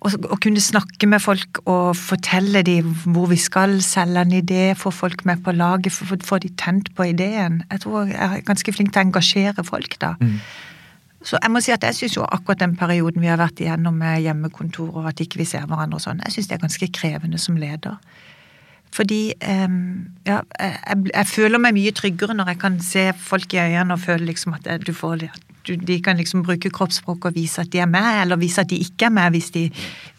å, 0.03 0.11
å, 0.11 0.37
kunne 0.41 0.61
snakke 0.63 1.07
med 1.09 1.21
folk 1.23 1.61
og 1.63 1.95
fortelle 1.97 2.63
dem 2.67 2.91
hvor 3.15 3.29
vi 3.31 3.37
skal, 3.39 3.77
selge 3.83 4.23
en 4.25 4.35
idé, 4.35 4.65
få 4.77 4.91
folk 4.91 5.23
med 5.27 5.43
på 5.45 5.53
laget, 5.55 5.95
få, 5.95 6.17
få 6.23 6.39
de 6.43 6.51
tent 6.59 6.91
på 6.95 7.07
ideen. 7.13 7.61
Jeg 7.71 7.83
tror 7.85 8.11
jeg 8.11 8.19
er 8.19 8.45
ganske 8.47 8.75
flink 8.75 8.93
til 8.93 9.03
å 9.03 9.07
engasjere 9.07 9.65
folk, 9.67 9.97
da. 10.03 10.13
Mm. 10.19 10.39
Så 11.23 11.39
jeg 11.39 11.53
må 11.53 11.61
si 11.63 11.71
at 11.71 11.85
jeg 11.87 11.95
syns 11.95 12.17
jo 12.17 12.25
akkurat 12.27 12.59
den 12.59 12.75
perioden 12.75 13.23
vi 13.23 13.31
har 13.31 13.39
vært 13.39 13.61
igjennom 13.63 13.95
med 13.95 14.19
hjemmekontor 14.25 14.91
og 14.91 15.07
at 15.07 15.21
ikke 15.23 15.39
vi 15.39 15.47
ser 15.47 15.63
hverandre 15.69 16.01
og 16.01 16.03
sånn, 16.03 16.19
jeg 16.25 16.35
syns 16.35 16.49
det 16.49 16.57
er 16.57 16.65
ganske 16.65 16.89
krevende 16.99 17.39
som 17.39 17.55
leder. 17.59 17.95
Fordi 18.93 19.33
um, 19.49 19.79
ja, 20.27 20.41
jeg, 20.59 21.07
jeg, 21.13 21.27
føler 21.27 21.61
meg 21.61 21.73
mye 21.73 21.93
tryggere 21.95 22.35
når 22.37 22.53
jeg 22.53 22.61
kan 22.61 22.77
se 22.83 23.07
folk 23.17 23.55
i 23.55 23.63
øynene 23.63 23.97
og 23.97 24.03
føle 24.03 24.27
liksom 24.29 24.53
at 24.59 24.69
du 24.85 24.93
får 24.93 25.25
du, 25.63 25.75
De 25.79 25.95
kan 26.03 26.17
liksom 26.19 26.43
bruke 26.43 26.69
kroppsspråk 26.69 27.25
og 27.29 27.35
vise 27.37 27.61
at 27.63 27.71
de 27.71 27.79
er 27.79 27.87
med, 27.87 28.21
eller 28.21 28.35
vise 28.35 28.61
at 28.61 28.69
de 28.69 28.75
ikke 28.83 29.07
er 29.07 29.13
med, 29.15 29.29
hvis 29.31 29.49
de, 29.55 29.61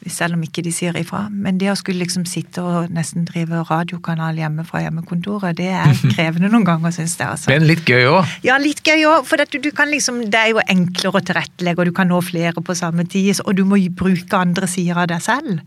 selv 0.08 0.38
om 0.38 0.42
ikke 0.42 0.62
de 0.64 0.72
sier 0.72 0.96
ifra. 0.96 1.26
Men 1.30 1.58
det 1.60 1.68
å 1.68 1.74
skulle 1.76 2.00
liksom 2.00 2.24
sitte 2.28 2.64
og 2.64 2.88
nesten 2.96 3.26
drive 3.28 3.60
radiokanal 3.68 4.40
hjemme 4.40 4.64
fra 4.64 4.80
hjemmekontoret, 4.86 5.58
det 5.60 5.68
er 5.68 5.92
krevende 6.14 6.48
noen 6.48 6.64
ganger, 6.64 6.96
syns 6.96 7.18
jeg. 7.20 7.28
Altså. 7.28 7.52
Men 7.52 7.68
litt 7.68 7.84
gøy 7.84 8.08
òg? 8.08 8.32
Ja, 8.46 8.56
litt 8.62 8.80
gøy 8.88 9.04
òg. 9.10 9.28
For 9.28 9.44
du, 9.52 9.60
du 9.60 9.68
kan 9.76 9.92
liksom, 9.92 10.24
det 10.32 10.40
er 10.40 10.54
jo 10.54 10.64
enklere 10.64 11.20
å 11.20 11.26
tilrettelegge, 11.28 11.84
og 11.84 11.92
du 11.92 11.96
kan 12.00 12.08
nå 12.08 12.24
flere 12.24 12.64
på 12.64 12.78
samme 12.80 13.04
tid. 13.04 13.36
Og 13.44 13.52
du 13.60 13.66
må 13.68 13.82
bruke 13.92 14.40
andre 14.40 14.70
sider 14.70 15.04
av 15.04 15.12
deg 15.12 15.22
selv. 15.28 15.60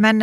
Men, 0.00 0.20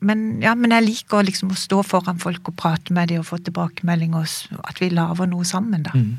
men, 0.00 0.26
ja, 0.44 0.54
men 0.58 0.74
jeg 0.74 0.86
liker 0.86 1.26
liksom 1.26 1.52
å 1.54 1.58
stå 1.58 1.82
foran 1.86 2.20
folk 2.22 2.50
og 2.50 2.58
prate 2.60 2.94
med 2.96 3.12
dem 3.12 3.22
og 3.22 3.28
få 3.30 3.40
tilbakemelding, 3.42 4.16
og 4.18 4.26
at 4.68 4.80
vi 4.82 4.90
lager 4.92 5.30
noe 5.30 5.46
sammen, 5.48 5.86
da. 5.86 5.94
Mm. 5.96 6.16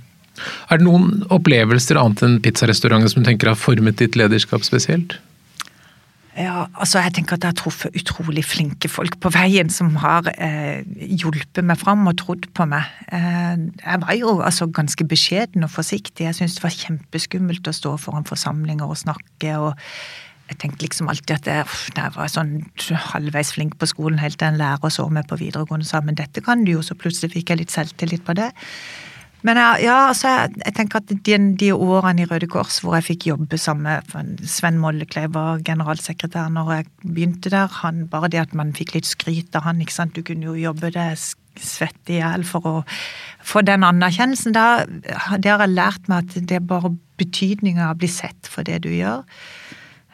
Er 0.70 0.78
det 0.78 0.86
noen 0.86 1.24
opplevelser 1.34 1.98
annet 1.98 2.22
enn 2.26 2.42
pizzarestauranter 2.46 3.10
som 3.10 3.24
du 3.24 3.30
tenker 3.30 3.50
har 3.50 3.58
formet 3.58 3.98
ditt 4.02 4.18
lederskap 4.20 4.66
spesielt? 4.66 5.18
Ja, 6.38 6.68
altså 6.78 7.02
jeg 7.02 7.16
tenker 7.18 7.34
at 7.34 7.46
jeg 7.46 7.50
har 7.50 7.58
truffet 7.58 7.96
utrolig 7.98 8.44
flinke 8.46 8.90
folk 8.94 9.16
på 9.24 9.32
veien 9.34 9.72
som 9.74 9.96
har 10.04 10.28
eh, 10.36 10.86
hjulpet 11.18 11.66
meg 11.66 11.80
fram 11.82 12.06
og 12.06 12.20
trodd 12.22 12.46
på 12.54 12.68
meg. 12.70 12.86
Eh, 13.10 13.56
jeg 13.82 14.02
var 14.04 14.14
jo 14.20 14.36
altså 14.46 14.68
ganske 14.70 15.08
beskjeden 15.10 15.66
og 15.66 15.74
forsiktig. 15.74 16.28
Jeg 16.28 16.38
syntes 16.38 16.60
det 16.60 16.66
var 16.68 16.78
kjempeskummelt 16.78 17.72
å 17.72 17.74
stå 17.74 17.96
foran 18.04 18.30
forsamlinger 18.30 18.86
og 18.86 19.02
snakke. 19.02 19.56
og 19.58 19.82
jeg 20.48 20.60
tenkte 20.62 20.86
liksom 20.86 21.10
alltid 21.12 21.36
at 21.36 21.50
jeg, 21.52 21.66
jeg 21.98 22.14
var 22.16 22.32
sånn 22.32 22.54
halvveis 23.12 23.52
flink 23.56 23.76
på 23.80 23.90
skolen 23.90 24.22
helt 24.22 24.40
til 24.40 24.52
en 24.52 24.62
lærer 24.62 24.94
så 24.94 25.08
meg 25.12 25.28
på 25.28 25.40
videregående 25.42 25.88
sa 25.88 26.00
men 26.04 26.18
dette 26.18 26.44
kan 26.46 26.64
du 26.64 26.78
jo, 26.78 26.86
så 26.86 26.96
plutselig 26.96 27.34
fikk 27.36 27.52
jeg 27.52 27.64
litt 27.64 27.76
selvtillit 27.76 28.24
på 28.28 28.38
det. 28.38 28.54
Men 29.46 29.60
jeg, 29.62 29.84
ja, 29.86 29.98
altså, 30.10 30.32
jeg, 30.34 30.56
jeg, 30.64 30.74
tenker 30.80 31.00
at 31.00 31.12
de, 31.12 31.36
de, 31.62 31.70
årene 31.74 32.24
i 32.24 32.28
Røde 32.30 32.48
Kors 32.50 32.80
hvor 32.82 32.96
jeg 32.98 33.06
fikk 33.12 33.28
jobbe 33.30 33.60
sammen 33.62 34.02
med 34.16 34.42
Sven 34.50 34.80
Mollekleiv 34.82 35.36
var 35.36 35.62
generalsekretær 35.68 36.50
når 36.54 36.72
jeg 36.74 36.88
begynte 37.04 37.52
der, 37.54 37.70
han, 37.84 38.08
bare 38.12 38.32
det 38.34 38.42
at 38.42 38.56
man 38.58 38.74
fikk 38.76 38.96
litt 38.98 39.10
skryt 39.10 39.56
av 39.56 39.68
han, 39.68 39.84
ikke 39.84 39.94
sant, 39.94 40.18
du 40.18 40.26
kunne 40.26 40.50
jo 40.50 40.58
jobbe 40.58 40.90
det 40.96 41.12
svette 41.58 42.16
i 42.16 42.20
hjel 42.20 42.44
for 42.48 42.66
å 42.66 42.76
få 43.46 43.64
den 43.66 43.86
anerkjennelsen. 43.86 44.54
Det 44.58 45.14
har 45.28 45.46
jeg 45.46 45.74
lært 45.74 46.10
meg 46.10 46.26
at 46.26 46.50
det 46.50 46.60
er 46.60 46.68
bare 46.74 46.94
betydninga 47.18 47.88
av 47.88 47.96
å 47.96 48.02
bli 48.02 48.10
sett 48.12 48.50
for 48.50 48.68
det 48.68 48.82
du 48.86 48.92
gjør. 48.94 49.24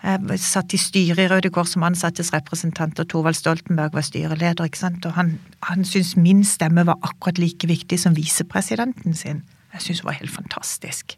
Jeg 0.04 0.40
satt 0.44 0.74
i 0.76 0.80
styret 0.82 1.22
i 1.24 1.28
Røde 1.32 1.50
Kors 1.54 1.74
som 1.78 1.86
ansattes 1.88 2.34
representant, 2.34 3.00
og 3.00 3.08
Thorvald 3.08 3.38
Stoltenberg 3.40 3.94
var 3.96 4.04
styreleder. 4.04 4.66
ikke 4.68 4.82
sant? 4.82 5.06
Og 5.08 5.16
han, 5.16 5.38
han 5.64 5.86
syntes 5.88 6.18
min 6.20 6.44
stemme 6.44 6.84
var 6.86 7.00
akkurat 7.08 7.40
like 7.40 7.68
viktig 7.68 8.00
som 8.02 8.18
visepresidenten 8.18 9.16
sin. 9.16 9.44
Jeg 9.74 9.86
syntes 9.86 10.02
det 10.02 10.10
var 10.10 10.20
helt 10.20 10.36
fantastisk. 10.36 11.16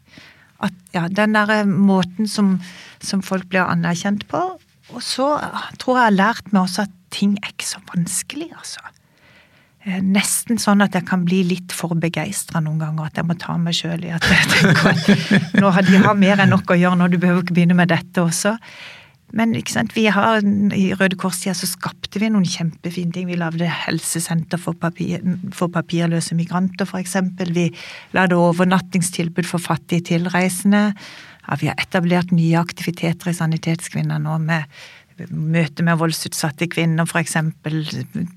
At, 0.62 0.76
ja, 0.94 1.08
Den 1.08 1.34
der 1.34 1.50
eh, 1.50 1.66
måten 1.66 2.28
som, 2.30 2.60
som 3.02 3.22
folk 3.22 3.48
blir 3.50 3.66
anerkjent 3.66 4.28
på. 4.30 4.44
Og 4.94 5.02
så 5.02 5.34
tror 5.82 5.98
jeg 5.98 6.04
jeg 6.04 6.12
har 6.12 6.20
lært 6.20 6.52
meg 6.52 6.62
også 6.62 6.86
at 6.86 6.94
ting 7.10 7.34
er 7.42 7.50
ikke 7.50 7.66
så 7.66 7.82
vanskelig, 7.90 8.52
altså. 8.54 8.80
Eh, 9.86 10.02
nesten 10.02 10.58
sånn 10.58 10.82
at 10.82 10.96
jeg 10.98 11.06
kan 11.06 11.22
bli 11.26 11.44
litt 11.46 11.74
for 11.74 11.94
begeistra 12.02 12.58
noen 12.64 12.80
ganger. 12.82 13.06
At 13.06 13.20
jeg 13.20 13.28
må 13.28 13.38
ta 13.38 13.54
meg 13.60 13.76
sjøl 13.78 14.02
i 14.08 14.12
at 14.16 14.26
jeg 14.26 14.52
tenker 14.52 14.92
at 14.92 15.56
nå 15.62 15.70
har 15.70 15.86
de 15.86 16.00
har 16.02 16.18
mer 16.18 16.42
enn 16.42 16.50
nok 16.50 16.74
å 16.74 16.78
gjøre 16.80 16.98
nå, 16.98 17.10
du 17.12 17.20
behøver 17.22 17.44
ikke 17.44 17.60
begynne 17.60 17.78
med 17.78 17.92
dette 17.94 18.24
også. 18.24 18.56
Men 19.36 19.54
vi 19.94 20.04
har, 20.14 20.42
i 20.74 20.84
Røde 20.94 21.18
Kors-tida 21.18 21.54
så 21.58 21.66
skapte 21.68 22.20
vi 22.22 22.30
noen 22.30 22.46
kjempefine 22.46 23.14
ting. 23.14 23.26
Vi 23.30 23.38
lagde 23.38 23.66
helsesenter 23.66 24.60
for, 24.62 24.78
papir, 24.78 25.22
for 25.54 25.70
papirløse 25.74 26.36
migranter, 26.38 26.86
f.eks. 26.86 27.16
Vi 27.50 27.66
lagde 28.14 28.38
overnattingstilbud 28.38 29.46
for 29.46 29.62
fattige 29.62 30.12
tilreisende. 30.12 30.92
Ja, 31.46 31.58
vi 31.58 31.70
har 31.70 31.78
etablert 31.82 32.32
nye 32.34 32.58
aktiviteter 32.58 33.30
i 33.30 33.36
Sanitetskvinner 33.36 34.22
nå 34.22 34.38
med 34.42 34.66
møte 35.30 35.84
med 35.86 35.98
voldsutsatte 36.00 36.68
kvinner, 36.72 37.08
f.eks. 37.08 37.36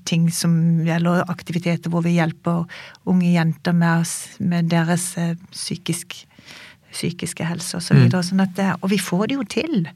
Ting 0.08 0.28
som 0.32 0.54
gjelder 0.86 1.26
aktiviteter 1.32 1.92
hvor 1.92 2.04
vi 2.06 2.16
hjelper 2.16 2.64
unge 3.10 3.34
jenter 3.34 3.76
med, 3.76 4.08
med 4.40 4.70
deres 4.72 5.12
eh, 5.20 5.34
psykisk, 5.52 6.22
psykiske 6.92 7.46
helse 7.46 7.78
osv. 7.78 8.06
Så 8.08 8.22
mm. 8.22 8.28
sånn 8.30 8.46
og 8.80 8.88
vi 8.92 9.00
får 9.00 9.26
det 9.30 9.40
jo 9.40 9.48
til. 9.56 9.90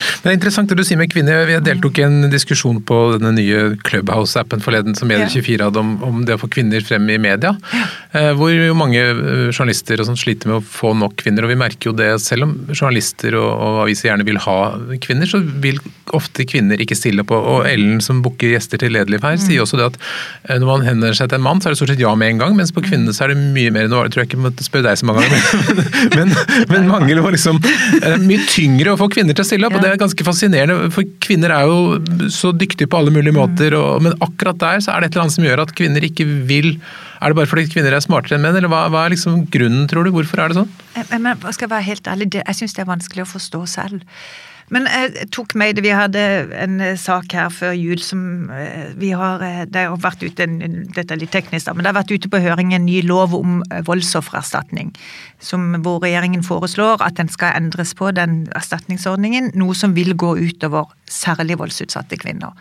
Men 0.00 0.24
det 0.24 0.30
er 0.30 0.38
interessant 0.38 0.70
det 0.72 0.78
du 0.78 0.84
sier 0.86 0.98
med 1.00 1.10
kvinner. 1.12 1.44
Vi 1.48 1.58
deltok 1.64 2.00
i 2.00 2.04
en 2.06 2.30
diskusjon 2.32 2.80
på 2.86 2.98
denne 3.16 3.32
nye 3.36 3.62
Clubhouse-appen 3.86 4.62
forleden 4.64 4.96
som 4.98 5.10
Medie24 5.10 5.68
hadde 5.68 5.82
om, 5.82 5.94
om, 6.06 6.22
det 6.26 6.36
å 6.36 6.40
få 6.42 6.50
kvinner 6.52 6.84
frem 6.84 7.08
i 7.12 7.18
media. 7.20 7.54
Ja. 7.74 7.86
Eh, 8.16 8.30
hvor 8.38 8.52
jo 8.52 8.76
mange 8.76 9.00
eh, 9.00 9.48
journalister 9.52 10.02
sliter 10.10 10.50
med 10.50 10.60
å 10.60 10.64
få 10.64 10.92
nok 10.98 11.18
kvinner. 11.20 11.46
Og 11.46 11.52
vi 11.52 11.60
merker 11.60 11.90
jo 11.90 11.96
det, 11.96 12.10
selv 12.24 12.48
om 12.48 12.54
journalister 12.72 13.36
og, 13.38 13.48
og 13.50 13.80
aviser 13.84 14.10
gjerne 14.10 14.26
vil 14.28 14.40
ha 14.44 14.58
kvinner, 15.04 15.28
så 15.30 15.40
vil 15.40 15.80
ofte 16.16 16.46
kvinner 16.48 16.80
ikke 16.82 16.98
stille 16.98 17.24
på. 17.26 17.36
Og 17.36 17.68
Ellen 17.68 18.00
som 18.04 18.22
booker 18.24 18.54
gjester 18.54 18.80
til 18.80 18.94
Lederliv 18.96 19.24
her, 19.24 19.38
mm. 19.38 19.44
sier 19.44 19.64
også 19.64 19.80
det 19.80 19.90
at 19.92 20.00
eh, 20.00 20.56
når 20.56 20.68
man 20.68 20.86
hender 20.88 21.16
seg 21.16 21.30
til 21.30 21.40
en 21.40 21.46
mann, 21.46 21.60
så 21.60 21.70
er 21.70 21.76
det 21.76 21.82
stort 21.82 21.94
sett 21.94 22.02
ja 22.02 22.14
med 22.18 22.34
en 22.34 22.42
gang, 22.44 22.56
mens 22.58 22.74
på 22.74 22.84
kvinnene 22.84 23.14
så 23.16 23.26
er 23.26 23.34
det 23.34 23.40
mye 23.40 23.72
mer 23.74 23.88
Nå 23.90 24.02
tror 24.12 24.22
jeg 24.22 24.30
ikke 24.30 24.42
måtte 24.42 24.64
spørre 24.64 24.90
deg 24.90 24.98
så 25.00 25.06
mange 25.08 25.24
ganger, 25.26 25.80
men, 26.18 26.34
men, 26.70 26.88
mange 26.90 27.16
liksom 27.34 27.58
Mye 28.24 28.44
tyngre 28.48 28.94
å 28.94 28.98
få 29.00 29.08
kvinner 29.12 29.36
til 29.36 29.44
å 29.44 29.48
stille 29.48 29.68
opp. 29.68 29.76
og 29.78 29.84
det 29.84 29.89
er 29.92 30.00
ganske 30.00 30.24
fascinerende, 30.26 30.90
for 30.94 31.06
kvinner 31.22 31.52
er 31.54 31.68
jo 31.68 32.28
så 32.32 32.52
dyktige 32.56 32.88
på 32.90 33.00
alle 33.00 33.12
mulige 33.14 33.36
måter, 33.36 33.76
og, 33.78 34.02
men 34.04 34.16
akkurat 34.24 34.58
der 34.60 34.84
så 34.84 34.94
er 34.94 35.02
det 35.02 35.10
et 35.10 35.16
eller 35.16 35.26
annet 35.26 35.36
som 35.36 35.46
gjør 35.46 35.64
at 35.64 35.74
kvinner 35.78 36.06
ikke 36.06 36.26
vil 36.48 36.72
Er 37.20 37.32
det 37.32 37.36
bare 37.36 37.50
fordi 37.50 37.66
kvinner 37.68 37.92
er 37.92 38.00
smartere 38.00 38.38
enn 38.38 38.44
menn, 38.46 38.56
eller 38.56 38.70
hva, 38.72 38.86
hva 38.88 39.02
er 39.04 39.12
liksom 39.12 39.42
grunnen, 39.52 39.84
tror 39.90 40.06
du? 40.06 40.12
Hvorfor 40.14 40.40
er 40.40 40.48
det 40.52 40.56
sånn? 40.62 40.70
Jeg, 40.96 41.20
men, 41.20 41.42
skal 41.52 41.68
være 41.68 41.84
helt 41.90 42.08
ærlig, 42.08 42.30
jeg 42.38 42.56
syns 42.56 42.76
det 42.78 42.86
er 42.86 42.88
vanskelig 42.88 43.26
å 43.26 43.28
forstå 43.34 43.60
selv. 43.68 44.06
Men 44.70 44.86
jeg 44.86 45.28
tok 45.34 45.56
meg 45.58 45.74
det, 45.74 45.84
Vi 45.84 45.94
hadde 45.94 46.22
en 46.62 46.80
eh, 46.84 46.98
sak 46.98 47.34
her 47.34 47.50
før 47.52 47.74
jul 47.74 48.00
som 48.04 48.50
eh, 48.54 48.92
vi 48.98 49.10
har 49.18 49.42
eh, 49.44 49.64
Det 49.66 49.86
har 49.88 49.98
vært 50.00 50.22
ute, 50.22 50.46
dette 50.46 51.14
er 51.14 51.20
litt 51.20 51.34
teknisk 51.34 51.70
men 51.70 51.84
det 51.84 51.90
har 51.90 51.98
vært 51.98 52.12
ute 52.14 52.30
på 52.30 52.40
høring 52.42 52.72
en 52.74 52.86
ny 52.86 53.00
lov 53.06 53.34
om 53.36 53.60
voldsoffererstatning. 53.86 54.92
Hvor 55.84 56.00
regjeringen 56.02 56.42
foreslår 56.46 57.02
at 57.04 57.18
den 57.18 57.28
skal 57.30 57.54
endres 57.58 57.92
på, 57.98 58.10
den 58.16 58.46
erstatningsordningen. 58.56 59.52
Noe 59.60 59.76
som 59.76 59.94
vil 59.96 60.14
gå 60.18 60.32
utover 60.40 60.90
særlig 61.10 61.58
voldsutsatte 61.60 62.18
kvinner. 62.20 62.56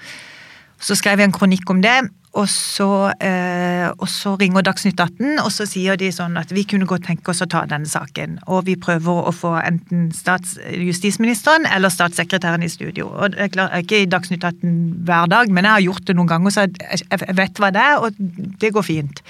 Så 0.84 0.98
skrev 1.00 1.22
jeg 1.22 1.30
en 1.30 1.36
kronikk 1.36 1.70
om 1.72 1.82
det, 1.84 1.96
og 2.38 2.46
så, 2.50 3.14
eh, 3.26 3.90
og 3.90 4.10
så, 4.10 4.36
ringer 4.38 4.62
Dagsnytt 4.62 5.00
18, 5.00 5.40
og 5.42 5.50
så 5.52 5.66
sier 5.66 5.98
de 5.98 6.12
sånn 6.14 6.38
at 6.38 6.52
vi 6.54 6.64
kunne 6.70 6.86
godt 6.90 7.08
tenke 7.08 7.34
oss 7.34 7.42
å 7.42 7.48
ta 7.50 7.64
denne 7.66 7.90
saken. 7.90 8.38
Og 8.54 8.68
vi 8.68 8.76
prøver 8.78 9.30
å 9.30 9.34
få 9.34 9.56
enten 9.64 10.12
stats, 10.14 10.60
justisministeren 10.70 11.66
eller 11.66 11.90
statssekretæren 11.90 12.64
i 12.64 12.70
studio. 12.70 13.10
Og 13.10 13.34
det 13.34 13.50
er 13.58 13.82
ikke 13.82 14.04
i 14.04 14.12
Dagsnytt 14.12 14.46
18 14.46 14.78
hver 15.10 15.26
dag, 15.32 15.50
men 15.50 15.66
jeg 15.66 15.74
har 15.74 15.88
gjort 15.88 16.06
det 16.06 16.16
noen 16.20 16.30
ganger, 16.30 16.54
så 16.54 16.68
jeg, 16.68 17.02
jeg 17.10 17.38
vet 17.42 17.60
hva 17.64 17.74
det 17.74 17.88
er, 17.88 17.98
og 18.06 18.22
det 18.62 18.74
går 18.78 18.86
fint. 18.86 19.24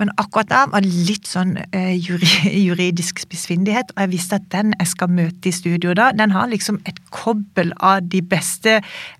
Men 0.00 0.12
akkurat 0.20 0.48
da 0.48 0.60
var 0.72 0.84
det 0.84 0.92
litt 1.08 1.28
sånn 1.28 1.56
eh, 1.76 1.96
juridisk 2.68 3.24
spissfindighet, 3.24 3.96
og 3.96 4.04
jeg 4.04 4.12
visste 4.12 4.40
at 4.40 4.52
den 4.52 4.76
jeg 4.76 4.92
skal 4.92 5.12
møte 5.12 5.48
i 5.48 5.56
studio 5.56 5.96
da, 5.96 6.10
den 6.16 6.36
har 6.36 6.52
liksom 6.52 6.82
et 6.88 7.00
kobbel 7.12 7.72
av 7.80 8.04
de 8.12 8.20
beste 8.24 8.78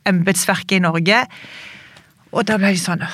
embetsverket 0.08 0.78
i 0.78 0.84
Norge 0.84 1.24
og 2.30 2.46
da 2.46 2.58
ble 2.60 2.74
de 2.74 2.80
sånn 2.80 3.06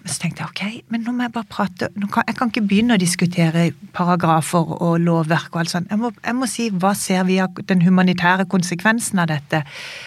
så 0.00 0.16
tenkte 0.22 0.40
jeg 0.40 0.48
ok, 0.48 0.84
men 0.92 1.02
nå 1.04 1.12
må 1.12 1.26
jeg 1.26 1.32
bare 1.34 1.48
prate 1.50 1.88
kan, 2.12 2.24
Jeg 2.26 2.36
kan 2.38 2.50
ikke 2.50 2.62
begynne 2.64 2.96
å 2.96 3.00
diskutere 3.00 3.66
paragrafer 3.92 4.70
og 4.80 4.94
lovverk 5.04 5.52
og 5.52 5.60
alt 5.60 5.72
sånt. 5.74 5.90
Jeg 5.92 6.00
må, 6.00 6.10
jeg 6.24 6.36
må, 6.38 6.48
si 6.48 6.68
hva 6.72 6.94
ser 6.96 7.26
vi 7.28 7.36
av 7.42 7.60
den 7.68 7.84
humanitære 7.84 8.46
konsekvensen 8.50 9.20
av 9.20 9.28
dette. 9.28 9.60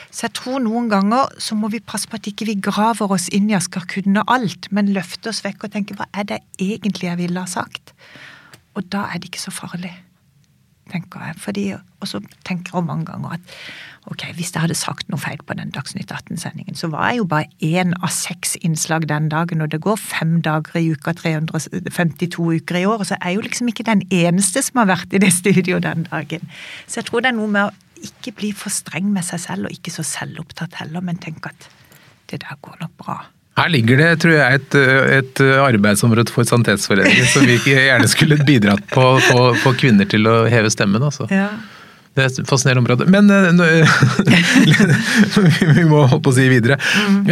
Så 0.09 0.25
jeg 0.25 0.35
tror 0.39 0.63
noen 0.65 0.89
ganger 0.89 1.29
så 1.37 1.57
må 1.59 1.69
vi 1.73 1.83
passe 1.83 2.09
på 2.09 2.17
at 2.17 2.29
ikke 2.29 2.49
vi 2.49 2.57
graver 2.57 3.13
oss 3.13 3.29
inn 3.29 3.51
i 3.51 3.57
og 3.57 3.77
kunne 3.91 4.25
alt, 4.33 4.71
men 4.71 4.93
løfte 4.97 5.29
oss 5.29 5.43
vekk 5.45 5.67
og 5.67 5.75
tenke 5.75 5.97
hva 5.99 6.09
er 6.13 6.25
det 6.31 6.41
egentlig 6.57 7.11
jeg 7.11 7.21
ville 7.21 7.45
ha 7.45 7.49
sagt? 7.49 7.93
Og 8.73 8.89
da 8.89 9.05
er 9.11 9.21
det 9.21 9.29
ikke 9.29 9.45
så 9.45 9.53
farlig 9.53 9.93
tenker 10.93 11.25
jeg. 11.27 11.39
Fordi, 11.41 11.65
og 11.75 12.09
så 12.09 12.21
tenker 12.47 12.77
jeg 12.77 12.87
mange 12.87 13.09
ganger 13.09 13.35
at 13.39 13.57
ok, 14.11 14.25
hvis 14.35 14.51
jeg 14.53 14.63
hadde 14.65 14.75
sagt 14.77 15.09
noe 15.11 15.21
feil 15.21 15.39
på 15.47 15.55
den 15.55 15.71
Dagsnytt 15.73 16.11
18-sendingen, 16.11 16.75
så 16.75 16.89
var 16.91 17.11
jeg 17.11 17.21
jo 17.21 17.27
bare 17.31 17.47
én 17.63 17.93
av 18.01 18.11
seks 18.13 18.57
innslag 18.61 19.07
den 19.09 19.29
dagen, 19.31 19.63
og 19.63 19.71
det 19.71 19.81
går 19.83 19.99
fem 19.99 20.41
dager 20.43 20.79
i 20.79 20.89
uka, 20.91 21.13
352 21.19 22.49
uker 22.59 22.81
i 22.81 22.85
år, 22.89 22.99
og 22.99 23.07
så 23.09 23.17
er 23.19 23.31
jeg 23.31 23.39
jo 23.39 23.45
liksom 23.47 23.71
ikke 23.71 23.87
den 23.87 24.03
eneste 24.11 24.63
som 24.65 24.83
har 24.83 24.91
vært 24.91 25.15
i 25.15 25.21
det 25.23 25.31
studioet 25.35 25.87
den 25.87 26.07
dagen. 26.09 26.51
Så 26.87 26.99
jeg 26.99 27.09
tror 27.09 27.23
det 27.23 27.31
er 27.31 27.39
noe 27.39 27.51
med 27.55 27.69
å 27.69 28.03
ikke 28.03 28.35
bli 28.41 28.51
for 28.57 28.73
streng 28.73 29.07
med 29.15 29.23
seg 29.23 29.39
selv, 29.45 29.69
og 29.69 29.77
ikke 29.77 29.93
så 29.95 30.03
selvopptatt 30.07 30.81
heller, 30.81 31.03
men 31.05 31.21
tenke 31.23 31.53
at 31.53 31.69
det 32.31 32.43
der 32.43 32.59
går 32.61 32.81
nok 32.83 32.99
bra. 32.99 33.21
Her 33.59 33.69
ligger 33.69 33.99
det 34.01 34.09
tror 34.23 34.33
jeg, 34.33 34.61
et, 34.61 34.75
et 35.19 35.41
arbeidsområde 35.61 36.33
for 36.33 36.47
Sanitetsforeningen 36.49 37.27
som 37.29 37.45
vi 37.45 37.59
gjerne 37.61 38.09
skulle 38.09 38.39
bidratt 38.47 38.87
på 38.89 39.03
å 39.13 39.51
få 39.61 39.75
kvinner 39.77 40.09
til 40.09 40.25
å 40.29 40.43
heve 40.49 40.71
stemmen. 40.73 41.03
altså. 41.05 41.27
Ja. 41.29 41.51
Det 42.13 42.21
er 42.21 42.29
et 42.29 42.49
fascinerende 42.49 42.83
område. 42.83 43.07
Men 43.09 43.29
uh, 43.29 43.89
vi 45.77 45.85
må 45.89 46.03
holde 46.05 46.21
på 46.21 46.33
å 46.33 46.35
si 46.35 46.45
videre. 46.51 46.77
Mm. 47.09 47.23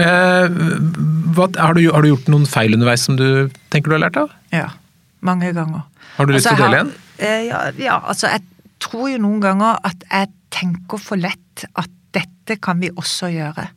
Hva, 1.37 1.47
har, 1.57 1.77
du, 1.77 1.83
har, 1.85 2.01
du, 2.01 2.09
gjort 2.09 2.31
noen 2.33 2.47
feil 2.49 2.73
underveis 2.77 3.05
som 3.05 3.17
du 3.19 3.51
tenker 3.73 3.93
du 3.93 3.97
har 3.99 4.05
lært 4.07 4.17
av? 4.21 4.33
Ja, 4.53 4.71
mange 5.25 5.51
ganger. 5.53 5.85
Har 6.17 6.29
du 6.29 6.33
lyst 6.33 6.49
altså, 6.49 6.57
til 6.57 6.65
å 6.65 6.71
dele 6.71 6.81
en? 6.85 6.93
Ja, 7.21 7.61
ja, 7.77 7.99
altså 8.09 8.31
jeg 8.31 8.41
tror 8.81 9.11
jo 9.11 9.21
noen 9.21 9.43
ganger 9.43 9.77
at 9.85 10.01
jeg 10.09 10.31
tenker 10.51 11.01
for 11.01 11.21
lett 11.21 11.67
at 11.77 11.91
dette 12.11 12.57
kan 12.61 12.81
vi 12.81 12.89
også 12.89 13.29
gjøre. 13.31 13.69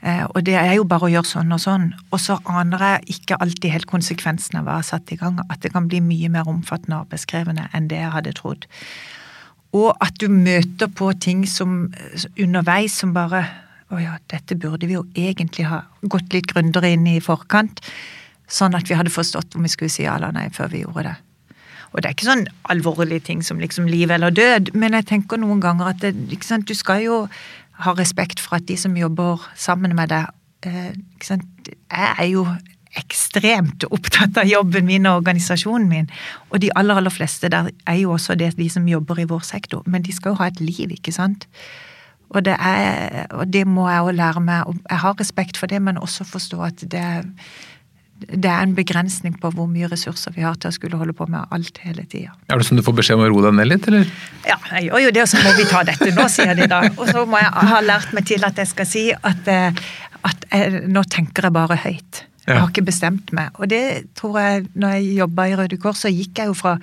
Eh, 0.00 0.24
og 0.24 0.44
det 0.46 0.56
er 0.56 0.74
jo 0.78 0.86
bare 0.88 1.08
å 1.08 1.12
gjøre 1.12 1.28
sånn 1.28 1.52
og 1.52 1.60
sånn. 1.60 1.88
Og 2.10 2.20
så 2.22 2.38
aner 2.48 2.84
jeg 2.86 3.16
ikke 3.16 3.40
alltid 3.44 3.74
helt 3.74 3.90
konsekvensene 3.90 4.62
av 4.62 4.66
hva 4.66 4.78
jeg 4.78 4.84
har 4.84 4.90
satt 4.94 5.12
i 5.12 5.18
gang. 5.20 5.40
At 5.48 5.60
det 5.64 5.72
kan 5.74 5.88
bli 5.90 6.00
mye 6.04 6.30
mer 6.32 6.48
omfattende 6.48 7.02
og 7.02 7.10
beskrevende 7.12 7.68
enn 7.76 7.90
det 7.90 8.00
jeg 8.00 8.14
hadde 8.16 8.36
trodd. 8.38 8.68
Og 9.76 9.92
at 10.02 10.16
du 10.18 10.26
møter 10.32 10.90
på 10.90 11.12
ting 11.22 11.44
som 11.46 11.92
underveis 12.38 12.96
som 13.02 13.12
bare 13.16 13.44
Å 13.90 13.98
ja, 13.98 14.12
dette 14.30 14.54
burde 14.54 14.86
vi 14.86 14.94
jo 14.94 15.00
egentlig 15.18 15.64
ha 15.66 15.80
gått 16.06 16.30
litt 16.30 16.46
grundigere 16.46 16.92
inn 16.94 17.08
i 17.10 17.16
forkant. 17.18 17.80
Sånn 18.46 18.76
at 18.78 18.86
vi 18.86 18.94
hadde 18.94 19.10
forstått 19.10 19.56
om 19.58 19.66
vi 19.66 19.72
skulle 19.72 19.90
si 19.90 20.04
ja 20.04 20.12
eller 20.14 20.30
nei 20.30 20.44
før 20.54 20.70
vi 20.70 20.84
gjorde 20.84 21.08
det. 21.08 21.14
Og 21.90 21.98
det 21.98 22.06
er 22.06 22.14
ikke 22.14 22.28
sånn 22.28 22.44
alvorlige 22.70 23.24
ting 23.26 23.42
som 23.42 23.58
liksom 23.58 23.88
liv 23.90 24.12
eller 24.14 24.30
død, 24.30 24.70
men 24.78 24.94
jeg 24.94 25.08
tenker 25.10 25.42
noen 25.42 25.58
ganger 25.58 25.90
at 25.90 26.04
det, 26.04 26.14
du 26.14 26.74
skal 26.78 27.02
jo 27.02 27.16
har 27.84 27.98
respekt 27.98 28.40
for 28.42 28.58
at 28.58 28.68
de 28.68 28.76
som 28.78 28.96
jobber 28.96 29.42
sammen 29.56 29.94
med 29.96 30.12
deg 30.12 30.28
eh, 30.66 30.92
Jeg 31.30 32.12
er 32.18 32.28
jo 32.30 32.46
ekstremt 32.98 33.84
opptatt 33.86 34.38
av 34.40 34.48
jobben 34.50 34.88
min 34.88 35.06
og 35.06 35.20
organisasjonen 35.20 35.86
min. 35.90 36.08
Og 36.50 36.58
de 36.62 36.72
aller, 36.76 36.98
aller 36.98 37.14
fleste 37.14 37.50
der 37.52 37.70
er 37.86 38.00
jo 38.00 38.16
også 38.16 38.34
det 38.34 38.56
de 38.58 38.66
som 38.70 38.88
jobber 38.88 39.20
i 39.22 39.28
vår 39.30 39.44
sektor. 39.46 39.84
Men 39.86 40.02
de 40.02 40.14
skal 40.14 40.34
jo 40.34 40.40
ha 40.40 40.50
et 40.50 40.60
liv, 40.60 40.90
ikke 40.90 41.14
sant? 41.14 41.46
Og 42.30 42.44
det, 42.46 42.54
er, 42.58 43.26
og 43.34 43.50
det 43.50 43.64
må 43.66 43.88
jeg 43.90 44.02
jo 44.06 44.14
lære 44.14 44.42
meg. 44.42 44.82
Jeg 44.90 45.02
har 45.02 45.20
respekt 45.20 45.58
for 45.58 45.70
det, 45.70 45.80
men 45.82 45.98
også 45.98 46.26
forstå 46.26 46.60
at 46.62 46.84
det 46.90 47.00
er 47.00 47.24
det 48.28 48.50
er 48.50 48.62
en 48.62 48.74
begrensning 48.76 49.36
på 49.40 49.50
hvor 49.54 49.68
mye 49.70 49.88
ressurser 49.90 50.34
vi 50.36 50.44
har 50.44 50.58
til 50.60 50.70
å 50.70 50.76
skulle 50.76 50.98
holde 51.00 51.14
på 51.16 51.26
med 51.30 51.50
alt 51.54 51.80
hele 51.84 52.04
tida. 52.04 52.34
Er 52.50 52.60
det 52.60 52.68
sånn 52.68 52.80
du 52.80 52.84
får 52.86 52.96
beskjed 53.00 53.18
om 53.18 53.24
å 53.26 53.30
roe 53.32 53.46
deg 53.46 53.56
ned 53.58 53.70
litt, 53.70 53.88
eller? 53.90 54.10
Ja, 54.48 54.58
jeg 54.76 54.88
gjør 54.88 55.04
jo 55.06 55.12
det, 55.16 55.22
og 55.24 55.30
så 55.32 55.44
må 55.44 55.54
vi 55.56 55.68
ta 55.70 55.84
dette 55.88 56.10
nå, 56.16 56.26
sier 56.32 56.52
de 56.58 56.68
da. 56.70 56.82
Og 56.96 57.06
så 57.08 57.24
må 57.28 57.40
jeg 57.40 57.68
ha 57.72 57.80
lært 57.84 58.12
meg 58.16 58.26
til 58.28 58.44
at 58.48 58.60
jeg 58.60 58.72
skal 58.72 58.88
si 58.88 59.06
at, 59.14 59.48
eh, 59.50 59.86
at 60.28 60.50
jeg, 60.50 60.84
nå 60.92 61.04
tenker 61.08 61.48
jeg 61.48 61.56
bare 61.56 61.78
høyt. 61.86 62.24
Jeg 62.50 62.58
har 62.58 62.70
ikke 62.72 62.88
bestemt 62.88 63.32
meg. 63.36 63.54
Og 63.60 63.70
det 63.70 63.84
tror 64.18 64.38
jeg, 64.40 64.68
når 64.74 64.96
jeg 64.96 65.16
jobba 65.20 65.46
i 65.46 65.56
Røde 65.58 65.78
Kors, 65.80 66.02
så 66.02 66.10
gikk 66.12 66.40
jeg 66.40 66.50
jo 66.50 66.56
fra 66.58 66.76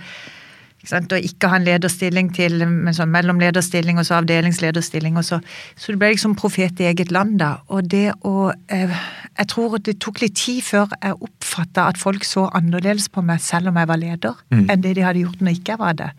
og 0.88 1.20
ikke 1.20 1.50
ha 1.52 1.58
en 1.58 1.66
lederstilling 1.66 2.30
til 2.36 2.62
men 2.66 2.96
sånn 2.96 3.12
mellomlederstilling 3.12 3.98
og 4.00 4.06
så 4.08 4.20
avdelingslederstilling. 4.22 5.18
Og 5.20 5.26
så, 5.26 5.40
så 5.76 5.92
du 5.92 6.00
ble 6.00 6.14
liksom 6.14 6.36
profet 6.40 6.80
i 6.80 6.88
eget 6.88 7.12
land, 7.12 7.40
da. 7.42 7.58
Og 7.68 7.90
det 7.92 8.12
å 8.24 8.52
eh, 8.72 8.94
Jeg 9.38 9.48
tror 9.52 9.78
det 9.78 10.00
tok 10.02 10.22
litt 10.22 10.38
tid 10.40 10.64
før 10.66 10.94
jeg 11.02 11.18
oppfatta 11.22 11.90
at 11.92 11.98
folk 12.02 12.24
så 12.26 12.48
annerledes 12.58 13.10
på 13.10 13.22
meg 13.22 13.42
selv 13.42 13.70
om 13.70 13.78
jeg 13.78 13.90
var 13.90 14.00
leder, 14.02 14.40
mm. 14.50 14.64
enn 14.70 14.82
det 14.82 14.96
de 14.98 15.04
hadde 15.06 15.22
gjort 15.26 15.42
når 15.42 15.60
ikke 15.60 15.76
jeg 15.76 15.82
var 15.82 15.98
det. 16.00 16.10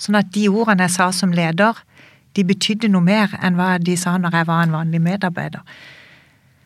Sånn 0.00 0.18
at 0.18 0.32
de 0.34 0.48
ordene 0.48 0.88
jeg 0.88 0.96
sa 0.96 1.10
som 1.14 1.34
leder, 1.34 1.78
de 2.36 2.44
betydde 2.44 2.90
noe 2.92 3.04
mer 3.04 3.36
enn 3.42 3.56
hva 3.56 3.76
de 3.78 3.94
sa 3.96 4.16
når 4.18 4.40
jeg 4.40 4.48
var 4.48 4.64
en 4.64 4.74
vanlig 4.74 5.00
medarbeider. 5.04 5.62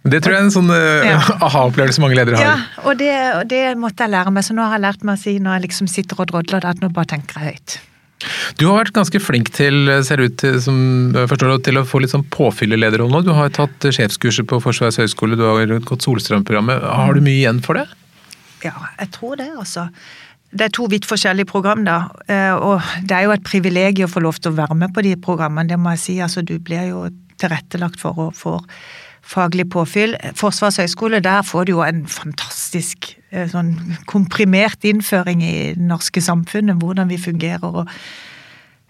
Det 0.02 0.22
tror 0.24 0.32
jeg 0.32 0.40
er 0.40 0.46
en 0.46 0.54
sånn 0.54 0.72
uh, 0.72 1.04
ja. 1.04 1.18
aha-opplevelse 1.46 2.00
mange 2.00 2.16
ledere 2.16 2.40
har. 2.40 2.48
Ja, 2.48 2.86
og 2.88 2.96
det, 3.00 3.12
og 3.36 3.44
det, 3.50 3.62
måtte 3.80 4.06
jeg 4.06 4.14
lære 4.14 4.32
meg. 4.32 4.46
Så 4.46 4.56
nå 4.56 4.64
har 4.64 4.78
jeg 4.78 4.86
lært 4.86 5.06
meg 5.06 5.18
å 5.18 5.22
si 5.22 5.36
når 5.42 5.58
jeg 5.58 5.66
liksom 5.68 5.90
sitter 5.92 6.22
og 6.22 6.32
drodler, 6.32 6.66
at 6.66 6.80
nå 6.80 6.88
bare 6.96 7.12
tenker 7.16 7.40
jeg 7.40 7.54
høyt. 7.54 7.78
Du 8.60 8.66
har 8.68 8.82
vært 8.82 8.94
ganske 8.96 9.20
flink 9.22 9.48
til, 9.56 9.88
ser 10.04 10.20
ut 10.20 10.34
til, 10.40 10.58
som 10.60 10.76
forstår, 11.28 11.54
til 11.64 11.80
å 11.80 11.86
få 11.88 12.02
litt 12.02 12.12
sånn 12.12 12.26
påfyll 12.32 12.76
i 12.76 12.80
nå. 12.80 13.22
Du 13.24 13.32
har 13.36 13.52
tatt 13.56 13.86
sjefskurset 13.96 14.48
på 14.48 14.60
Forsvarets 14.60 15.00
høgskole, 15.00 15.38
du 15.40 15.46
har 15.46 15.72
gått 15.88 16.04
Solstrøm-programmet. 16.04 16.84
Har 16.84 17.16
du 17.16 17.24
mye 17.24 17.38
igjen 17.38 17.62
for 17.64 17.80
det? 17.80 17.86
Ja, 18.64 18.74
jeg 18.98 19.12
tror 19.16 19.38
det, 19.40 19.48
altså. 19.56 19.88
Det 20.50 20.66
er 20.66 20.72
to 20.74 20.88
vidt 20.90 21.06
forskjellige 21.08 21.48
program, 21.48 21.84
da. 21.86 21.98
Eh, 22.26 22.52
og 22.58 22.82
det 23.06 23.16
er 23.16 23.28
jo 23.28 23.34
et 23.36 23.46
privilegium 23.46 24.10
å 24.10 24.12
få 24.12 24.24
lov 24.24 24.40
til 24.40 24.52
å 24.52 24.58
være 24.58 24.76
med 24.82 24.92
på 24.92 25.04
de 25.06 25.14
programmene, 25.16 25.70
det 25.70 25.78
må 25.80 25.94
jeg 25.94 26.02
si. 26.04 26.16
Altså, 26.20 26.42
du 26.44 26.58
blir 26.58 26.90
jo 26.90 27.06
tilrettelagt 27.40 28.00
for 28.02 28.26
å 28.26 28.28
få 28.36 28.58
faglig 29.30 29.68
påfyll. 29.70 30.16
Forsvarshøgskole, 30.38 31.20
der 31.24 31.44
får 31.46 31.68
du 31.68 31.76
jo 31.76 31.84
en 31.86 32.02
fantastisk 32.10 33.12
eh, 33.30 33.46
sånn 33.50 33.76
komprimert 34.10 34.84
innføring 34.86 35.44
i 35.46 35.54
det 35.76 35.86
norske 35.86 36.22
samfunnet, 36.24 36.80
hvordan 36.82 37.10
vi 37.12 37.20
fungerer. 37.20 37.80
og 37.84 37.94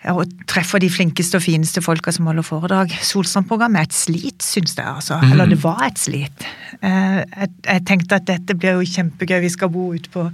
og 0.09 0.25
treffer 0.49 0.81
de 0.81 0.89
flinkeste 0.89 1.37
og 1.37 1.43
fineste 1.45 1.83
folka 1.85 2.13
som 2.17 2.25
holder 2.31 2.45
foredrag. 2.47 2.93
Solstrandprogrammet 3.05 3.83
er 3.83 3.89
et 3.91 3.97
slit, 3.97 4.41
syns 4.41 4.73
jeg. 4.79 4.87
altså. 4.87 5.19
Mm. 5.21 5.33
Eller 5.35 5.51
det 5.53 5.59
var 5.61 5.83
et 5.85 6.01
slit. 6.01 6.47
Eh, 6.81 7.19
jeg, 7.21 7.51
jeg, 7.67 7.83
tenkte 7.85 8.17
at 8.17 8.25
dette 8.31 8.57
blir 8.57 8.81
jo 8.81 8.89
kjempegøy, 8.95 9.43
vi 9.45 9.53
skal 9.53 9.69
bo 9.69 9.91
ute 9.93 10.09
på, 10.09 10.25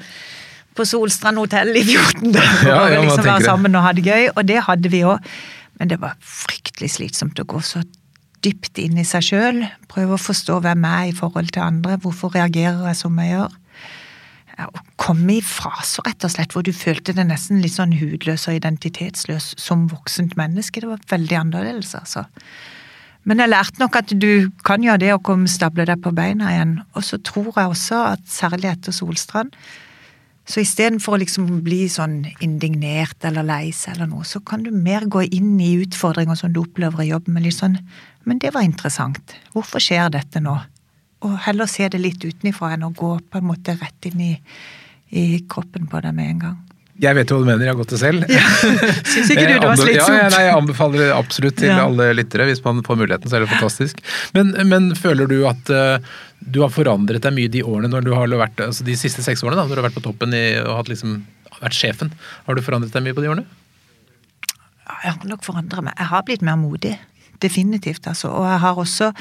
på 0.70 0.86
Solstrand 0.86 1.42
hotell 1.42 1.74
i 1.74 1.82
14 1.82 2.30
dager 2.36 2.68
ja, 2.70 2.78
og 2.84 3.08
liksom 3.08 3.26
være 3.26 3.48
sammen 3.48 3.74
og 3.74 3.82
ha 3.88 3.94
det 3.98 4.06
gøy. 4.06 4.28
Og 4.36 4.46
det 4.46 4.62
hadde 4.68 4.94
vi 4.94 5.02
òg. 5.02 5.34
Men 5.80 5.90
det 5.90 5.98
var 6.00 6.14
fryktelig 6.22 6.94
slitsomt 7.00 7.42
å 7.42 7.48
gå 7.50 7.58
så 7.66 7.82
dypt 8.46 8.78
inn 8.80 8.96
i 9.02 9.06
seg 9.06 9.26
sjøl. 9.26 9.62
Prøve 9.90 10.16
å 10.16 10.22
forstå 10.22 10.62
hvem 10.64 10.86
jeg 10.86 11.10
er 11.10 11.12
i 11.12 11.16
forhold 11.18 11.52
til 11.52 11.66
andre. 11.66 11.98
Hvorfor 12.02 12.32
reagerer 12.38 12.86
jeg 12.86 13.02
som 13.02 13.18
jeg 13.20 13.34
gjør? 13.34 13.54
å 14.64 14.80
komme 15.00 15.36
i 15.36 15.42
faser, 15.44 16.04
rett 16.06 16.24
og 16.24 16.32
slett, 16.32 16.54
hvor 16.54 16.64
du 16.64 16.72
følte 16.72 17.12
deg 17.16 17.28
nesten 17.28 17.60
litt 17.60 17.76
sånn 17.76 17.92
hudløs 17.98 18.46
og 18.48 18.56
identitetsløs 18.56 19.50
som 19.60 19.84
voksent 19.90 20.36
menneske. 20.40 20.80
Det 20.80 20.88
var 20.88 21.02
veldig 21.12 21.40
annerledes, 21.42 21.92
altså. 21.98 22.24
Men 23.26 23.42
jeg 23.42 23.50
lærte 23.50 23.82
nok 23.82 23.98
at 23.98 24.12
du 24.14 24.48
kan 24.64 24.84
gjøre 24.86 25.02
det 25.02 25.10
å 25.12 25.22
komme 25.24 25.50
stable 25.50 25.84
deg 25.88 25.98
på 26.02 26.14
beina 26.14 26.52
igjen. 26.54 26.76
Og 26.94 27.04
så 27.04 27.18
tror 27.26 27.50
jeg 27.50 27.72
også 27.72 28.04
at 28.14 28.22
særlig 28.30 28.70
etter 28.70 28.94
Solstrand, 28.94 29.52
så 30.46 30.62
istedenfor 30.62 31.16
å 31.16 31.20
liksom 31.24 31.48
bli 31.66 31.88
sånn 31.90 32.20
indignert 32.44 33.24
eller 33.26 33.42
lei 33.42 33.72
seg 33.74 33.96
eller 33.96 34.12
noe, 34.12 34.22
så 34.22 34.38
kan 34.46 34.62
du 34.62 34.70
mer 34.70 35.08
gå 35.10 35.24
inn 35.26 35.56
i 35.58 35.72
utfordringer 35.82 36.38
som 36.38 36.54
du 36.54 36.62
opplever 36.62 37.02
i 37.02 37.10
jobben 37.10 37.34
med 37.34 37.48
litt 37.48 37.58
sånn 37.58 37.80
Men 38.26 38.40
det 38.42 38.50
var 38.54 38.66
interessant. 38.66 39.36
Hvorfor 39.54 39.82
skjer 39.82 40.10
dette 40.12 40.42
nå? 40.42 40.56
og 41.24 41.34
heller 41.46 41.68
se 41.70 41.88
det 41.92 42.00
litt 42.02 42.22
utenfra 42.24 42.74
enn 42.76 42.86
å 42.86 42.92
gå 42.94 43.16
på 43.30 43.40
en 43.40 43.48
måte 43.48 43.76
rett 43.80 44.08
inn 44.08 44.22
i, 44.22 44.32
i 45.16 45.26
kroppen 45.48 45.88
på 45.90 46.02
det 46.04 46.12
med 46.16 46.32
en 46.34 46.40
gang. 46.44 46.62
Jeg 46.96 47.12
vet 47.12 47.28
jo 47.28 47.36
hva 47.36 47.44
du 47.44 47.48
mener, 47.50 47.66
jeg 47.66 47.74
har 47.74 47.76
gått 47.76 47.90
det 47.92 47.98
selv. 48.00 48.22
Ja. 48.32 48.44
Syns 49.12 49.28
ikke 49.34 49.42
du 49.44 49.50
det 49.50 49.66
var 49.68 49.76
slitsomt? 49.76 50.16
Ja, 50.16 50.44
jeg 50.46 50.52
anbefaler 50.54 51.02
det 51.02 51.08
absolutt 51.12 51.58
til 51.60 51.68
ja. 51.68 51.82
alle 51.84 52.06
lyttere. 52.16 52.46
Hvis 52.48 52.62
man 52.64 52.80
får 52.86 52.96
muligheten, 53.02 53.28
så 53.28 53.36
er 53.36 53.44
det 53.44 53.50
fantastisk. 53.50 54.00
Men, 54.36 54.54
men 54.70 54.88
føler 54.96 55.28
du 55.28 55.42
at 55.50 55.72
uh, 55.76 55.98
du 56.40 56.62
har 56.64 56.72
forandret 56.72 57.26
deg 57.26 57.36
mye 57.36 57.52
de 57.52 57.60
årene 57.68 57.92
når 57.92 58.06
du 58.06 58.14
har 58.16 58.32
vært, 58.32 58.64
altså 58.64 58.86
de 58.86 58.96
siste 58.96 59.24
seks 59.26 59.44
årene, 59.44 59.58
da, 59.60 59.66
når 59.68 59.76
du 59.76 59.82
har 59.82 59.88
vært 59.90 59.98
på 59.98 60.06
toppen 60.08 60.32
i, 60.36 60.46
og 60.62 60.88
liksom, 60.88 61.18
vært 61.58 61.76
sjefen? 61.76 62.14
Har 62.48 62.56
du 62.56 62.64
forandret 62.64 62.96
deg 62.96 63.04
mye 63.04 63.18
på 63.18 63.26
de 63.26 63.32
årene? 63.34 63.44
Jeg 64.86 65.12
har 65.18 65.28
nok 65.28 65.44
forandret 65.44 65.90
meg. 65.90 66.00
Jeg 66.00 66.12
har 66.14 66.24
blitt 66.24 66.48
mer 66.48 66.56
modig. 66.56 66.96
Definitivt, 67.42 68.06
altså. 68.06 68.32
Og 68.32 68.46
jeg 68.48 68.60
har 68.62 68.80
også 68.80 69.12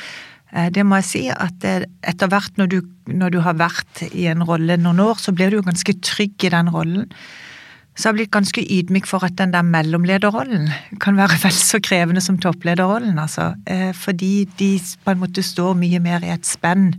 Eh, 0.56 0.70
det 0.74 0.86
må 0.88 1.00
jeg 1.02 1.10
si 1.10 1.24
at 1.32 1.66
etter 1.66 2.32
hvert 2.32 2.60
når 2.60 2.72
du, 2.72 2.78
når 3.12 3.36
du, 3.36 3.42
har 3.46 3.58
vært 3.60 4.06
i 4.12 4.28
en 4.32 4.46
rolle 4.48 4.78
noen 4.82 5.04
år, 5.04 5.20
så 5.22 5.36
blir 5.36 5.52
du 5.52 5.60
jo 5.60 5.68
ganske 5.68 5.98
trygg 6.06 6.48
i 6.48 6.54
den 6.54 6.72
rollen. 6.74 7.10
Så 7.96 8.10
jeg 8.10 8.12
har 8.12 8.18
blitt 8.18 8.34
ganske 8.36 8.64
ydmyk 8.76 9.06
for 9.08 9.24
at 9.24 9.38
den 9.40 9.54
der 9.54 9.64
mellomlederrollen 9.64 10.68
kan 11.04 11.16
være 11.20 11.40
vel 11.46 11.56
så 11.56 11.80
krevende 11.84 12.24
som 12.24 12.40
topplederrollen, 12.42 13.20
altså. 13.20 13.54
Eh, 13.68 13.92
fordi 13.96 14.48
de 14.60 14.76
på 15.04 15.16
en 15.16 15.24
måte 15.24 15.44
står 15.46 15.78
mye 15.80 16.02
mer 16.04 16.26
i 16.26 16.34
et 16.36 16.48
spenn 16.48 16.92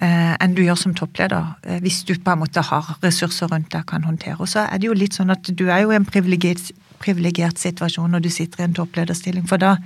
eh, 0.00 0.34
enn 0.36 0.56
du 0.56 0.62
gjør 0.64 0.82
som 0.84 0.96
toppleder. 0.96 1.54
Hvis 1.84 2.02
du 2.08 2.14
på 2.16 2.34
en 2.34 2.44
måte 2.44 2.64
har 2.64 2.94
ressurser 3.04 3.50
rundt 3.52 3.72
deg 3.74 3.88
kan 3.88 4.04
håndtere. 4.08 4.40
Og 4.40 4.52
så 4.52 4.68
er 4.68 4.80
det 4.80 4.88
jo 4.88 4.96
litt 4.96 5.16
sånn 5.16 5.34
at 5.34 5.48
du 5.48 5.66
er 5.68 5.84
jo 5.84 5.96
en 5.96 6.08
privilegert, 6.08 6.70
privilegert 7.02 7.60
situasjon 7.60 8.10
når 8.14 8.24
du 8.26 8.30
sitter 8.32 8.62
i 8.62 8.68
en 8.68 8.76
topplederstilling, 8.76 9.46
for 9.48 9.60
da 9.60 9.76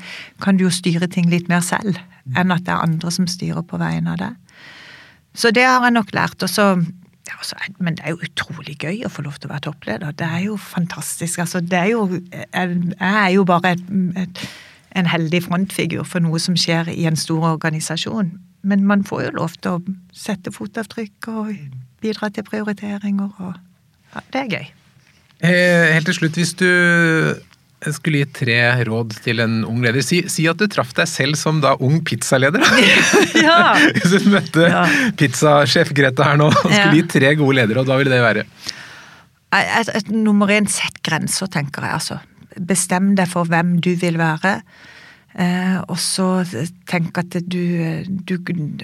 kan 0.42 0.58
du 0.58 0.66
jo 0.66 0.72
styre 0.72 1.08
ting 1.10 1.30
litt 1.32 1.50
mer 1.52 1.64
selv 1.64 1.98
enn 2.38 2.54
at 2.54 2.64
det 2.66 2.74
er 2.74 2.84
andre 2.84 3.10
som 3.10 3.26
styrer 3.30 3.64
på 3.66 3.80
vegne 3.80 4.14
av 4.14 4.20
det. 4.20 4.32
Så 5.34 5.50
det 5.50 5.64
har 5.64 5.82
jeg 5.84 5.96
nok 5.96 6.12
lært. 6.14 6.42
Også, 6.44 6.66
ja, 7.28 7.38
også, 7.38 7.56
men 7.80 7.96
det 7.96 8.04
er 8.04 8.14
jo 8.14 8.20
utrolig 8.26 8.76
gøy 8.78 9.06
å 9.06 9.12
få 9.12 9.24
lov 9.26 9.38
til 9.40 9.48
å 9.48 9.54
være 9.54 9.66
toppleder. 9.68 10.14
Det 10.16 10.28
er 10.28 10.44
jo 10.46 10.58
fantastisk. 10.60 11.40
Altså, 11.42 11.60
det 11.60 11.78
er 11.78 11.90
jo, 11.94 12.04
jeg 12.42 12.98
er 13.00 13.30
jo 13.34 13.46
bare 13.48 13.74
et, 13.76 13.84
et, 14.20 14.42
en 15.00 15.08
heldig 15.08 15.42
frontfigur 15.48 16.04
for 16.08 16.24
noe 16.24 16.40
som 16.42 16.58
skjer 16.58 16.92
i 16.92 17.06
en 17.08 17.18
stor 17.18 17.48
organisasjon. 17.54 18.34
Men 18.62 18.84
man 18.86 19.02
får 19.08 19.26
jo 19.26 19.34
lov 19.40 19.56
til 19.58 19.78
å 19.78 19.96
sette 20.14 20.52
fotavtrykk 20.54 21.32
og 21.32 21.56
bidra 22.04 22.28
til 22.30 22.46
prioriteringer. 22.46 23.32
og 23.40 23.56
ja, 24.12 24.24
Det 24.32 24.44
er 24.44 24.54
gøy. 24.58 24.70
Eh, 25.42 25.88
helt 25.96 26.06
til 26.06 26.20
slutt, 26.20 26.38
hvis 26.38 26.54
du 26.58 26.68
skulle 27.90 28.20
gi 28.22 28.28
tre 28.30 28.58
råd 28.86 29.16
til 29.24 29.42
en 29.42 29.62
ung 29.66 29.80
leder. 29.82 30.04
Si, 30.06 30.20
si 30.30 30.46
at 30.50 30.60
du 30.60 30.68
traff 30.70 30.92
deg 30.94 31.08
selv 31.10 31.38
som 31.40 31.58
da 31.64 31.74
ung 31.82 31.98
pizzaleder. 32.06 32.62
ja. 33.46 33.74
Hvis 33.96 34.22
du 34.22 34.28
møtte 34.30 34.68
ja. 34.70 34.84
pizzasjef 35.18 35.90
Grete 35.96 36.26
her 36.26 36.38
nå 36.38 36.52
og 36.52 36.60
skulle 36.60 36.78
ja. 36.78 36.94
gi 36.94 37.08
tre 37.10 37.34
gode 37.40 37.58
ledere, 37.58 37.82
og 37.82 37.90
hva 37.90 37.98
ville 37.98 38.14
det 38.14 38.22
være? 38.22 38.46
Et, 39.52 40.12
nummer 40.14 40.48
én, 40.54 40.68
sett 40.70 41.02
grenser, 41.04 41.50
tenker 41.52 41.84
jeg. 41.84 41.98
altså. 41.98 42.20
Bestem 42.56 43.12
deg 43.18 43.28
for 43.28 43.50
hvem 43.50 43.76
du 43.82 43.92
vil 44.00 44.20
være. 44.20 44.60
Eh, 45.32 45.78
og 45.88 45.96
så 45.96 46.26
tenk 46.90 47.16
at 47.16 47.38
du, 47.48 47.62
du, 48.04 48.34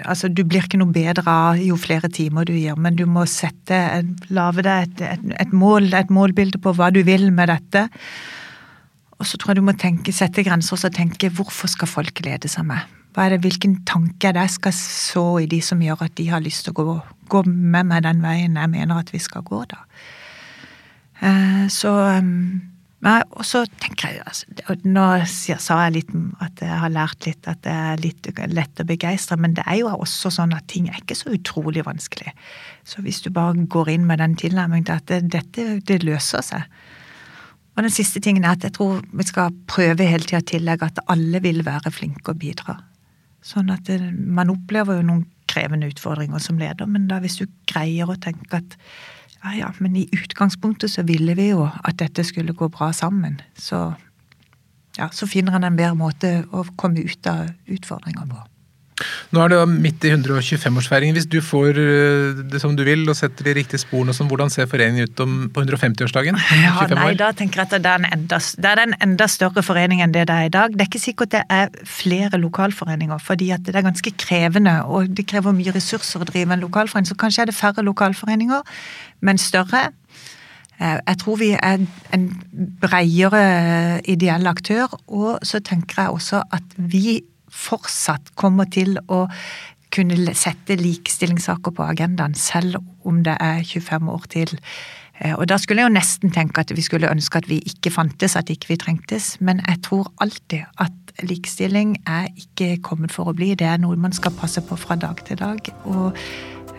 altså 0.09 0.31
du 0.33 0.41
blir 0.49 0.65
ikke 0.65 0.81
noe 0.81 0.95
bedre 0.95 1.29
av 1.29 1.61
jo 1.61 1.77
flere 1.77 2.09
timer 2.09 2.49
du 2.49 2.55
gir, 2.57 2.79
men 2.81 2.97
du 2.97 3.05
må 3.05 3.27
sette, 3.29 3.77
lage 4.33 4.65
deg 4.65 4.87
et, 4.87 5.03
et, 5.11 5.27
et, 5.45 5.53
mål, 5.53 5.91
et 5.93 6.13
målbilde 6.15 6.61
på 6.65 6.73
hva 6.79 6.89
du 6.95 7.03
vil 7.05 7.29
med 7.37 7.53
dette. 7.53 7.89
Og 9.19 9.29
så 9.29 9.37
tror 9.37 9.53
jeg 9.53 9.61
du 9.61 9.67
må 9.67 9.75
tenke, 9.77 10.15
sette 10.15 10.45
grenser 10.47 10.79
og 10.79 10.97
tenke 10.97 11.29
hvorfor 11.35 11.69
skal 11.69 11.91
folk 11.91 12.25
lede 12.25 12.49
seg 12.49 12.65
med? 12.71 12.97
Hva 13.13 13.27
er 13.27 13.35
det, 13.35 13.43
Hvilken 13.45 13.81
tanke 13.89 14.31
er 14.31 14.37
det 14.37 14.47
jeg 14.47 14.57
skal 14.57 14.75
så 14.79 15.27
i 15.43 15.51
de 15.51 15.61
som 15.65 15.81
gjør 15.83 16.07
at 16.07 16.17
de 16.17 16.29
har 16.31 16.41
lyst 16.45 16.65
til 16.65 16.73
å 16.73 16.79
gå, 16.79 16.97
gå 17.29 17.45
med 17.49 17.91
meg 17.91 18.07
den 18.07 18.25
veien 18.25 18.57
jeg 18.57 18.73
mener 18.73 19.03
at 19.03 19.13
vi 19.13 19.21
skal 19.21 19.45
gå, 19.45 19.65
da? 19.69 19.85
Eh, 21.19 21.65
så 21.73 21.93
um, 22.23 22.61
og 23.07 23.45
så 23.47 23.61
tenker 23.79 24.11
jeg 24.11 24.23
altså, 24.27 24.75
Nå 24.83 25.05
sa 25.31 25.77
jeg 25.85 25.95
litt 25.95 26.09
at 26.43 26.63
jeg 26.65 26.81
har 26.83 26.91
lært 26.91 27.29
litt 27.29 27.47
at 27.47 27.61
det 27.63 27.75
er 27.75 28.01
litt 28.03 28.31
lett 28.51 28.83
å 28.83 28.87
begeistre, 28.89 29.39
men 29.39 29.55
det 29.55 29.63
er 29.71 29.81
jo 29.85 29.93
også 29.95 30.33
sånn 30.35 30.57
at 30.57 30.67
ting 30.71 30.89
er 30.91 30.99
ikke 30.99 31.17
så 31.19 31.31
utrolig 31.37 31.85
vanskelig. 31.87 32.35
Så 32.83 33.05
hvis 33.07 33.23
du 33.23 33.31
bare 33.31 33.69
går 33.71 33.93
inn 33.95 34.09
med 34.09 34.19
den 34.19 34.35
tilnærmingen 34.41 34.89
til 34.89 34.99
at 34.99 35.07
det, 35.13 35.21
dette 35.31 35.79
det 35.87 36.03
løser 36.03 36.43
seg, 36.43 36.67
og 37.79 37.85
den 37.87 37.95
siste 37.95 38.19
tingen 38.19 38.43
er 38.43 38.57
at 38.57 38.65
jeg 38.67 38.75
tror 38.75 39.05
vi 39.15 39.23
skal 39.23 39.55
prøve 39.71 40.07
hele 40.09 40.27
tida 40.27 40.43
å 40.43 40.51
tillegge 40.51 40.89
at 40.89 40.99
alle 41.07 41.39
vil 41.45 41.63
være 41.63 41.93
flinke 41.95 42.33
og 42.33 42.41
bidra. 42.43 42.75
Sånn 43.47 43.71
at 43.71 43.87
det, 43.87 44.01
man 44.19 44.51
opplever 44.51 44.99
jo 44.99 45.05
noen 45.07 45.29
krevende 45.49 45.87
utfordringer 45.87 46.43
som 46.43 46.59
leder, 46.59 46.91
men 46.91 47.07
da 47.07 47.21
hvis 47.23 47.39
du 47.39 47.47
greier 47.71 48.11
å 48.11 48.19
tenke 48.19 48.59
at 48.59 48.75
ja 49.45 49.55
ja, 49.55 49.71
men 49.79 49.97
i 49.97 50.09
utgangspunktet 50.13 50.91
så 50.91 51.03
ville 51.07 51.35
vi 51.39 51.51
jo 51.51 51.65
at 51.69 51.99
dette 52.01 52.25
skulle 52.27 52.57
gå 52.57 52.69
bra 52.69 52.93
sammen, 52.93 53.41
så 53.55 53.93
ja, 54.99 55.09
så 55.13 55.27
finner 55.31 55.55
han 55.55 55.65
en 55.65 55.77
bedre 55.79 55.95
måte 55.99 56.31
å 56.51 56.65
komme 56.77 57.05
ut 57.07 57.27
av 57.31 57.53
utfordringer 57.71 58.27
på. 58.27 58.41
Nå 59.35 59.43
er 59.45 59.53
det 59.53 59.59
midt 59.69 60.05
i 60.09 60.11
125-årsfeiringen. 60.15 61.17
Hvis 61.19 61.29
du 61.31 61.39
får 61.45 61.79
eh, 61.79 62.41
det 62.51 62.61
som 62.63 62.75
du 62.77 62.83
vil 62.87 63.05
og 63.09 63.17
setter 63.19 63.47
de 63.47 63.55
riktige 63.61 63.83
sporene, 63.83 64.15
sånn, 64.17 64.31
hvordan 64.31 64.51
ser 64.53 64.69
foreningen 64.71 65.09
ut 65.09 65.23
om, 65.23 65.37
på 65.55 65.63
150-årsdagen? 65.65 66.39
Ja, 66.59 66.87
nei, 66.95 67.13
da 67.19 67.31
tenker 67.37 67.63
jeg 67.63 67.71
at 67.71 67.77
det 67.85 67.93
er, 67.93 68.03
en 68.03 68.09
enda, 68.19 68.41
det 68.41 68.73
er 68.73 68.83
en 68.83 68.97
enda 69.05 69.29
større 69.31 69.65
forening 69.67 70.03
enn 70.05 70.15
det 70.17 70.27
det 70.31 70.35
er 70.35 70.51
i 70.51 70.55
dag. 70.55 70.75
Det 70.75 70.85
er 70.85 70.91
ikke 70.91 71.03
sikkert 71.03 71.35
det 71.37 71.45
er 71.53 71.71
flere 71.89 72.41
lokalforeninger, 72.41 73.23
fordi 73.23 73.53
det 73.67 73.77
er 73.77 73.87
ganske 73.87 74.15
krevende, 74.21 74.81
og 74.87 75.13
det 75.15 75.29
krever 75.31 75.57
mye 75.57 75.75
ressurser 75.77 76.25
å 76.25 76.29
drive 76.29 76.57
en 76.57 76.67
lokalforening. 76.67 77.09
Så 77.09 77.19
kanskje 77.21 77.47
er 77.47 77.53
det 77.53 77.59
færre 77.59 77.87
lokalforeninger, 77.87 78.77
men 79.23 79.41
større. 79.43 79.89
Eh, 80.79 80.99
jeg 80.99 81.19
tror 81.23 81.39
vi 81.41 81.53
er 81.55 81.87
en 82.15 82.29
bredere 82.83 83.43
ideell 84.09 84.47
aktør, 84.47 84.95
og 85.07 85.43
så 85.47 85.61
tenker 85.61 86.03
jeg 86.03 86.15
også 86.19 86.43
at 86.55 86.79
vi 86.79 87.21
fortsatt 87.59 88.33
kommer 88.39 88.69
til 88.71 88.97
å 89.09 89.27
kunne 89.95 90.35
sette 90.37 90.77
likestillingssaker 90.79 91.73
på 91.75 91.85
agendaen, 91.87 92.37
selv 92.37 92.81
om 93.09 93.23
det 93.25 93.37
er 93.41 93.63
25 93.65 94.11
år 94.13 94.27
til. 94.33 94.57
Eh, 95.21 95.35
og 95.35 95.49
da 95.51 95.59
skulle 95.59 95.83
jeg 95.83 95.91
jo 95.91 95.97
nesten 95.97 96.35
tenke 96.35 96.63
at 96.63 96.73
vi 96.77 96.85
skulle 96.85 97.11
ønske 97.11 97.41
at 97.41 97.49
vi 97.51 97.61
ikke 97.67 97.93
fantes, 97.95 98.37
at 98.37 98.53
ikke 98.53 98.75
vi 98.75 98.81
trengtes. 98.85 99.37
Men 99.41 99.63
jeg 99.67 99.83
tror 99.89 100.13
alltid 100.21 100.69
at 100.79 101.25
likestilling 101.25 101.97
er 102.07 102.29
ikke 102.37 102.77
kommet 102.85 103.15
for 103.15 103.31
å 103.31 103.37
bli. 103.37 103.55
Det 103.59 103.67
er 103.67 103.81
noe 103.83 103.99
man 103.99 104.15
skal 104.15 104.37
passe 104.39 104.63
på 104.63 104.79
fra 104.79 104.99
dag 105.01 105.25
til 105.27 105.41
dag. 105.41 105.73
Og 105.91 106.13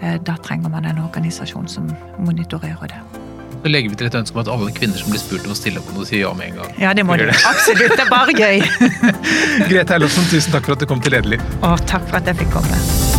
eh, 0.02 0.20
da 0.22 0.38
trenger 0.44 0.72
man 0.72 0.88
en 0.88 1.04
organisasjon 1.08 1.68
som 1.68 1.92
monitorerer 2.20 2.94
det. 2.94 3.29
Så 3.60 3.72
legger 3.72 3.92
vi 3.92 3.98
til 4.00 4.08
et 4.08 4.16
ønske 4.16 4.38
om 4.38 4.42
at 4.44 4.52
alle 4.54 4.72
kvinner 4.76 5.02
som 5.02 5.12
blir 5.12 5.20
spurt 5.20 5.48
om 5.48 5.52
å 5.52 5.58
stille 5.58 5.82
opp, 5.82 5.92
må 5.96 6.08
si 6.08 6.22
ja 6.22 6.32
med 6.38 6.54
en 6.54 6.62
gang. 6.62 6.74
Ja, 6.80 6.94
det 6.96 7.04
må 7.08 7.18
de. 7.20 7.28
Absolutt. 7.28 7.92
Det 7.92 8.06
er 8.06 8.12
bare 8.12 8.36
gøy. 8.36 8.64
Grete 9.72 9.98
Herlofsen, 9.98 10.30
tusen 10.32 10.56
takk 10.56 10.70
for 10.70 10.78
at 10.78 10.86
du 10.86 10.88
kom 10.90 11.04
til 11.04 11.18
Lederliv. 11.18 11.44
Å, 11.60 11.76
takk 11.90 12.08
for 12.08 12.22
at 12.22 12.32
jeg 12.32 12.40
fikk 12.46 12.56
komme. 12.56 13.19